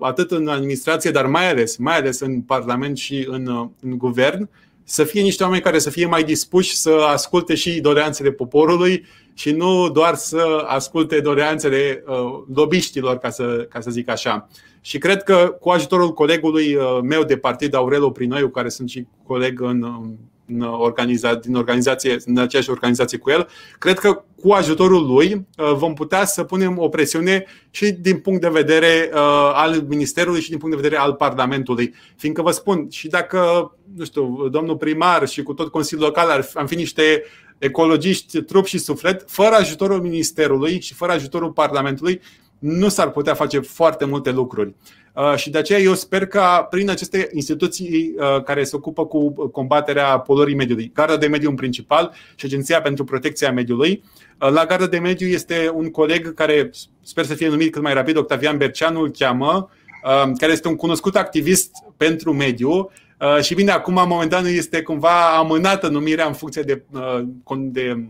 atât 0.00 0.30
în 0.30 0.48
administrație, 0.48 1.10
dar 1.10 1.26
mai 1.26 1.50
ales, 1.50 1.76
mai 1.76 1.96
ales 1.96 2.20
în 2.20 2.40
Parlament 2.40 2.96
și 2.96 3.26
în, 3.30 3.46
uh, 3.46 3.68
în 3.80 3.98
guvern, 3.98 4.48
să 4.84 5.04
fie 5.04 5.22
niște 5.22 5.42
oameni 5.42 5.62
care 5.62 5.78
să 5.78 5.90
fie 5.90 6.06
mai 6.06 6.24
dispuși 6.24 6.76
să 6.76 6.90
asculte 6.90 7.54
și 7.54 7.80
doleanțele 7.80 8.30
poporului 8.30 9.04
și 9.34 9.50
nu 9.50 9.90
doar 9.90 10.14
să 10.14 10.64
asculte 10.66 11.20
doleanțele 11.20 12.04
uh, 12.06 12.14
lobiștilor, 12.54 13.18
ca 13.18 13.30
să, 13.30 13.66
ca 13.68 13.80
să 13.80 13.90
zic 13.90 14.08
așa. 14.08 14.48
Și 14.80 14.98
cred 14.98 15.22
că 15.22 15.56
cu 15.60 15.68
ajutorul 15.68 16.12
colegului 16.12 16.76
meu 17.02 17.22
de 17.24 17.36
partid, 17.36 17.74
Aurel 17.74 18.02
Oprinoiu, 18.04 18.48
care 18.48 18.68
sunt 18.68 18.88
și 18.88 19.06
coleg 19.26 19.60
în 19.60 19.86
în 20.48 20.60
organiza, 20.60 21.34
din 21.34 21.54
organizație, 21.54 22.16
în 22.24 22.38
aceeași 22.38 22.70
organizație 22.70 23.18
cu 23.18 23.30
el. 23.30 23.48
Cred 23.78 23.98
că 23.98 24.24
cu 24.42 24.52
ajutorul 24.52 25.06
lui 25.06 25.46
vom 25.76 25.94
putea 25.94 26.24
să 26.24 26.44
punem 26.44 26.78
o 26.78 26.88
presiune 26.88 27.44
și 27.70 27.90
din 27.90 28.18
punct 28.18 28.40
de 28.40 28.48
vedere 28.48 29.10
al 29.52 29.84
Ministerului 29.88 30.40
și 30.40 30.48
din 30.48 30.58
punct 30.58 30.76
de 30.76 30.82
vedere 30.82 31.00
al 31.00 31.14
Parlamentului. 31.14 31.94
Fiindcă 32.16 32.42
vă 32.42 32.50
spun, 32.50 32.86
și 32.90 33.08
dacă, 33.08 33.72
nu 33.96 34.04
știu, 34.04 34.48
domnul 34.48 34.76
primar 34.76 35.28
și 35.28 35.42
cu 35.42 35.52
tot 35.52 35.70
Consiliul 35.70 36.06
Local 36.06 36.30
ar, 36.30 36.48
am 36.54 36.66
fi 36.66 36.74
niște 36.74 37.24
ecologiști, 37.58 38.42
trup 38.42 38.66
și 38.66 38.78
suflet, 38.78 39.24
fără 39.26 39.54
ajutorul 39.54 40.00
Ministerului 40.00 40.80
și 40.80 40.94
fără 40.94 41.12
ajutorul 41.12 41.50
Parlamentului, 41.50 42.20
nu 42.58 42.88
s-ar 42.88 43.10
putea 43.10 43.34
face 43.34 43.58
foarte 43.58 44.04
multe 44.04 44.30
lucruri. 44.30 44.74
Uh, 45.16 45.34
și 45.36 45.50
de 45.50 45.58
aceea 45.58 45.78
eu 45.78 45.94
sper 45.94 46.26
că 46.26 46.66
prin 46.70 46.90
aceste 46.90 47.28
instituții 47.32 48.14
uh, 48.16 48.42
care 48.42 48.64
se 48.64 48.76
ocupă 48.76 49.06
cu 49.06 49.32
combaterea 49.48 50.18
poluării 50.18 50.54
mediului, 50.54 50.90
Garda 50.94 51.16
de 51.16 51.26
Mediu 51.26 51.48
în 51.48 51.54
principal 51.54 52.12
și 52.34 52.46
Agenția 52.46 52.80
pentru 52.80 53.04
Protecția 53.04 53.52
Mediului, 53.52 54.02
uh, 54.40 54.50
la 54.50 54.66
Garda 54.66 54.86
de 54.86 54.98
Mediu 54.98 55.26
este 55.26 55.70
un 55.74 55.90
coleg 55.90 56.34
care 56.34 56.70
sper 57.02 57.24
să 57.24 57.34
fie 57.34 57.48
numit 57.48 57.72
cât 57.72 57.82
mai 57.82 57.94
rapid, 57.94 58.16
Octavian 58.16 58.56
Berceanu 58.56 59.00
îl 59.00 59.10
cheamă, 59.10 59.70
care 60.38 60.52
este 60.52 60.68
un 60.68 60.76
cunoscut 60.76 61.16
activist 61.16 61.70
pentru 61.96 62.32
mediu 62.32 62.90
și 63.40 63.54
bine, 63.54 63.70
acum 63.70 63.94
momentan 63.94 64.44
este 64.44 64.82
cumva 64.82 65.36
amânată 65.36 65.88
numirea 65.88 66.26
în 66.26 66.32
funcție 66.32 66.62
de, 66.62 66.82
de 67.58 68.06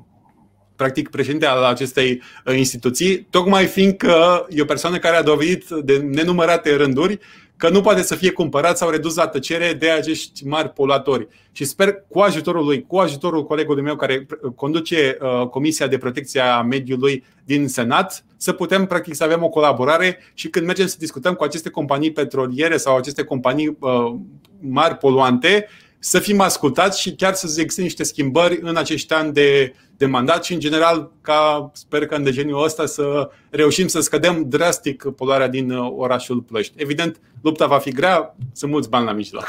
practic 0.77 1.09
președinte 1.09 1.47
al 1.47 1.65
acestei 1.65 2.23
uh, 2.45 2.57
instituții, 2.57 3.27
tocmai 3.31 3.67
fiindcă 3.67 4.47
e 4.49 4.63
o 4.63 4.65
persoană 4.65 4.99
care 4.99 5.17
a 5.17 5.23
dovedit 5.23 5.69
de 5.69 5.97
nenumărate 5.97 6.77
rânduri 6.77 7.19
că 7.57 7.69
nu 7.69 7.81
poate 7.81 8.03
să 8.03 8.15
fie 8.15 8.31
cumpărat 8.31 8.77
sau 8.77 8.91
redus 8.91 9.15
la 9.15 9.27
tăcere 9.27 9.73
de 9.73 9.91
acești 9.91 10.47
mari 10.47 10.69
poluatori. 10.69 11.29
Și 11.53 11.65
sper 11.65 12.05
cu 12.09 12.19
ajutorul 12.19 12.65
lui, 12.65 12.87
cu 12.87 12.97
ajutorul 12.97 13.45
colegului 13.45 13.83
meu 13.83 13.97
care 13.97 14.27
conduce 14.55 15.19
uh, 15.21 15.49
Comisia 15.49 15.87
de 15.87 15.99
Protecție 15.99 16.41
a 16.41 16.63
Mediului 16.63 17.25
din 17.45 17.69
Senat, 17.69 18.25
să 18.37 18.53
putem 18.53 18.87
practic 18.87 19.15
să 19.15 19.25
avem 19.25 19.43
o 19.43 19.49
colaborare 19.49 20.19
și 20.35 20.49
când 20.49 20.67
mergem 20.67 20.87
să 20.87 20.97
discutăm 20.99 21.35
cu 21.35 21.45
aceste 21.45 21.71
companii 21.71 22.13
petroliere 22.13 22.77
sau 22.77 22.97
aceste 22.97 23.25
companii 23.25 23.77
uh, 23.81 24.15
mari 24.61 24.97
poluante, 24.97 25.69
să 25.99 26.19
fim 26.19 26.41
ascultați 26.41 27.01
și 27.01 27.15
chiar 27.15 27.35
să 27.35 27.47
existe 27.47 27.83
niște 27.83 28.03
schimbări 28.03 28.61
în 28.63 28.77
acești 28.77 29.15
ani 29.15 29.33
de, 29.33 29.75
de 29.97 30.07
mandat 30.07 30.45
și, 30.45 30.53
în 30.53 30.61
general, 30.61 31.11
ca 31.21 31.71
sper 31.73 32.07
că 32.07 32.15
în 32.15 32.23
dejeniul 32.23 32.65
ăsta 32.65 32.87
să 32.87 33.31
reușim 33.51 33.87
să 33.87 34.01
scădem 34.01 34.43
drastic 34.49 35.05
poluarea 35.17 35.49
din 35.49 35.71
uh, 35.71 35.93
orașul 35.97 36.41
Plăști. 36.41 36.83
Evident, 36.83 37.21
lupta 37.43 37.67
va 37.67 37.79
fi 37.79 37.93
grea, 37.93 38.35
sunt 38.53 38.71
mulți 38.71 38.89
bani 38.89 39.05
la 39.05 39.13
mijloc. 39.13 39.47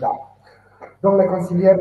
Da. 0.00 0.10
Domnule 1.00 1.24
consilier, 1.24 1.76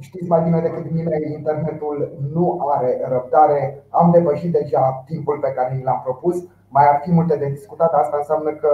știți 0.00 0.28
mai 0.28 0.42
bine 0.42 0.60
decât 0.60 0.90
mine, 0.90 1.16
internetul 1.32 2.12
nu 2.34 2.70
are 2.74 3.00
răbdare. 3.08 3.84
Am 3.90 4.10
depășit 4.10 4.52
deja 4.52 5.04
timpul 5.06 5.38
pe 5.38 5.52
care 5.56 5.74
ni 5.74 5.82
l-am 5.82 6.00
propus. 6.04 6.36
Mai 6.68 6.88
ar 6.88 7.00
fi 7.04 7.10
multe 7.10 7.36
de 7.36 7.48
discutat, 7.54 7.92
asta 7.92 8.16
înseamnă 8.16 8.50
că 8.50 8.70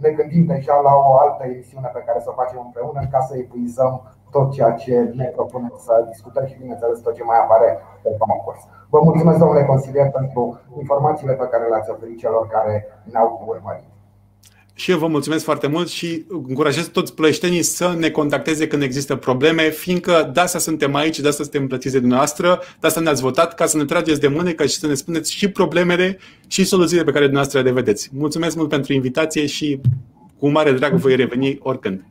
ne 0.00 0.10
gândim 0.10 0.44
deja 0.46 0.76
la 0.88 0.92
o 0.94 1.16
altă 1.24 1.42
emisiune 1.44 1.90
pe 1.92 2.04
care 2.06 2.20
să 2.20 2.30
o 2.30 2.38
facem 2.40 2.60
împreună 2.64 3.00
ca 3.10 3.20
să 3.20 3.36
epuizăm 3.36 3.92
tot 4.30 4.50
ceea 4.52 4.72
ce 4.72 5.12
ne 5.14 5.24
propunem 5.24 5.74
să 5.76 6.04
discutăm 6.08 6.44
și, 6.46 6.58
bineînțeles, 6.58 6.98
tot 7.00 7.14
ce 7.14 7.24
mai 7.24 7.38
apare 7.38 7.78
pe 8.02 8.10
parcurs. 8.18 8.60
Vă 8.88 9.00
mulțumesc, 9.00 9.38
domnule 9.38 9.64
consilier, 9.64 10.10
pentru 10.10 10.60
informațiile 10.78 11.34
pe 11.34 11.48
care 11.52 11.68
le-ați 11.68 11.90
oferit 11.90 12.18
celor 12.18 12.46
care 12.46 12.86
ne-au 13.12 13.44
urmărit. 13.46 13.93
Și 14.76 14.90
eu 14.90 14.98
vă 14.98 15.06
mulțumesc 15.06 15.44
foarte 15.44 15.66
mult 15.66 15.88
și 15.88 16.24
încurajez 16.28 16.86
toți 16.86 17.14
plăștenii 17.14 17.62
să 17.62 17.94
ne 17.98 18.10
contacteze 18.10 18.66
când 18.66 18.82
există 18.82 19.16
probleme, 19.16 19.62
fiindcă 19.62 20.30
de 20.32 20.40
asta 20.40 20.58
suntem 20.58 20.94
aici, 20.94 21.20
de 21.20 21.28
asta 21.28 21.42
suntem 21.42 21.66
plătiți 21.66 21.92
de 21.92 21.98
dumneavoastră, 21.98 22.58
de 22.80 22.86
asta 22.86 23.00
ne-ați 23.00 23.22
votat, 23.22 23.54
ca 23.54 23.66
să 23.66 23.76
ne 23.76 23.84
trageți 23.84 24.20
de 24.20 24.28
mânecă 24.28 24.66
și 24.66 24.78
să 24.78 24.86
ne 24.86 24.94
spuneți 24.94 25.32
și 25.32 25.50
problemele 25.50 26.18
și 26.46 26.64
soluțiile 26.64 27.02
pe 27.02 27.10
care 27.10 27.24
dumneavoastră 27.24 27.60
le 27.60 27.72
vedeți. 27.72 28.10
Mulțumesc 28.12 28.56
mult 28.56 28.68
pentru 28.68 28.92
invitație 28.92 29.46
și 29.46 29.80
cu 30.38 30.48
mare 30.48 30.72
drag 30.72 30.92
voi 30.92 31.16
reveni 31.16 31.58
oricând. 31.62 32.04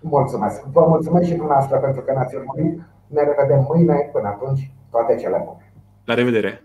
Mulțumesc. 0.00 0.62
Vă 0.72 0.84
mulțumesc 0.88 1.24
și 1.28 1.34
dumneavoastră 1.34 1.76
pentru 1.76 2.00
că 2.00 2.12
ne-ați 2.12 2.34
urmărit. 2.34 2.80
Ne 3.06 3.22
revedem 3.22 3.66
mâine. 3.68 4.10
Până 4.12 4.26
atunci, 4.28 4.70
toate 4.90 5.16
cele 5.20 5.42
bune. 5.44 5.72
La 6.04 6.14
revedere! 6.14 6.62